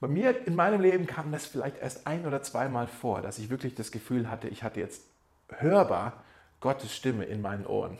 Bei 0.00 0.08
mir 0.08 0.46
in 0.46 0.54
meinem 0.54 0.80
Leben 0.80 1.06
kam 1.06 1.30
das 1.30 1.46
vielleicht 1.46 1.78
erst 1.78 2.06
ein 2.06 2.26
oder 2.26 2.42
zweimal 2.42 2.86
vor, 2.86 3.20
dass 3.20 3.38
ich 3.38 3.50
wirklich 3.50 3.74
das 3.74 3.92
Gefühl 3.92 4.30
hatte, 4.30 4.48
ich 4.48 4.62
hatte 4.62 4.80
jetzt 4.80 5.02
hörbar 5.48 6.24
Gottes 6.60 6.94
Stimme 6.94 7.24
in 7.24 7.42
meinen 7.42 7.66
Ohren. 7.66 7.98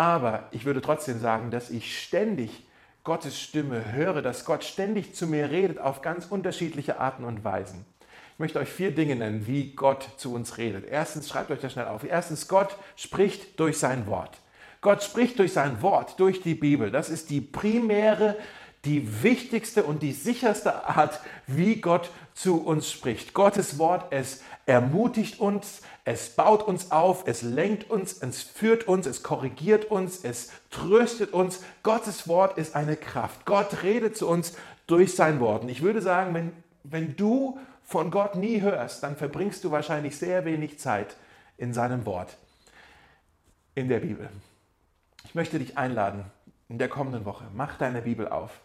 Aber 0.00 0.44
ich 0.50 0.64
würde 0.64 0.80
trotzdem 0.80 1.20
sagen, 1.20 1.50
dass 1.50 1.68
ich 1.68 2.02
ständig 2.02 2.64
Gottes 3.04 3.38
Stimme 3.38 3.92
höre, 3.92 4.22
dass 4.22 4.46
Gott 4.46 4.64
ständig 4.64 5.14
zu 5.14 5.26
mir 5.26 5.50
redet 5.50 5.78
auf 5.78 6.00
ganz 6.00 6.24
unterschiedliche 6.24 6.98
Arten 6.98 7.22
und 7.22 7.44
Weisen. 7.44 7.84
Ich 8.32 8.38
möchte 8.38 8.60
euch 8.60 8.70
vier 8.70 8.94
Dinge 8.94 9.14
nennen, 9.14 9.46
wie 9.46 9.74
Gott 9.74 10.08
zu 10.16 10.32
uns 10.32 10.56
redet. 10.56 10.86
Erstens, 10.88 11.28
schreibt 11.28 11.50
euch 11.50 11.60
das 11.60 11.74
schnell 11.74 11.84
auf. 11.84 12.02
Erstens, 12.02 12.48
Gott 12.48 12.78
spricht 12.96 13.60
durch 13.60 13.76
sein 13.78 14.06
Wort. 14.06 14.38
Gott 14.80 15.02
spricht 15.02 15.38
durch 15.38 15.52
sein 15.52 15.82
Wort, 15.82 16.18
durch 16.18 16.40
die 16.40 16.54
Bibel. 16.54 16.90
Das 16.90 17.10
ist 17.10 17.28
die 17.28 17.42
primäre 17.42 18.38
die 18.84 19.22
wichtigste 19.22 19.84
und 19.84 20.02
die 20.02 20.12
sicherste 20.12 20.88
Art, 20.88 21.20
wie 21.46 21.76
Gott 21.76 22.10
zu 22.32 22.64
uns 22.64 22.90
spricht. 22.90 23.34
Gottes 23.34 23.78
Wort, 23.78 24.06
es 24.10 24.42
ermutigt 24.70 25.40
uns, 25.40 25.82
es 26.04 26.30
baut 26.30 26.62
uns 26.62 26.92
auf, 26.92 27.24
es 27.26 27.42
lenkt 27.42 27.90
uns, 27.90 28.22
es 28.22 28.40
führt 28.40 28.86
uns, 28.86 29.06
es 29.06 29.22
korrigiert 29.22 29.86
uns, 29.86 30.24
es 30.24 30.52
tröstet 30.70 31.32
uns. 31.32 31.62
Gottes 31.82 32.28
Wort 32.28 32.56
ist 32.56 32.76
eine 32.76 32.96
Kraft. 32.96 33.44
Gott 33.46 33.82
redet 33.82 34.16
zu 34.16 34.28
uns 34.28 34.56
durch 34.86 35.14
sein 35.14 35.40
Wort. 35.40 35.64
Und 35.64 35.68
ich 35.68 35.82
würde 35.82 36.00
sagen, 36.00 36.34
wenn, 36.34 36.52
wenn 36.84 37.16
du 37.16 37.58
von 37.82 38.10
Gott 38.10 38.36
nie 38.36 38.60
hörst, 38.60 39.02
dann 39.02 39.16
verbringst 39.16 39.64
du 39.64 39.72
wahrscheinlich 39.72 40.16
sehr 40.16 40.44
wenig 40.44 40.78
Zeit 40.78 41.16
in 41.58 41.74
seinem 41.74 42.06
Wort, 42.06 42.36
in 43.74 43.88
der 43.88 43.98
Bibel. 43.98 44.28
Ich 45.24 45.34
möchte 45.34 45.58
dich 45.58 45.76
einladen, 45.76 46.24
in 46.68 46.78
der 46.78 46.88
kommenden 46.88 47.24
Woche, 47.24 47.44
mach 47.52 47.76
deine 47.76 48.02
Bibel 48.02 48.28
auf 48.28 48.60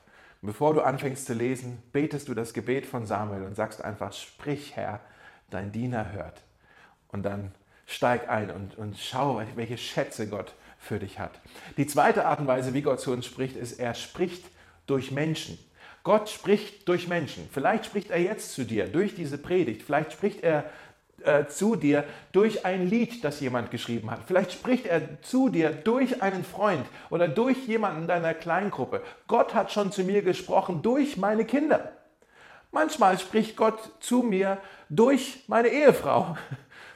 bevor 0.46 0.74
du 0.74 0.82
anfängst 0.82 1.26
zu 1.26 1.34
lesen, 1.34 1.82
betest 1.92 2.28
du 2.28 2.34
das 2.34 2.54
Gebet 2.54 2.86
von 2.86 3.06
Samuel 3.06 3.44
und 3.44 3.56
sagst 3.56 3.84
einfach, 3.84 4.14
sprich 4.14 4.76
Herr, 4.76 5.00
dein 5.50 5.72
Diener 5.72 6.12
hört. 6.12 6.42
Und 7.10 7.24
dann 7.24 7.52
steig 7.86 8.30
ein 8.30 8.52
und, 8.52 8.78
und 8.78 8.98
schau, 8.98 9.42
welche 9.56 9.78
Schätze 9.78 10.28
Gott 10.28 10.54
für 10.80 11.00
dich 11.00 11.20
hat. 11.20 11.40
Die 11.78 11.88
zweite 11.88 12.26
Art 12.26 12.40
und 12.40 12.48
Weise, 12.48 12.74
wie 12.74 12.82
Gott 12.82 13.00
zu 13.00 13.12
uns 13.12 13.26
spricht, 13.26 13.56
ist, 13.56 13.80
er 13.80 13.94
spricht 13.94 14.44
durch 14.88 15.12
Menschen. 15.12 15.58
Gott 16.04 16.30
spricht 16.30 16.88
durch 16.88 17.08
Menschen. 17.08 17.50
Vielleicht 17.52 17.86
spricht 17.86 18.12
er 18.12 18.20
jetzt 18.20 18.54
zu 18.54 18.64
dir 18.64 18.88
durch 18.88 19.16
diese 19.16 19.40
Predigt. 19.40 19.82
Vielleicht 19.82 20.12
spricht 20.12 20.44
er 20.44 20.66
äh, 21.24 21.48
zu 21.48 21.76
dir 21.76 22.04
durch 22.32 22.66
ein 22.66 22.88
Lied, 22.88 23.24
das 23.24 23.40
jemand 23.40 23.72
geschrieben 23.72 24.12
hat. 24.12 24.20
Vielleicht 24.28 24.52
spricht 24.52 24.86
er 24.86 25.22
zu 25.24 25.50
dir 25.50 25.72
durch 25.72 26.22
einen 26.22 26.44
Freund 26.44 26.86
oder 27.10 27.28
durch 27.28 27.66
jemanden 27.68 28.04
in 28.04 28.08
deiner 28.08 28.36
Kleingruppe. 28.36 29.02
Gott 29.28 29.56
hat 29.56 29.72
schon 29.72 29.92
zu 29.92 30.04
mir 30.04 30.22
gesprochen 30.22 30.84
durch 30.84 31.18
meine 31.18 31.46
Kinder. 31.46 31.92
Manchmal 32.76 33.18
spricht 33.18 33.56
Gott 33.56 33.80
zu 34.02 34.22
mir 34.22 34.58
durch 34.90 35.46
meine 35.48 35.70
Ehefrau. 35.70 36.36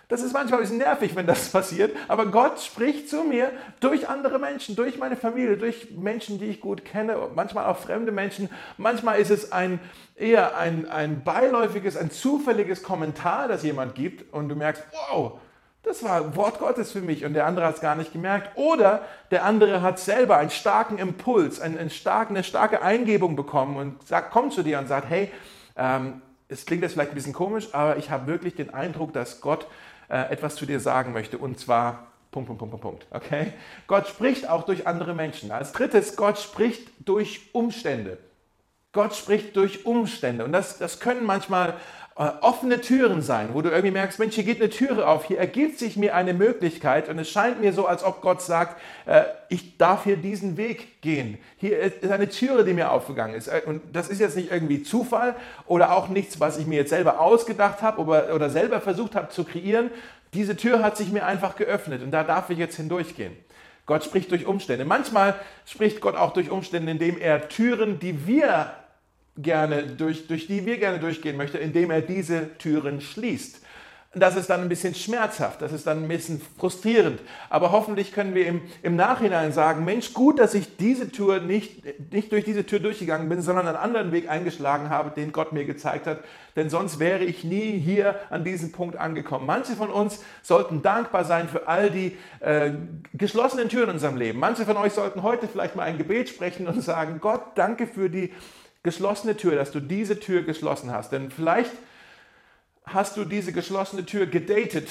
Das 0.09 0.21
ist 0.21 0.33
manchmal 0.33 0.59
ein 0.59 0.63
bisschen 0.63 0.79
nervig, 0.79 1.15
wenn 1.15 1.25
das 1.25 1.47
passiert, 1.53 1.95
aber 2.09 2.25
Gott 2.25 2.59
spricht 2.59 3.07
zu 3.07 3.23
mir 3.23 3.49
durch 3.79 4.09
andere 4.09 4.39
Menschen, 4.39 4.75
durch 4.75 4.97
meine 4.97 5.15
Familie, 5.15 5.55
durch 5.55 5.91
Menschen, 5.91 6.37
die 6.37 6.47
ich 6.47 6.59
gut 6.59 6.83
kenne, 6.83 7.15
manchmal 7.33 7.65
auch 7.67 7.77
fremde 7.77 8.11
Menschen. 8.11 8.49
Manchmal 8.75 9.19
ist 9.19 9.31
es 9.31 9.53
ein, 9.53 9.79
eher 10.17 10.57
ein, 10.57 10.85
ein 10.89 11.23
beiläufiges, 11.23 11.95
ein 11.95 12.11
zufälliges 12.11 12.83
Kommentar, 12.83 13.47
das 13.47 13.63
jemand 13.63 13.95
gibt 13.95 14.33
und 14.33 14.49
du 14.49 14.55
merkst, 14.55 14.83
wow, 14.91 15.39
das 15.83 16.03
war 16.03 16.35
Wort 16.35 16.59
Gottes 16.59 16.91
für 16.91 16.99
mich 16.99 17.23
und 17.23 17.35
der 17.35 17.45
andere 17.45 17.67
hat 17.67 17.75
es 17.75 17.81
gar 17.81 17.95
nicht 17.95 18.11
gemerkt. 18.11 18.57
Oder 18.57 19.03
der 19.31 19.45
andere 19.45 19.81
hat 19.81 19.97
selber 19.97 20.35
einen 20.35 20.49
starken 20.49 20.97
Impuls, 20.97 21.61
einen, 21.61 21.77
einen 21.77 21.89
starken, 21.89 22.35
eine 22.35 22.43
starke 22.43 22.81
Eingebung 22.81 23.37
bekommen 23.37 23.77
und 23.77 24.05
sagt, 24.05 24.31
kommt 24.31 24.51
zu 24.51 24.61
dir 24.61 24.77
und 24.77 24.89
sagt, 24.89 25.09
hey, 25.09 25.31
ähm, 25.79 26.21
es 26.47 26.65
klingt 26.65 26.81
jetzt 26.83 26.93
vielleicht 26.93 27.11
ein 27.11 27.15
bisschen 27.15 27.33
komisch, 27.33 27.69
aber 27.73 27.97
ich 27.97 28.09
habe 28.09 28.27
wirklich 28.27 28.55
den 28.55 28.73
Eindruck, 28.73 29.13
dass 29.13 29.39
Gott 29.39 29.67
äh, 30.09 30.31
etwas 30.31 30.55
zu 30.55 30.65
dir 30.65 30.79
sagen 30.79 31.13
möchte. 31.13 31.37
Und 31.37 31.59
zwar 31.59 32.07
Punkt, 32.31 32.47
Punkt, 32.47 32.59
Punkt, 32.59 32.81
Punkt. 32.81 33.07
Okay? 33.11 33.53
Gott 33.87 34.07
spricht 34.07 34.49
auch 34.49 34.63
durch 34.63 34.87
andere 34.87 35.13
Menschen. 35.13 35.51
Als 35.51 35.71
drittes, 35.71 36.15
Gott 36.15 36.39
spricht 36.39 36.89
durch 36.99 37.49
Umstände. 37.53 38.17
Gott 38.91 39.15
spricht 39.15 39.55
durch 39.55 39.85
Umstände. 39.85 40.43
Und 40.43 40.51
das, 40.51 40.79
das 40.79 40.99
können 40.99 41.25
manchmal 41.25 41.75
offene 42.41 42.81
Türen 42.81 43.21
sein, 43.21 43.51
wo 43.53 43.61
du 43.61 43.69
irgendwie 43.69 43.91
merkst, 43.91 44.19
Mensch, 44.19 44.35
hier 44.35 44.43
geht 44.43 44.59
eine 44.59 44.69
Türe 44.69 45.07
auf, 45.07 45.23
hier 45.23 45.39
ergibt 45.39 45.79
sich 45.79 45.95
mir 45.95 46.15
eine 46.15 46.33
Möglichkeit 46.33 47.07
und 47.07 47.17
es 47.17 47.29
scheint 47.29 47.61
mir 47.61 47.71
so, 47.71 47.85
als 47.85 48.03
ob 48.03 48.21
Gott 48.21 48.41
sagt, 48.41 48.81
äh, 49.05 49.23
ich 49.47 49.77
darf 49.77 50.03
hier 50.03 50.17
diesen 50.17 50.57
Weg 50.57 51.01
gehen. 51.01 51.37
Hier 51.55 51.79
ist 51.79 52.11
eine 52.11 52.27
Türe, 52.27 52.65
die 52.65 52.73
mir 52.73 52.91
aufgegangen 52.91 53.35
ist. 53.35 53.47
Äh, 53.47 53.61
und 53.65 53.81
das 53.93 54.09
ist 54.09 54.19
jetzt 54.19 54.35
nicht 54.35 54.51
irgendwie 54.51 54.83
Zufall 54.83 55.33
oder 55.65 55.95
auch 55.95 56.09
nichts, 56.09 56.41
was 56.41 56.57
ich 56.57 56.67
mir 56.67 56.75
jetzt 56.75 56.89
selber 56.89 57.21
ausgedacht 57.21 57.81
habe 57.81 58.01
oder 58.01 58.49
selber 58.49 58.81
versucht 58.81 59.15
habe 59.15 59.29
zu 59.29 59.45
kreieren. 59.45 59.89
Diese 60.33 60.57
Tür 60.57 60.83
hat 60.83 60.97
sich 60.97 61.13
mir 61.13 61.25
einfach 61.25 61.55
geöffnet 61.55 62.03
und 62.03 62.11
da 62.11 62.25
darf 62.25 62.49
ich 62.49 62.57
jetzt 62.57 62.75
hindurchgehen. 62.75 63.31
Gott 63.85 64.03
spricht 64.03 64.29
durch 64.31 64.45
Umstände. 64.45 64.83
Manchmal 64.83 65.35
spricht 65.65 66.01
Gott 66.01 66.15
auch 66.15 66.33
durch 66.33 66.51
Umstände, 66.51 66.91
indem 66.91 67.17
er 67.17 67.47
Türen, 67.47 67.97
die 67.97 68.27
wir 68.27 68.73
gerne 69.41 69.83
durch, 69.83 70.27
durch 70.27 70.47
die 70.47 70.65
wir 70.65 70.77
gerne 70.77 70.99
durchgehen 70.99 71.37
möchten, 71.37 71.57
indem 71.57 71.91
er 71.91 72.01
diese 72.01 72.57
Türen 72.57 73.01
schließt. 73.01 73.61
Das 74.15 74.35
ist 74.35 74.49
dann 74.49 74.61
ein 74.61 74.69
bisschen 74.69 74.95
schmerzhaft, 74.95 75.61
das 75.61 75.71
ist 75.71 75.85
dann 75.85 76.01
ein 76.03 76.07
bisschen 76.07 76.41
frustrierend. 76.57 77.21
Aber 77.51 77.71
hoffentlich 77.71 78.11
können 78.11 78.33
wir 78.33 78.47
im, 78.47 78.61
im 78.81 78.95
Nachhinein 78.95 79.51
sagen, 79.51 79.85
Mensch, 79.85 80.15
gut, 80.15 80.39
dass 80.39 80.55
ich 80.55 80.77
diese 80.77 81.11
Tür 81.11 81.39
nicht, 81.39 81.83
nicht 82.11 82.31
durch 82.31 82.43
diese 82.43 82.65
Tür 82.65 82.79
durchgegangen 82.79 83.29
bin, 83.29 83.43
sondern 83.43 83.67
einen 83.67 83.77
anderen 83.77 84.11
Weg 84.11 84.27
eingeschlagen 84.27 84.89
habe, 84.89 85.11
den 85.11 85.31
Gott 85.31 85.53
mir 85.53 85.63
gezeigt 85.63 86.07
hat. 86.07 86.23
Denn 86.55 86.71
sonst 86.71 86.97
wäre 86.97 87.23
ich 87.23 87.43
nie 87.43 87.77
hier 87.77 88.15
an 88.31 88.43
diesem 88.43 88.71
Punkt 88.71 88.95
angekommen. 88.95 89.45
Manche 89.45 89.73
von 89.73 89.91
uns 89.91 90.23
sollten 90.41 90.81
dankbar 90.81 91.23
sein 91.23 91.47
für 91.47 91.67
all 91.67 91.91
die 91.91 92.17
äh, 92.39 92.71
geschlossenen 93.13 93.69
Türen 93.69 93.89
in 93.89 93.93
unserem 93.93 94.17
Leben. 94.17 94.39
Manche 94.39 94.65
von 94.65 94.75
euch 94.77 94.93
sollten 94.93 95.21
heute 95.21 95.47
vielleicht 95.47 95.75
mal 95.75 95.83
ein 95.83 95.99
Gebet 95.99 96.29
sprechen 96.29 96.67
und 96.67 96.81
sagen, 96.81 97.19
Gott, 97.21 97.43
danke 97.53 97.85
für 97.85 98.09
die 98.09 98.33
geschlossene 98.83 99.35
Tür, 99.35 99.55
dass 99.55 99.71
du 99.71 99.79
diese 99.79 100.19
Tür 100.19 100.43
geschlossen 100.43 100.91
hast. 100.91 101.11
Denn 101.11 101.31
vielleicht 101.31 101.71
hast 102.85 103.17
du 103.17 103.25
diese 103.25 103.51
geschlossene 103.51 104.05
Tür 104.05 104.25
gedatet 104.25 104.89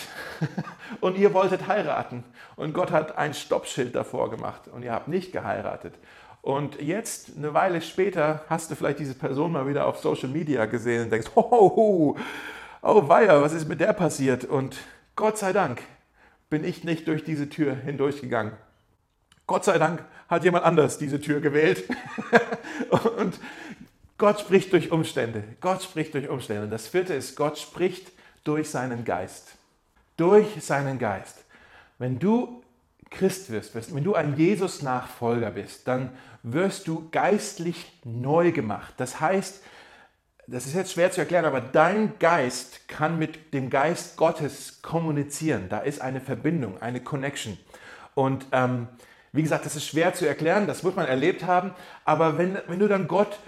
und 1.01 1.16
ihr 1.16 1.35
wolltet 1.35 1.66
heiraten 1.66 2.24
und 2.57 2.72
Gott 2.72 2.90
hat 2.90 3.18
ein 3.18 3.35
Stoppschild 3.35 3.94
davor 3.94 4.31
gemacht 4.31 4.68
und 4.68 4.83
ihr 4.83 4.92
habt 4.92 5.09
nicht 5.09 5.33
geheiratet. 5.33 5.94
Und 6.40 6.81
jetzt, 6.81 7.37
eine 7.37 7.53
Weile 7.53 7.83
später, 7.83 8.44
hast 8.48 8.70
du 8.70 8.77
vielleicht 8.77 9.01
diese 9.01 9.14
Person 9.14 9.53
mal 9.53 9.66
wieder 9.66 9.87
auf 9.87 9.98
Social 9.98 10.29
Media 10.29 10.66
gesehen 10.66 11.05
und 11.05 11.11
denkst, 11.11 11.31
oh, 11.35 12.16
oh 12.81 13.09
weia, 13.09 13.42
was 13.42 13.53
ist 13.53 13.68
mit 13.68 13.81
der 13.81 13.92
passiert? 13.92 14.44
Und 14.44 14.79
Gott 15.16 15.37
sei 15.37 15.53
Dank 15.53 15.83
bin 16.48 16.64
ich 16.64 16.85
nicht 16.85 17.09
durch 17.09 17.24
diese 17.24 17.48
Tür 17.48 17.74
hindurchgegangen. 17.74 18.53
Gott 19.48 19.64
sei 19.64 19.78
Dank 19.78 20.04
hat 20.28 20.44
jemand 20.44 20.64
anders 20.64 20.98
diese 20.98 21.20
Tür 21.20 21.40
gewählt. 21.40 21.88
und 23.16 23.40
Gott 24.18 24.40
spricht 24.40 24.72
durch 24.72 24.92
Umstände. 24.92 25.42
Gott 25.61 25.82
spricht 25.82 26.12
durch 26.14 26.28
Umstände. 26.28 26.64
Und 26.64 26.70
das 26.70 26.87
vierte 26.87 27.14
ist, 27.14 27.34
Gott 27.34 27.58
spricht 27.58 28.12
durch 28.44 28.68
seinen 28.68 29.04
Geist. 29.04 29.54
Durch 30.18 30.46
seinen 30.62 30.98
Geist. 30.98 31.44
Wenn 31.98 32.18
du 32.18 32.62
Christ 33.11 33.50
wirst, 33.50 33.74
wenn 33.74 34.04
du 34.04 34.14
ein 34.14 34.37
Jesus-Nachfolger 34.37 35.50
bist, 35.50 35.88
dann 35.88 36.11
wirst 36.42 36.87
du 36.87 37.08
geistlich 37.11 37.98
neu 38.04 38.52
gemacht. 38.52 38.92
Das 38.98 39.18
heißt, 39.18 39.62
das 40.46 40.66
ist 40.66 40.74
jetzt 40.74 40.92
schwer 40.92 41.11
zu 41.11 41.20
erklären, 41.20 41.46
aber 41.46 41.62
dein 41.62 42.18
Geist 42.18 42.87
kann 42.87 43.18
mit 43.18 43.54
dem 43.54 43.70
Geist 43.70 44.18
Gottes 44.18 44.82
kommunizieren. 44.82 45.70
Da 45.70 45.78
ist 45.78 46.02
eine 46.02 46.20
Verbindung, 46.20 46.82
eine 46.82 47.00
Connection. 47.00 47.58
Und 48.14 48.44
ähm, 48.52 48.88
wie 49.38 49.42
gesagt, 49.42 49.64
das 49.64 49.77
ist 49.77 49.87
schwer 49.87 50.14
zu 50.14 50.27
erklären, 50.27 50.66
das 50.66 50.83
wird 50.83 50.96
man 50.96 51.07
erlebt 51.07 51.44
haben, 51.44 51.70
aber 52.05 52.38
wenn, 52.38 52.59
wenn 52.66 52.81
du 52.81 52.88
dann 52.88 53.07
Gott 53.07 53.38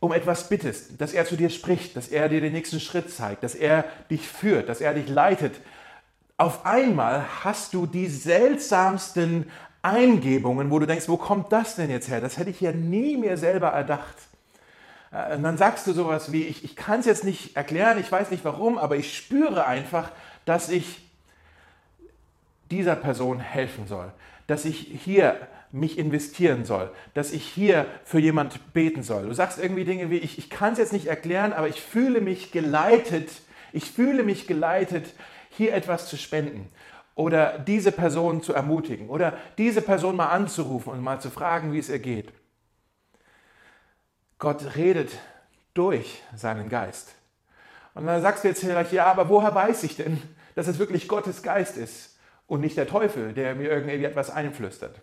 um 0.00 0.10
etwas 0.14 0.48
bittest, 0.48 0.98
dass 1.02 1.12
er 1.12 1.26
zu 1.26 1.36
dir 1.36 1.50
spricht, 1.50 1.96
dass 1.98 2.08
er 2.08 2.30
dir 2.30 2.40
den 2.40 2.54
nächsten 2.54 2.80
Schritt 2.80 3.12
zeigt, 3.12 3.42
dass 3.42 3.54
er 3.54 3.84
dich 4.10 4.26
führt, 4.26 4.70
dass 4.70 4.80
er 4.80 4.94
dich 4.94 5.06
leitet, 5.06 5.54
auf 6.38 6.64
einmal 6.64 7.26
hast 7.44 7.74
du 7.74 7.84
die 7.84 8.06
seltsamsten 8.06 9.50
Eingebungen, 9.82 10.70
wo 10.70 10.78
du 10.78 10.86
denkst, 10.86 11.10
wo 11.10 11.18
kommt 11.18 11.52
das 11.52 11.76
denn 11.76 11.90
jetzt 11.90 12.08
her? 12.08 12.22
Das 12.22 12.38
hätte 12.38 12.48
ich 12.48 12.62
ja 12.62 12.72
nie 12.72 13.18
mir 13.18 13.36
selber 13.36 13.68
erdacht. 13.68 14.16
Äh, 15.12 15.36
und 15.36 15.42
dann 15.42 15.58
sagst 15.58 15.86
du 15.86 15.92
sowas 15.92 16.32
wie, 16.32 16.44
ich, 16.44 16.64
ich 16.64 16.74
kann 16.74 17.00
es 17.00 17.06
jetzt 17.06 17.24
nicht 17.24 17.54
erklären, 17.54 17.98
ich 17.98 18.10
weiß 18.10 18.30
nicht 18.30 18.46
warum, 18.46 18.78
aber 18.78 18.96
ich 18.96 19.14
spüre 19.14 19.66
einfach, 19.66 20.10
dass 20.46 20.70
ich 20.70 21.02
dieser 22.70 22.96
Person 22.96 23.40
helfen 23.40 23.86
soll, 23.86 24.10
dass 24.46 24.64
ich 24.64 24.78
hier 25.04 25.36
mich 25.74 25.98
investieren 25.98 26.64
soll, 26.64 26.90
dass 27.14 27.32
ich 27.32 27.44
hier 27.44 27.86
für 28.04 28.20
jemand 28.20 28.72
beten 28.72 29.02
soll. 29.02 29.26
Du 29.26 29.34
sagst 29.34 29.58
irgendwie 29.58 29.84
Dinge 29.84 30.08
wie, 30.08 30.18
ich, 30.18 30.38
ich 30.38 30.48
kann 30.48 30.72
es 30.72 30.78
jetzt 30.78 30.92
nicht 30.92 31.06
erklären, 31.06 31.52
aber 31.52 31.68
ich 31.68 31.80
fühle 31.80 32.20
mich 32.20 32.52
geleitet, 32.52 33.28
ich 33.72 33.90
fühle 33.90 34.22
mich 34.22 34.46
geleitet, 34.46 35.14
hier 35.50 35.74
etwas 35.74 36.08
zu 36.08 36.16
spenden 36.16 36.68
oder 37.16 37.58
diese 37.58 37.90
Person 37.90 38.40
zu 38.42 38.54
ermutigen 38.54 39.08
oder 39.08 39.36
diese 39.58 39.82
Person 39.82 40.16
mal 40.16 40.28
anzurufen 40.28 40.92
und 40.92 41.00
mal 41.00 41.20
zu 41.20 41.30
fragen, 41.30 41.72
wie 41.72 41.78
es 41.78 41.88
ihr 41.88 41.98
geht. 41.98 42.32
Gott 44.38 44.76
redet 44.76 45.10
durch 45.74 46.22
seinen 46.36 46.68
Geist. 46.68 47.14
Und 47.94 48.06
dann 48.06 48.22
sagst 48.22 48.44
du 48.44 48.48
jetzt 48.48 48.60
vielleicht, 48.60 48.92
ja, 48.92 49.06
aber 49.06 49.28
woher 49.28 49.54
weiß 49.54 49.82
ich 49.84 49.96
denn, 49.96 50.20
dass 50.54 50.68
es 50.68 50.78
wirklich 50.78 51.08
Gottes 51.08 51.42
Geist 51.42 51.76
ist 51.76 52.13
und 52.46 52.60
nicht 52.60 52.76
der 52.76 52.86
Teufel, 52.86 53.32
der 53.32 53.54
mir 53.54 53.70
irgendwie 53.70 54.04
etwas 54.04 54.30
einflüstert? 54.30 55.00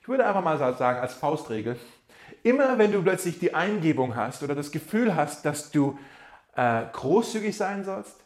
Ich 0.00 0.08
würde 0.08 0.26
einfach 0.26 0.44
mal 0.44 0.58
sagen, 0.58 1.00
als 1.00 1.14
Faustregel, 1.14 1.76
immer 2.42 2.78
wenn 2.78 2.92
du 2.92 3.02
plötzlich 3.02 3.38
die 3.38 3.54
Eingebung 3.54 4.14
hast 4.14 4.42
oder 4.42 4.54
das 4.54 4.70
Gefühl 4.70 5.16
hast, 5.16 5.44
dass 5.44 5.70
du 5.70 5.98
äh, 6.54 6.82
großzügig 6.92 7.56
sein 7.56 7.84
sollst, 7.84 8.16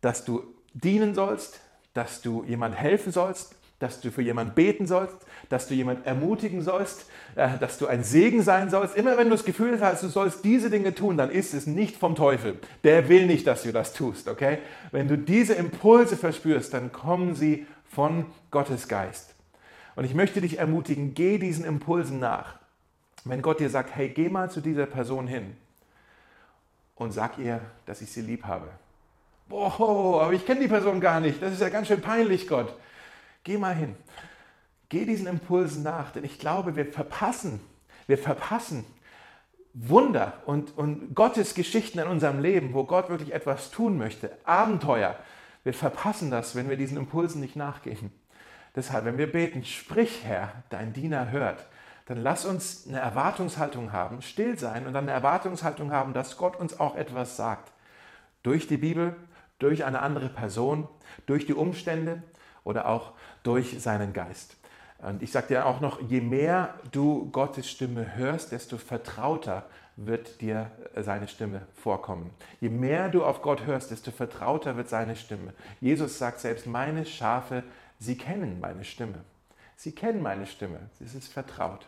dass 0.00 0.24
du 0.24 0.42
dienen 0.74 1.14
sollst, 1.14 1.60
dass 1.94 2.22
du 2.22 2.44
jemand 2.44 2.76
helfen 2.76 3.12
sollst, 3.12 3.54
dass 3.78 4.00
du 4.00 4.10
für 4.10 4.22
jemanden 4.22 4.54
beten 4.54 4.86
sollst, 4.86 5.16
dass 5.48 5.68
du 5.68 5.74
jemanden 5.74 6.04
ermutigen 6.04 6.62
sollst, 6.62 7.06
äh, 7.36 7.58
dass 7.60 7.78
du 7.78 7.86
ein 7.86 8.02
Segen 8.02 8.42
sein 8.42 8.70
sollst. 8.70 8.96
Immer 8.96 9.16
wenn 9.16 9.28
du 9.28 9.36
das 9.36 9.44
Gefühl 9.44 9.80
hast, 9.80 10.02
du 10.02 10.08
sollst 10.08 10.44
diese 10.44 10.70
Dinge 10.70 10.94
tun, 10.94 11.16
dann 11.16 11.30
ist 11.30 11.54
es 11.54 11.66
nicht 11.66 11.96
vom 11.96 12.14
Teufel. 12.14 12.58
Der 12.84 13.08
will 13.08 13.26
nicht, 13.26 13.46
dass 13.46 13.62
du 13.62 13.72
das 13.72 13.92
tust, 13.92 14.28
okay? 14.28 14.58
Wenn 14.90 15.08
du 15.08 15.16
diese 15.16 15.54
Impulse 15.54 16.16
verspürst, 16.16 16.74
dann 16.74 16.90
kommen 16.90 17.34
sie 17.34 17.66
von 17.88 18.26
Gottes 18.50 18.88
Geist. 18.88 19.34
Und 19.96 20.04
ich 20.04 20.14
möchte 20.14 20.40
dich 20.40 20.58
ermutigen, 20.58 21.14
geh 21.14 21.38
diesen 21.38 21.64
Impulsen 21.64 22.20
nach. 22.20 22.58
Wenn 23.24 23.42
Gott 23.42 23.60
dir 23.60 23.70
sagt, 23.70 23.94
hey, 23.94 24.08
geh 24.08 24.28
mal 24.28 24.50
zu 24.50 24.60
dieser 24.60 24.86
Person 24.86 25.26
hin 25.26 25.56
und 26.94 27.12
sag 27.12 27.38
ihr, 27.38 27.60
dass 27.86 28.00
ich 28.00 28.10
sie 28.10 28.22
lieb 28.22 28.44
habe 28.44 28.68
boah, 29.48 30.22
aber 30.22 30.32
ich 30.32 30.46
kenne 30.46 30.60
die 30.60 30.68
Person 30.68 31.00
gar 31.00 31.20
nicht, 31.20 31.42
das 31.42 31.52
ist 31.52 31.60
ja 31.60 31.68
ganz 31.68 31.88
schön 31.88 32.00
peinlich, 32.00 32.46
Gott. 32.46 32.74
Geh 33.44 33.56
mal 33.56 33.74
hin. 33.74 33.96
Geh 34.88 35.04
diesen 35.04 35.26
Impulsen 35.26 35.82
nach, 35.82 36.12
denn 36.12 36.24
ich 36.24 36.38
glaube, 36.38 36.76
wir 36.76 36.86
verpassen, 36.86 37.60
wir 38.06 38.18
verpassen 38.18 38.84
Wunder 39.74 40.32
und, 40.46 40.76
und 40.76 41.14
Gottes 41.14 41.54
Geschichten 41.54 41.98
in 41.98 42.08
unserem 42.08 42.40
Leben, 42.40 42.72
wo 42.72 42.84
Gott 42.84 43.10
wirklich 43.10 43.32
etwas 43.32 43.70
tun 43.70 43.98
möchte, 43.98 44.36
Abenteuer. 44.44 45.14
Wir 45.64 45.74
verpassen 45.74 46.30
das, 46.30 46.54
wenn 46.54 46.68
wir 46.68 46.76
diesen 46.76 46.96
Impulsen 46.96 47.40
nicht 47.40 47.56
nachgehen. 47.56 48.12
Deshalb, 48.74 49.04
wenn 49.04 49.18
wir 49.18 49.30
beten, 49.30 49.64
sprich 49.64 50.24
Herr, 50.24 50.52
dein 50.70 50.92
Diener 50.92 51.30
hört, 51.30 51.66
dann 52.06 52.22
lass 52.22 52.44
uns 52.44 52.86
eine 52.88 53.00
Erwartungshaltung 53.00 53.92
haben, 53.92 54.22
still 54.22 54.58
sein 54.58 54.86
und 54.86 54.94
dann 54.94 55.04
eine 55.04 55.12
Erwartungshaltung 55.12 55.92
haben, 55.92 56.14
dass 56.14 56.38
Gott 56.38 56.56
uns 56.56 56.80
auch 56.80 56.96
etwas 56.96 57.36
sagt. 57.36 57.72
Durch 58.42 58.66
die 58.66 58.78
Bibel, 58.78 59.16
durch 59.58 59.84
eine 59.84 60.00
andere 60.00 60.28
Person, 60.28 60.88
durch 61.26 61.44
die 61.44 61.54
Umstände 61.54 62.22
oder 62.64 62.86
auch 62.86 63.12
durch 63.42 63.82
seinen 63.82 64.12
Geist. 64.12 64.56
Und 64.98 65.22
ich 65.22 65.32
sage 65.32 65.48
dir 65.48 65.66
auch 65.66 65.80
noch, 65.80 66.00
je 66.00 66.20
mehr 66.20 66.74
du 66.92 67.30
Gottes 67.30 67.70
Stimme 67.70 68.16
hörst, 68.16 68.52
desto 68.52 68.78
vertrauter 68.78 69.66
wird 69.98 70.40
dir 70.40 70.70
seine 70.96 71.26
Stimme 71.26 71.62
vorkommen. 71.74 72.30
Je 72.60 72.68
mehr 72.68 73.08
du 73.08 73.24
auf 73.24 73.42
Gott 73.42 73.66
hörst, 73.66 73.90
desto 73.90 74.10
vertrauter 74.12 74.76
wird 74.76 74.88
seine 74.88 75.16
Stimme. 75.16 75.52
Jesus 75.80 76.18
sagt 76.18 76.40
selbst, 76.40 76.66
meine 76.66 77.04
Schafe, 77.04 77.64
sie 77.98 78.16
kennen 78.16 78.60
meine 78.60 78.84
Stimme. 78.84 79.24
Sie 79.76 79.92
kennen 79.92 80.22
meine 80.22 80.46
Stimme. 80.46 80.78
Es 81.04 81.14
ist 81.14 81.32
vertraut. 81.32 81.86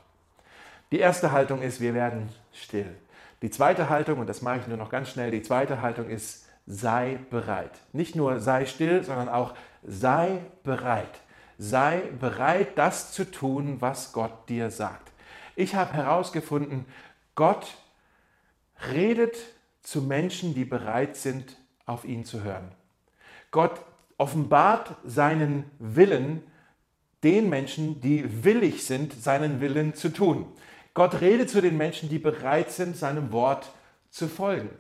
Die 0.90 0.99
erste 0.99 1.31
Haltung 1.31 1.62
ist, 1.62 1.81
wir 1.81 1.94
werden 1.94 2.29
still. 2.53 2.96
Die 3.42 3.51
zweite 3.51 3.88
Haltung, 3.88 4.18
und 4.18 4.29
das 4.29 4.42
mache 4.42 4.59
ich 4.59 4.66
nur 4.66 4.77
noch 4.77 4.90
ganz 4.90 5.11
schnell, 5.11 5.31
die 5.31 5.42
zweite 5.42 5.81
Haltung 5.81 6.09
ist, 6.09 6.46
sei 6.66 7.18
bereit. 7.31 7.73
Nicht 7.92 8.16
nur 8.16 8.40
sei 8.40 8.66
still, 8.66 9.05
sondern 9.05 9.29
auch 9.29 9.55
sei 9.83 10.40
bereit. 10.64 11.20
Sei 11.59 12.03
bereit, 12.18 12.77
das 12.77 13.12
zu 13.12 13.31
tun, 13.31 13.77
was 13.81 14.12
Gott 14.12 14.49
dir 14.49 14.70
sagt. 14.70 15.12
Ich 15.55 15.75
habe 15.75 15.92
herausgefunden, 15.92 16.87
Gott 17.35 17.77
redet 18.92 19.36
zu 19.82 20.02
Menschen, 20.02 20.54
die 20.54 20.64
bereit 20.64 21.16
sind, 21.16 21.56
auf 21.86 22.04
ihn 22.04 22.24
zu 22.24 22.42
hören. 22.42 22.70
Gott 23.50 23.80
offenbart 24.16 24.96
seinen 25.04 25.64
Willen 25.78 26.42
den 27.22 27.48
Menschen, 27.48 28.00
die 28.00 28.44
willig 28.44 28.84
sind, 28.86 29.12
seinen 29.12 29.60
Willen 29.60 29.94
zu 29.94 30.10
tun. 30.10 30.46
Gott 30.94 31.20
redet 31.20 31.50
zu 31.50 31.60
den 31.60 31.76
Menschen, 31.76 32.08
die 32.08 32.18
bereit 32.18 32.70
sind, 32.70 32.96
seinem 32.96 33.32
Wort 33.32 33.72
zu 34.10 34.28
folgen. 34.28 34.70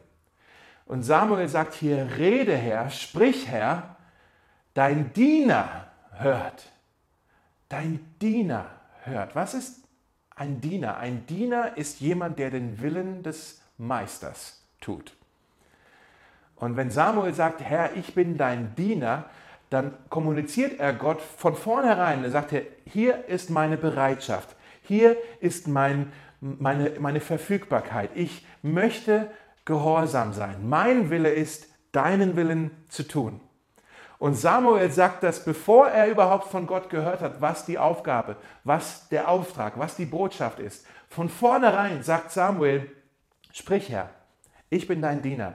Und 0.86 1.02
Samuel 1.02 1.48
sagt 1.48 1.74
hier, 1.74 2.16
rede 2.16 2.56
Herr, 2.56 2.90
sprich 2.90 3.46
Herr, 3.46 3.96
dein 4.74 5.12
Diener 5.12 5.86
hört. 6.12 6.68
Dein 7.68 8.00
Diener 8.20 8.66
hört. 9.04 9.36
Was 9.36 9.54
ist 9.54 9.84
ein 10.34 10.60
Diener? 10.60 10.96
Ein 10.96 11.26
Diener 11.26 11.76
ist 11.76 12.00
jemand, 12.00 12.38
der 12.38 12.50
den 12.50 12.80
Willen 12.80 13.22
des 13.22 13.59
Meisters 13.80 14.60
tut. 14.80 15.16
Und 16.56 16.76
wenn 16.76 16.90
Samuel 16.90 17.32
sagt, 17.32 17.62
Herr, 17.62 17.96
ich 17.96 18.14
bin 18.14 18.36
dein 18.36 18.74
Diener, 18.74 19.24
dann 19.70 19.94
kommuniziert 20.10 20.78
er 20.78 20.92
Gott 20.92 21.22
von 21.22 21.56
vornherein. 21.56 22.22
Er 22.22 22.30
sagt, 22.30 22.54
hier 22.84 23.26
ist 23.26 23.48
meine 23.48 23.78
Bereitschaft, 23.78 24.54
hier 24.82 25.16
ist 25.40 25.68
mein, 25.68 26.12
meine, 26.40 26.92
meine 27.00 27.20
Verfügbarkeit. 27.20 28.10
Ich 28.14 28.46
möchte 28.62 29.30
gehorsam 29.64 30.34
sein. 30.34 30.68
Mein 30.68 31.08
Wille 31.08 31.30
ist, 31.30 31.68
deinen 31.92 32.36
Willen 32.36 32.70
zu 32.88 33.04
tun. 33.04 33.40
Und 34.18 34.34
Samuel 34.34 34.90
sagt 34.90 35.22
das, 35.22 35.44
bevor 35.44 35.88
er 35.88 36.10
überhaupt 36.10 36.48
von 36.48 36.66
Gott 36.66 36.90
gehört 36.90 37.22
hat, 37.22 37.40
was 37.40 37.64
die 37.64 37.78
Aufgabe, 37.78 38.36
was 38.64 39.08
der 39.08 39.28
Auftrag, 39.28 39.78
was 39.78 39.96
die 39.96 40.04
Botschaft 40.04 40.58
ist. 40.58 40.84
Von 41.08 41.30
vornherein 41.30 42.02
sagt 42.02 42.30
Samuel, 42.30 42.90
sprich 43.52 43.90
Herr, 43.90 44.10
ich 44.68 44.86
bin 44.86 45.02
dein 45.02 45.22
Diener. 45.22 45.54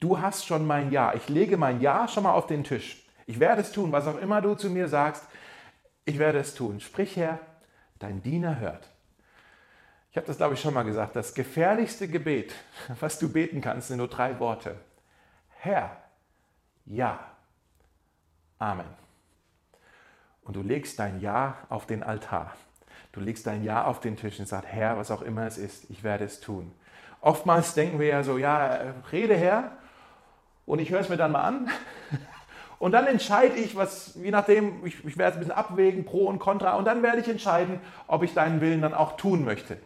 Du 0.00 0.20
hast 0.20 0.46
schon 0.46 0.66
mein 0.66 0.90
Ja. 0.90 1.14
Ich 1.14 1.28
lege 1.28 1.56
mein 1.56 1.80
Ja 1.80 2.08
schon 2.08 2.24
mal 2.24 2.32
auf 2.32 2.46
den 2.46 2.64
Tisch. 2.64 3.06
Ich 3.26 3.40
werde 3.40 3.62
es 3.62 3.72
tun, 3.72 3.92
was 3.92 4.06
auch 4.06 4.18
immer 4.18 4.40
du 4.42 4.54
zu 4.54 4.70
mir 4.70 4.88
sagst. 4.88 5.24
Ich 6.04 6.18
werde 6.18 6.38
es 6.38 6.54
tun. 6.54 6.80
Sprich 6.80 7.16
Herr, 7.16 7.38
dein 7.98 8.22
Diener 8.22 8.58
hört. 8.58 8.88
Ich 10.10 10.16
habe 10.16 10.26
das, 10.26 10.38
glaube 10.38 10.54
ich, 10.54 10.60
schon 10.60 10.74
mal 10.74 10.84
gesagt. 10.84 11.14
Das 11.14 11.34
gefährlichste 11.34 12.08
Gebet, 12.08 12.54
was 13.00 13.18
du 13.18 13.32
beten 13.32 13.60
kannst, 13.60 13.88
sind 13.88 13.98
nur 13.98 14.08
drei 14.08 14.38
Worte. 14.38 14.76
Herr, 15.58 15.96
ja, 16.86 17.20
Amen. 18.58 18.86
Und 20.42 20.56
du 20.56 20.62
legst 20.62 20.98
dein 20.98 21.20
Ja 21.20 21.58
auf 21.68 21.86
den 21.86 22.02
Altar. 22.02 22.56
Du 23.12 23.20
legst 23.20 23.46
dein 23.46 23.64
Ja 23.64 23.84
auf 23.84 24.00
den 24.00 24.16
Tisch 24.16 24.38
und 24.38 24.46
sagst, 24.46 24.68
Herr, 24.68 24.96
was 24.96 25.10
auch 25.10 25.22
immer 25.22 25.46
es 25.46 25.58
ist, 25.58 25.90
ich 25.90 26.02
werde 26.02 26.24
es 26.24 26.40
tun. 26.40 26.72
Oftmals 27.26 27.74
denken 27.74 27.98
wir 27.98 28.06
ja 28.06 28.22
so, 28.22 28.38
ja, 28.38 28.78
rede 29.10 29.34
Herr, 29.34 29.72
und 30.64 30.78
ich 30.78 30.90
höre 30.90 31.00
es 31.00 31.08
mir 31.08 31.16
dann 31.16 31.32
mal 31.32 31.42
an. 31.42 31.68
Und 32.78 32.92
dann 32.92 33.06
entscheide 33.08 33.56
ich, 33.56 33.74
was, 33.74 34.14
je 34.14 34.30
nachdem, 34.30 34.86
ich, 34.86 35.04
ich 35.04 35.18
werde 35.18 35.30
es 35.30 35.36
ein 35.36 35.40
bisschen 35.40 35.54
abwägen, 35.56 36.04
pro 36.04 36.26
und 36.26 36.38
contra, 36.38 36.74
und 36.74 36.84
dann 36.84 37.02
werde 37.02 37.20
ich 37.20 37.28
entscheiden, 37.28 37.80
ob 38.06 38.22
ich 38.22 38.32
deinen 38.32 38.60
Willen 38.60 38.80
dann 38.80 38.94
auch 38.94 39.16
tun 39.16 39.44
möchte. 39.44 39.76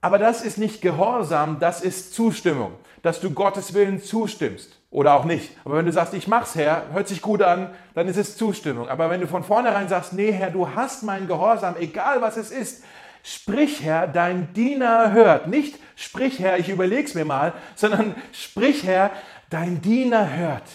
Aber 0.00 0.18
das 0.18 0.42
ist 0.42 0.58
nicht 0.58 0.80
Gehorsam, 0.82 1.60
das 1.60 1.82
ist 1.82 2.14
Zustimmung, 2.14 2.72
dass 3.02 3.20
du 3.20 3.30
Gottes 3.30 3.72
Willen 3.72 4.02
zustimmst 4.02 4.80
oder 4.90 5.14
auch 5.14 5.24
nicht. 5.24 5.56
Aber 5.64 5.76
wenn 5.76 5.86
du 5.86 5.92
sagst, 5.92 6.14
ich 6.14 6.26
mach's 6.26 6.56
Herr, 6.56 6.86
hört 6.92 7.06
sich 7.06 7.22
gut 7.22 7.42
an, 7.42 7.70
dann 7.94 8.08
ist 8.08 8.16
es 8.16 8.36
Zustimmung. 8.36 8.88
Aber 8.88 9.08
wenn 9.08 9.20
du 9.20 9.28
von 9.28 9.44
vornherein 9.44 9.88
sagst, 9.88 10.14
nee 10.14 10.32
Herr, 10.32 10.50
du 10.50 10.74
hast 10.74 11.04
meinen 11.04 11.28
Gehorsam, 11.28 11.76
egal 11.78 12.22
was 12.22 12.36
es 12.36 12.50
ist, 12.50 12.82
sprich 13.26 13.82
Herr, 13.82 14.06
dein 14.06 14.52
Diener 14.52 15.12
hört. 15.12 15.48
Nicht 15.48 15.80
sprich 15.96 16.38
Herr, 16.38 16.60
ich 16.60 16.68
überleg's 16.68 17.14
mir 17.14 17.24
mal, 17.24 17.54
sondern 17.74 18.14
sprich 18.32 18.84
Herr, 18.84 19.10
dein 19.50 19.82
Diener 19.82 20.36
hört. 20.36 20.68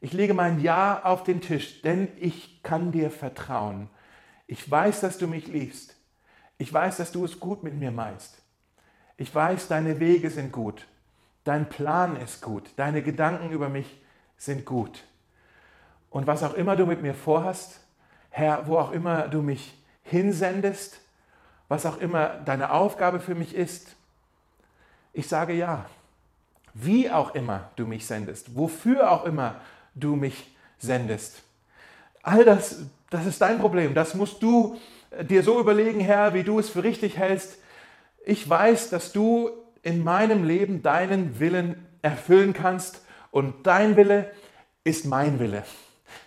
Ich 0.00 0.14
lege 0.14 0.32
mein 0.32 0.60
Ja 0.60 1.02
auf 1.04 1.24
den 1.24 1.42
Tisch, 1.42 1.82
denn 1.82 2.08
ich 2.18 2.62
kann 2.62 2.90
dir 2.90 3.10
vertrauen. 3.10 3.90
Ich 4.46 4.68
weiß, 4.68 5.00
dass 5.00 5.18
du 5.18 5.26
mich 5.26 5.48
liebst. 5.48 5.94
Ich 6.56 6.72
weiß, 6.72 6.96
dass 6.96 7.12
du 7.12 7.22
es 7.22 7.38
gut 7.38 7.62
mit 7.62 7.74
mir 7.74 7.90
meinst. 7.90 8.38
Ich 9.18 9.34
weiß, 9.34 9.68
deine 9.68 10.00
Wege 10.00 10.30
sind 10.30 10.52
gut. 10.52 10.86
Dein 11.44 11.68
Plan 11.68 12.16
ist 12.16 12.40
gut. 12.40 12.70
Deine 12.76 13.02
Gedanken 13.02 13.50
über 13.50 13.68
mich 13.68 14.00
sind 14.38 14.64
gut. 14.64 15.04
Und 16.08 16.26
was 16.26 16.42
auch 16.42 16.54
immer 16.54 16.76
du 16.76 16.86
mit 16.86 17.02
mir 17.02 17.14
vorhast, 17.14 17.80
Herr, 18.30 18.66
wo 18.66 18.78
auch 18.78 18.92
immer 18.92 19.28
du 19.28 19.42
mich 19.42 19.74
hinsendest, 20.02 21.00
was 21.70 21.86
auch 21.86 21.98
immer 21.98 22.30
deine 22.44 22.72
Aufgabe 22.72 23.20
für 23.20 23.36
mich 23.36 23.54
ist, 23.54 23.94
ich 25.12 25.28
sage 25.28 25.52
ja. 25.52 25.86
Wie 26.74 27.08
auch 27.10 27.34
immer 27.34 27.70
du 27.76 27.86
mich 27.86 28.06
sendest, 28.06 28.56
wofür 28.56 29.10
auch 29.10 29.24
immer 29.24 29.54
du 29.94 30.16
mich 30.16 30.54
sendest. 30.78 31.42
All 32.22 32.44
das, 32.44 32.82
das 33.08 33.24
ist 33.24 33.40
dein 33.40 33.60
Problem. 33.60 33.94
Das 33.94 34.14
musst 34.14 34.42
du 34.42 34.78
dir 35.22 35.44
so 35.44 35.60
überlegen, 35.60 36.00
Herr, 36.00 36.34
wie 36.34 36.42
du 36.42 36.58
es 36.58 36.68
für 36.68 36.82
richtig 36.82 37.16
hältst. 37.16 37.58
Ich 38.26 38.48
weiß, 38.48 38.90
dass 38.90 39.12
du 39.12 39.50
in 39.82 40.02
meinem 40.02 40.42
Leben 40.42 40.82
deinen 40.82 41.38
Willen 41.38 41.86
erfüllen 42.02 42.52
kannst 42.52 43.02
und 43.30 43.64
dein 43.64 43.96
Wille 43.96 44.32
ist 44.82 45.06
mein 45.06 45.38
Wille. 45.38 45.62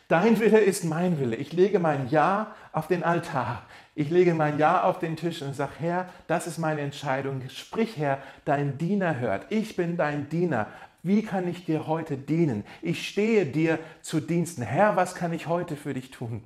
Dein 0.07 0.39
Wille 0.39 0.59
ist 0.59 0.85
mein 0.85 1.19
Wille. 1.19 1.35
Ich 1.35 1.51
lege 1.51 1.79
mein 1.79 2.07
Ja 2.07 2.55
auf 2.71 2.87
den 2.87 3.03
Altar. 3.03 3.63
Ich 3.95 4.09
lege 4.09 4.33
mein 4.33 4.57
Ja 4.57 4.83
auf 4.83 4.99
den 4.99 5.15
Tisch 5.15 5.41
und 5.41 5.55
sage, 5.55 5.73
Herr, 5.79 6.09
das 6.27 6.47
ist 6.47 6.57
meine 6.57 6.81
Entscheidung. 6.81 7.47
Sprich, 7.49 7.97
Herr, 7.97 8.19
dein 8.43 8.77
Diener 8.77 9.19
hört. 9.19 9.45
Ich 9.51 9.75
bin 9.75 9.97
dein 9.97 10.29
Diener. 10.29 10.67
Wie 11.03 11.21
kann 11.21 11.47
ich 11.47 11.65
dir 11.65 11.85
heute 11.85 12.17
dienen? 12.17 12.63
Ich 12.81 13.07
stehe 13.07 13.45
dir 13.45 13.77
zu 14.01 14.19
Diensten. 14.19 14.63
Herr, 14.63 14.95
was 14.95 15.13
kann 15.15 15.33
ich 15.33 15.47
heute 15.47 15.75
für 15.75 15.93
dich 15.93 16.09
tun? 16.09 16.43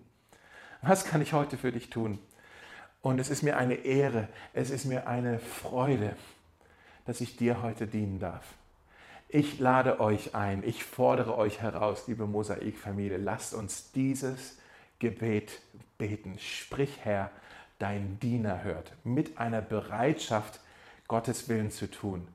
Was 0.81 1.05
kann 1.05 1.21
ich 1.21 1.33
heute 1.33 1.57
für 1.57 1.71
dich 1.71 1.89
tun? 1.89 2.19
Und 3.01 3.19
es 3.19 3.29
ist 3.29 3.43
mir 3.43 3.57
eine 3.57 3.75
Ehre, 3.75 4.27
es 4.53 4.69
ist 4.69 4.85
mir 4.85 5.07
eine 5.07 5.39
Freude, 5.39 6.15
dass 7.05 7.21
ich 7.21 7.37
dir 7.37 7.61
heute 7.61 7.87
dienen 7.87 8.19
darf. 8.19 8.43
Ich 9.29 9.59
lade 9.59 9.99
euch 9.99 10.35
ein, 10.35 10.63
ich 10.65 10.83
fordere 10.83 11.37
euch 11.37 11.61
heraus, 11.61 12.07
liebe 12.07 12.25
Mosaikfamilie, 12.25 13.17
lasst 13.17 13.53
uns 13.53 13.91
dieses 13.91 14.57
Gebet 14.99 15.61
beten. 15.97 16.37
Sprich, 16.39 16.99
Herr, 17.03 17.31
dein 17.79 18.19
Diener 18.19 18.63
hört, 18.63 18.93
mit 19.03 19.37
einer 19.37 19.61
Bereitschaft, 19.61 20.59
Gottes 21.07 21.47
Willen 21.47 21.71
zu 21.71 21.89
tun. 21.89 22.27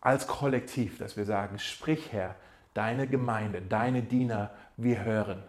Als 0.00 0.26
Kollektiv, 0.26 0.98
dass 0.98 1.16
wir 1.16 1.24
sagen, 1.24 1.58
sprich, 1.58 2.12
Herr, 2.12 2.36
deine 2.72 3.06
Gemeinde, 3.06 3.60
deine 3.60 4.02
Diener, 4.02 4.50
wir 4.76 5.04
hören. 5.04 5.42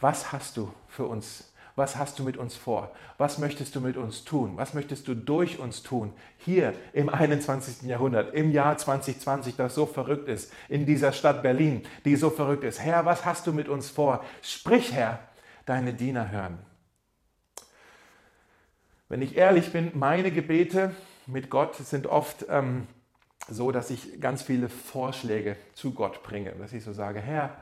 Was 0.00 0.32
hast 0.32 0.56
du 0.56 0.72
für 0.88 1.06
uns 1.06 1.52
was 1.74 1.96
hast 1.96 2.18
du 2.18 2.22
mit 2.22 2.36
uns 2.36 2.54
vor? 2.54 2.92
Was 3.16 3.38
möchtest 3.38 3.74
du 3.74 3.80
mit 3.80 3.96
uns 3.96 4.24
tun? 4.24 4.52
Was 4.56 4.74
möchtest 4.74 5.08
du 5.08 5.14
durch 5.14 5.58
uns 5.58 5.82
tun? 5.82 6.12
Hier 6.36 6.74
im 6.92 7.08
21. 7.08 7.88
Jahrhundert, 7.88 8.34
im 8.34 8.52
Jahr 8.52 8.76
2020, 8.76 9.56
das 9.56 9.74
so 9.74 9.86
verrückt 9.86 10.28
ist, 10.28 10.52
in 10.68 10.84
dieser 10.84 11.12
Stadt 11.12 11.42
Berlin, 11.42 11.82
die 12.04 12.16
so 12.16 12.28
verrückt 12.28 12.64
ist. 12.64 12.80
Herr, 12.80 13.06
was 13.06 13.24
hast 13.24 13.46
du 13.46 13.54
mit 13.54 13.68
uns 13.68 13.88
vor? 13.88 14.22
Sprich, 14.42 14.92
Herr, 14.92 15.20
deine 15.66 15.94
Diener 15.94 16.30
hören. 16.30 16.58
Wenn 19.08 19.22
ich 19.22 19.36
ehrlich 19.36 19.72
bin, 19.72 19.92
meine 19.94 20.30
Gebete 20.30 20.94
mit 21.26 21.50
Gott 21.50 21.76
sind 21.76 22.06
oft 22.06 22.46
ähm, 22.48 22.86
so, 23.48 23.70
dass 23.70 23.90
ich 23.90 24.20
ganz 24.20 24.42
viele 24.42 24.68
Vorschläge 24.68 25.56
zu 25.74 25.92
Gott 25.92 26.22
bringe. 26.22 26.52
Dass 26.52 26.72
ich 26.72 26.84
so 26.84 26.92
sage, 26.92 27.20
Herr, 27.20 27.56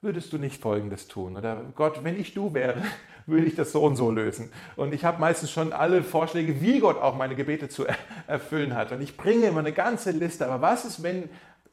würdest 0.00 0.32
du 0.32 0.38
nicht 0.38 0.62
Folgendes 0.62 1.08
tun? 1.08 1.36
Oder 1.36 1.62
Gott, 1.74 2.04
wenn 2.04 2.18
ich 2.18 2.34
du 2.34 2.54
wäre, 2.54 2.82
würde 3.26 3.46
ich 3.46 3.54
das 3.54 3.72
so 3.72 3.82
und 3.82 3.96
so 3.96 4.10
lösen. 4.10 4.50
Und 4.76 4.94
ich 4.94 5.04
habe 5.04 5.20
meistens 5.20 5.50
schon 5.50 5.72
alle 5.72 6.02
Vorschläge, 6.02 6.60
wie 6.60 6.78
Gott 6.78 6.96
auch 6.96 7.16
meine 7.16 7.34
Gebete 7.34 7.68
zu 7.68 7.84
erfüllen 8.26 8.74
hat. 8.74 8.92
Und 8.92 9.02
ich 9.02 9.16
bringe 9.16 9.46
immer 9.46 9.60
eine 9.60 9.72
ganze 9.72 10.12
Liste. 10.12 10.46
Aber 10.46 10.62
was 10.62 10.84
ist, 10.84 11.02
wenn 11.02 11.28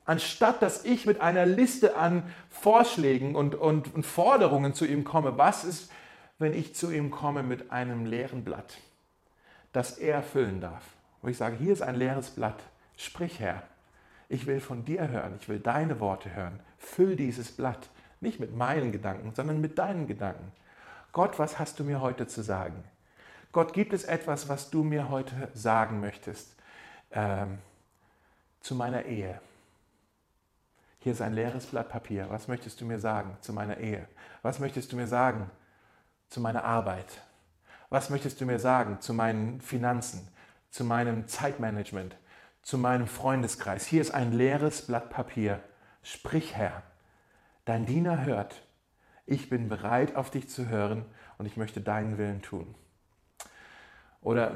anstatt 0.05 0.61
dass 0.61 0.85
ich 0.85 1.05
mit 1.05 1.21
einer 1.21 1.45
Liste 1.45 1.97
an 1.97 2.23
Vorschlägen 2.49 3.35
und, 3.35 3.55
und, 3.55 3.93
und 3.93 4.05
Forderungen 4.05 4.73
zu 4.73 4.85
ihm 4.85 5.03
komme, 5.03 5.37
was 5.37 5.63
ist, 5.63 5.91
wenn 6.39 6.53
ich 6.53 6.75
zu 6.75 6.91
ihm 6.91 7.11
komme 7.11 7.43
mit 7.43 7.71
einem 7.71 8.05
leeren 8.05 8.43
Blatt, 8.43 8.77
das 9.73 9.97
er 9.97 10.23
füllen 10.23 10.61
darf? 10.61 10.83
Wo 11.21 11.27
ich 11.27 11.37
sage, 11.37 11.55
hier 11.57 11.73
ist 11.73 11.81
ein 11.81 11.95
leeres 11.95 12.29
Blatt. 12.29 12.61
Sprich, 12.97 13.39
Herr. 13.39 13.63
Ich 14.29 14.45
will 14.45 14.59
von 14.59 14.85
dir 14.85 15.07
hören. 15.07 15.37
Ich 15.39 15.49
will 15.49 15.59
deine 15.59 15.99
Worte 15.99 16.33
hören. 16.35 16.59
Füll 16.77 17.15
dieses 17.15 17.51
Blatt. 17.51 17.89
Nicht 18.21 18.39
mit 18.39 18.55
meinen 18.55 18.91
Gedanken, 18.91 19.33
sondern 19.33 19.61
mit 19.61 19.77
deinen 19.77 20.07
Gedanken. 20.07 20.51
Gott, 21.11 21.39
was 21.39 21.59
hast 21.59 21.79
du 21.79 21.83
mir 21.83 22.01
heute 22.01 22.27
zu 22.27 22.43
sagen? 22.43 22.83
Gott, 23.51 23.73
gibt 23.73 23.93
es 23.93 24.03
etwas, 24.03 24.49
was 24.49 24.69
du 24.69 24.83
mir 24.83 25.09
heute 25.09 25.49
sagen 25.53 25.99
möchtest 25.99 26.55
ähm, 27.11 27.57
zu 28.59 28.75
meiner 28.75 29.05
Ehe? 29.05 29.39
Hier 31.05 31.11
ist 31.11 31.21
ein 31.21 31.33
leeres 31.33 31.67
Blatt 31.67 31.89
Papier. 31.89 32.25
Was 32.31 32.47
möchtest 32.47 32.81
du 32.81 32.85
mir 32.85 32.97
sagen 32.97 33.37
zu 33.41 33.53
meiner 33.53 33.77
Ehe? 33.77 34.07
Was 34.41 34.57
möchtest 34.57 34.91
du 34.91 34.95
mir 34.95 35.05
sagen 35.05 35.51
zu 36.29 36.39
meiner 36.39 36.63
Arbeit? 36.63 37.21
Was 37.91 38.09
möchtest 38.09 38.41
du 38.41 38.47
mir 38.47 38.57
sagen 38.57 38.99
zu 39.01 39.13
meinen 39.13 39.61
Finanzen, 39.61 40.27
zu 40.71 40.83
meinem 40.83 41.27
Zeitmanagement, 41.27 42.15
zu 42.63 42.79
meinem 42.79 43.05
Freundeskreis? 43.05 43.85
Hier 43.85 44.01
ist 44.01 44.15
ein 44.15 44.31
leeres 44.31 44.87
Blatt 44.87 45.11
Papier. 45.11 45.59
Sprich, 46.01 46.55
Herr. 46.55 46.81
Dein 47.65 47.85
Diener 47.85 48.25
hört. 48.25 48.63
Ich 49.27 49.47
bin 49.47 49.69
bereit, 49.69 50.15
auf 50.15 50.31
dich 50.31 50.49
zu 50.49 50.69
hören 50.69 51.05
und 51.37 51.45
ich 51.45 51.55
möchte 51.55 51.81
deinen 51.81 52.17
Willen 52.17 52.41
tun. 52.41 52.73
Oder 54.21 54.55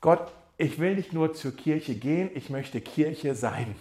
Gott, 0.00 0.32
ich 0.56 0.78
will 0.78 0.94
nicht 0.94 1.12
nur 1.12 1.34
zur 1.34 1.54
Kirche 1.54 1.94
gehen, 1.94 2.30
ich 2.32 2.48
möchte 2.48 2.80
Kirche 2.80 3.34
sein. 3.34 3.76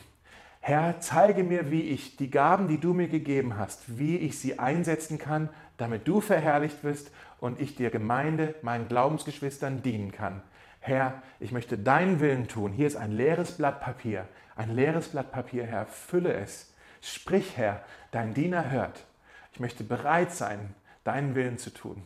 Herr, 0.60 1.00
zeige 1.00 1.44
mir, 1.44 1.72
wie 1.72 1.82
ich 1.82 2.18
die 2.18 2.30
Gaben, 2.30 2.68
die 2.68 2.80
du 2.80 2.94
mir 2.94 3.08
gegeben 3.08 3.58
hast, 3.58 3.98
wie 3.98 4.18
ich 4.18 4.40
sie 4.40 4.60
einsetzen 4.60 5.18
kann, 5.18 5.50
damit 5.78 6.08
du 6.08 6.22
verherrlicht 6.22 6.84
wirst 6.84 7.12
und 7.40 7.60
ich 7.60 7.76
dir 7.76 7.90
Gemeinde, 7.90 8.56
meinen 8.62 8.88
Glaubensgeschwistern 8.88 9.82
dienen 9.82 10.12
kann. 10.12 10.42
Herr, 10.82 11.22
ich 11.40 11.52
möchte 11.52 11.78
deinen 11.78 12.20
Willen 12.20 12.48
tun. 12.48 12.72
Hier 12.72 12.88
ist 12.88 12.96
ein 12.96 13.12
leeres 13.12 13.54
Blatt 13.54 13.82
Papier. 13.82 14.28
Ein 14.56 14.76
leeres 14.76 15.10
Blatt 15.10 15.32
Papier, 15.32 15.66
Herr, 15.66 15.86
fülle 15.86 16.34
es. 16.34 16.74
Sprich, 17.02 17.58
Herr, 17.58 17.84
dein 18.12 18.34
Diener 18.34 18.70
hört. 18.72 19.06
Ich 19.54 19.60
möchte 19.60 19.84
bereit 19.84 20.32
sein, 20.32 20.76
deinen 21.04 21.36
Willen 21.36 21.58
zu 21.58 21.70
tun. 21.70 22.04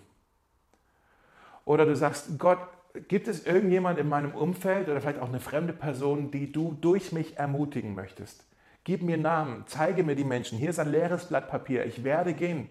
Oder 1.65 1.85
du 1.85 1.95
sagst, 1.95 2.37
Gott, 2.37 2.59
gibt 3.07 3.27
es 3.27 3.45
irgendjemand 3.45 3.99
in 3.99 4.07
meinem 4.07 4.33
Umfeld 4.33 4.87
oder 4.87 5.01
vielleicht 5.01 5.19
auch 5.19 5.29
eine 5.29 5.39
fremde 5.39 5.73
Person, 5.73 6.31
die 6.31 6.51
du 6.51 6.77
durch 6.79 7.11
mich 7.11 7.37
ermutigen 7.37 7.95
möchtest? 7.95 8.45
Gib 8.83 9.01
mir 9.01 9.17
Namen, 9.17 9.63
zeige 9.65 10.03
mir 10.03 10.15
die 10.15 10.25
Menschen. 10.25 10.57
Hier 10.57 10.69
ist 10.69 10.79
ein 10.79 10.91
leeres 10.91 11.25
Blatt 11.25 11.49
Papier. 11.49 11.85
Ich 11.85 12.03
werde 12.03 12.33
gehen. 12.33 12.67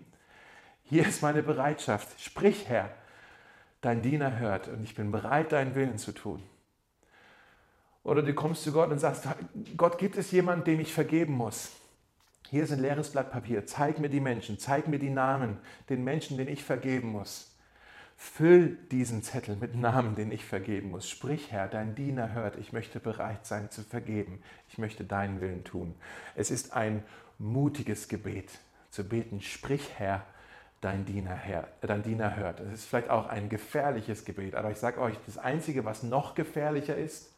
Hier 0.84 1.06
ist 1.06 1.22
meine 1.22 1.42
Bereitschaft. 1.42 2.20
Sprich, 2.20 2.68
Herr. 2.68 2.90
Dein 3.80 4.02
Diener 4.02 4.38
hört 4.38 4.68
und 4.68 4.84
ich 4.84 4.94
bin 4.94 5.10
bereit, 5.10 5.50
deinen 5.50 5.74
Willen 5.74 5.98
zu 5.98 6.12
tun. 6.12 6.42
Oder 8.04 8.22
du 8.22 8.34
kommst 8.34 8.62
zu 8.62 8.72
Gott 8.72 8.90
und 8.90 8.98
sagst, 8.98 9.26
Gott, 9.76 9.98
gibt 9.98 10.16
es 10.18 10.30
jemanden, 10.30 10.64
dem 10.64 10.80
ich 10.80 10.92
vergeben 10.92 11.34
muss? 11.34 11.72
Hier 12.48 12.64
ist 12.64 12.72
ein 12.72 12.80
leeres 12.80 13.10
Blatt 13.10 13.32
Papier. 13.32 13.66
Zeig 13.66 13.98
mir 13.98 14.08
die 14.08 14.20
Menschen, 14.20 14.58
zeig 14.58 14.86
mir 14.86 14.98
die 14.98 15.10
Namen, 15.10 15.58
den 15.88 16.04
Menschen, 16.04 16.36
denen 16.36 16.50
ich 16.50 16.62
vergeben 16.62 17.08
muss. 17.08 17.51
Füll 18.24 18.78
diesen 18.92 19.24
Zettel 19.24 19.56
mit 19.56 19.74
Namen, 19.74 20.14
den 20.14 20.30
ich 20.30 20.44
vergeben 20.44 20.92
muss. 20.92 21.10
Sprich, 21.10 21.50
Herr, 21.50 21.66
dein 21.66 21.96
Diener 21.96 22.32
hört, 22.32 22.56
ich 22.56 22.72
möchte 22.72 23.00
bereit 23.00 23.44
sein 23.44 23.68
zu 23.68 23.82
vergeben. 23.82 24.40
Ich 24.68 24.78
möchte 24.78 25.02
deinen 25.02 25.40
Willen 25.40 25.64
tun. 25.64 25.96
Es 26.36 26.52
ist 26.52 26.72
ein 26.72 27.02
mutiges 27.38 28.06
Gebet 28.06 28.60
zu 28.90 29.02
beten. 29.02 29.40
Sprich, 29.40 29.90
Herr, 29.96 30.24
dein 30.80 31.04
Diener, 31.04 31.34
Herr, 31.34 31.66
dein 31.80 32.04
Diener 32.04 32.36
hört. 32.36 32.60
Es 32.60 32.72
ist 32.72 32.84
vielleicht 32.84 33.10
auch 33.10 33.26
ein 33.26 33.48
gefährliches 33.48 34.24
Gebet, 34.24 34.54
aber 34.54 34.70
ich 34.70 34.78
sage 34.78 35.00
euch, 35.00 35.16
das 35.26 35.36
Einzige, 35.36 35.84
was 35.84 36.04
noch 36.04 36.36
gefährlicher 36.36 36.96
ist, 36.96 37.34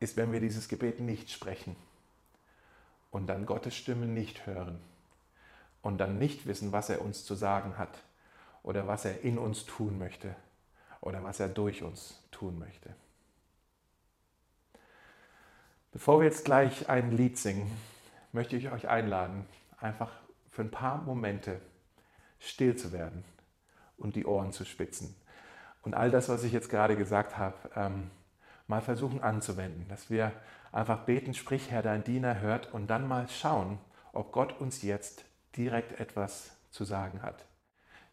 ist, 0.00 0.16
wenn 0.16 0.32
wir 0.32 0.40
dieses 0.40 0.66
Gebet 0.66 0.98
nicht 0.98 1.30
sprechen 1.30 1.76
und 3.12 3.28
dann 3.28 3.46
Gottes 3.46 3.76
Stimme 3.76 4.06
nicht 4.06 4.46
hören 4.46 4.80
und 5.80 5.98
dann 5.98 6.18
nicht 6.18 6.46
wissen, 6.46 6.72
was 6.72 6.90
er 6.90 7.02
uns 7.02 7.24
zu 7.24 7.36
sagen 7.36 7.78
hat 7.78 8.02
oder 8.66 8.86
was 8.88 9.04
er 9.04 9.22
in 9.22 9.38
uns 9.38 9.64
tun 9.64 9.96
möchte 9.96 10.34
oder 11.00 11.22
was 11.22 11.40
er 11.40 11.48
durch 11.48 11.82
uns 11.84 12.20
tun 12.32 12.58
möchte. 12.58 12.94
Bevor 15.92 16.18
wir 16.20 16.26
jetzt 16.26 16.44
gleich 16.44 16.90
ein 16.90 17.12
Lied 17.12 17.38
singen, 17.38 17.70
möchte 18.32 18.56
ich 18.56 18.70
euch 18.70 18.88
einladen, 18.88 19.46
einfach 19.78 20.12
für 20.50 20.62
ein 20.62 20.70
paar 20.70 21.00
Momente 21.02 21.60
still 22.40 22.76
zu 22.76 22.92
werden 22.92 23.24
und 23.96 24.16
die 24.16 24.26
Ohren 24.26 24.52
zu 24.52 24.64
spitzen. 24.64 25.14
Und 25.82 25.94
all 25.94 26.10
das, 26.10 26.28
was 26.28 26.42
ich 26.42 26.52
jetzt 26.52 26.68
gerade 26.68 26.96
gesagt 26.96 27.38
habe, 27.38 27.56
ähm, 27.76 28.10
mal 28.66 28.82
versuchen 28.82 29.22
anzuwenden, 29.22 29.86
dass 29.88 30.10
wir 30.10 30.32
einfach 30.72 31.04
beten, 31.04 31.34
sprich 31.34 31.70
Herr, 31.70 31.82
dein 31.82 32.02
Diener 32.02 32.40
hört 32.40 32.74
und 32.74 32.88
dann 32.88 33.06
mal 33.06 33.28
schauen, 33.28 33.78
ob 34.12 34.32
Gott 34.32 34.60
uns 34.60 34.82
jetzt 34.82 35.24
direkt 35.56 36.00
etwas 36.00 36.50
zu 36.72 36.84
sagen 36.84 37.22
hat. 37.22 37.46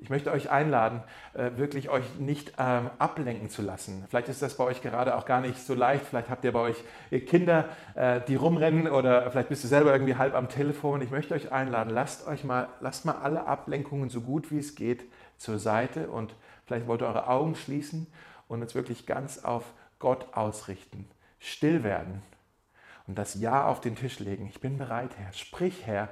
Ich 0.03 0.09
möchte 0.09 0.33
euch 0.33 0.51
einladen, 0.51 1.01
äh, 1.33 1.51
wirklich 1.55 1.89
euch 1.89 2.03
nicht 2.19 2.55
ähm, 2.57 2.89
ablenken 2.99 3.49
zu 3.49 3.61
lassen. 3.61 4.03
Vielleicht 4.09 4.27
ist 4.27 4.41
das 4.41 4.57
bei 4.57 4.65
euch 4.65 4.81
gerade 4.81 5.15
auch 5.15 5.23
gar 5.25 5.39
nicht 5.39 5.57
so 5.57 5.73
leicht. 5.73 6.05
Vielleicht 6.05 6.29
habt 6.29 6.43
ihr 6.43 6.51
bei 6.51 6.59
euch 6.59 6.83
Kinder, 7.25 7.69
äh, 7.95 8.19
die 8.27 8.35
rumrennen 8.35 8.89
oder 8.89 9.31
vielleicht 9.31 9.47
bist 9.47 9.63
du 9.63 9.69
selber 9.69 9.93
irgendwie 9.93 10.17
halb 10.17 10.35
am 10.35 10.49
Telefon. 10.49 11.01
Ich 11.01 11.09
möchte 11.09 11.33
euch 11.33 11.53
einladen, 11.53 11.89
lasst 11.89 12.27
euch 12.27 12.43
mal, 12.43 12.67
lasst 12.81 13.05
mal 13.05 13.15
alle 13.23 13.45
Ablenkungen 13.47 14.09
so 14.09 14.19
gut 14.19 14.51
wie 14.51 14.59
es 14.59 14.75
geht 14.75 15.05
zur 15.37 15.57
Seite 15.57 16.09
und 16.09 16.35
vielleicht 16.65 16.85
wollt 16.85 17.01
ihr 17.01 17.07
eure 17.07 17.29
Augen 17.29 17.55
schließen 17.55 18.07
und 18.49 18.61
uns 18.61 18.75
wirklich 18.75 19.05
ganz 19.05 19.45
auf 19.45 19.63
Gott 19.99 20.27
ausrichten. 20.33 21.07
Still 21.39 21.85
werden 21.85 22.23
und 23.07 23.17
das 23.17 23.35
Ja 23.35 23.67
auf 23.67 23.79
den 23.79 23.95
Tisch 23.95 24.19
legen. 24.19 24.47
Ich 24.47 24.59
bin 24.59 24.77
bereit, 24.77 25.11
Herr. 25.17 25.31
Sprich, 25.31 25.87
Herr 25.87 26.09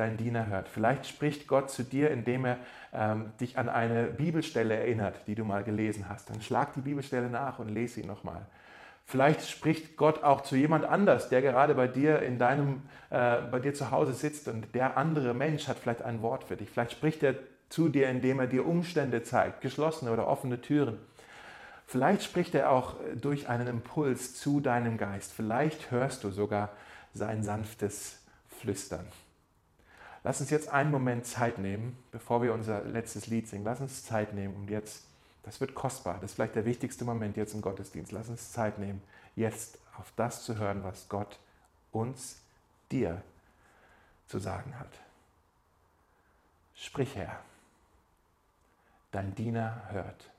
dein 0.00 0.16
Diener 0.16 0.46
hört. 0.46 0.68
Vielleicht 0.68 1.06
spricht 1.06 1.46
Gott 1.46 1.70
zu 1.70 1.84
dir, 1.84 2.10
indem 2.10 2.46
er 2.46 2.58
ähm, 2.92 3.32
dich 3.40 3.58
an 3.58 3.68
eine 3.68 4.04
Bibelstelle 4.04 4.74
erinnert, 4.74 5.14
die 5.26 5.34
du 5.34 5.44
mal 5.44 5.62
gelesen 5.62 6.08
hast. 6.08 6.30
Dann 6.30 6.40
schlag 6.40 6.72
die 6.74 6.80
Bibelstelle 6.80 7.28
nach 7.28 7.58
und 7.58 7.68
lese 7.68 8.00
sie 8.00 8.06
nochmal. 8.06 8.46
Vielleicht 9.04 9.48
spricht 9.48 9.96
Gott 9.96 10.22
auch 10.22 10.40
zu 10.42 10.56
jemand 10.56 10.84
anders, 10.84 11.28
der 11.28 11.42
gerade 11.42 11.74
bei 11.74 11.88
dir 11.88 12.22
in 12.22 12.38
deinem, 12.38 12.82
äh, 13.10 13.38
bei 13.50 13.58
dir 13.58 13.74
zu 13.74 13.90
Hause 13.90 14.12
sitzt 14.12 14.48
und 14.48 14.74
der 14.74 14.96
andere 14.96 15.34
Mensch 15.34 15.68
hat 15.68 15.78
vielleicht 15.78 16.02
ein 16.02 16.22
Wort 16.22 16.44
für 16.44 16.56
dich. 16.56 16.70
Vielleicht 16.70 16.92
spricht 16.92 17.22
er 17.22 17.34
zu 17.68 17.88
dir, 17.88 18.08
indem 18.08 18.40
er 18.40 18.46
dir 18.46 18.66
Umstände 18.66 19.22
zeigt, 19.22 19.60
geschlossene 19.60 20.12
oder 20.12 20.26
offene 20.26 20.60
Türen. 20.60 20.98
Vielleicht 21.86 22.22
spricht 22.22 22.54
er 22.54 22.70
auch 22.70 22.94
durch 23.20 23.48
einen 23.48 23.66
Impuls 23.66 24.34
zu 24.34 24.60
deinem 24.60 24.96
Geist. 24.96 25.32
Vielleicht 25.32 25.90
hörst 25.90 26.22
du 26.22 26.30
sogar 26.30 26.70
sein 27.14 27.42
sanftes 27.42 28.20
Flüstern. 28.60 29.06
Lass 30.22 30.40
uns 30.40 30.50
jetzt 30.50 30.68
einen 30.68 30.90
Moment 30.90 31.26
Zeit 31.26 31.58
nehmen, 31.58 31.96
bevor 32.10 32.42
wir 32.42 32.52
unser 32.52 32.84
letztes 32.84 33.26
Lied 33.26 33.48
singen. 33.48 33.64
Lass 33.64 33.80
uns 33.80 34.04
Zeit 34.04 34.34
nehmen 34.34 34.54
und 34.54 34.70
jetzt, 34.70 35.04
das 35.42 35.60
wird 35.60 35.74
kostbar, 35.74 36.14
das 36.20 36.32
ist 36.32 36.34
vielleicht 36.34 36.56
der 36.56 36.66
wichtigste 36.66 37.04
Moment 37.04 37.36
jetzt 37.36 37.54
im 37.54 37.62
Gottesdienst. 37.62 38.12
Lass 38.12 38.28
uns 38.28 38.52
Zeit 38.52 38.78
nehmen, 38.78 39.02
jetzt 39.34 39.78
auf 39.98 40.12
das 40.16 40.44
zu 40.44 40.58
hören, 40.58 40.84
was 40.84 41.08
Gott 41.08 41.38
uns, 41.92 42.40
dir 42.92 43.22
zu 44.26 44.38
sagen 44.38 44.78
hat. 44.78 44.92
Sprich 46.74 47.16
Herr, 47.16 47.40
dein 49.10 49.34
Diener 49.34 49.82
hört. 49.90 50.30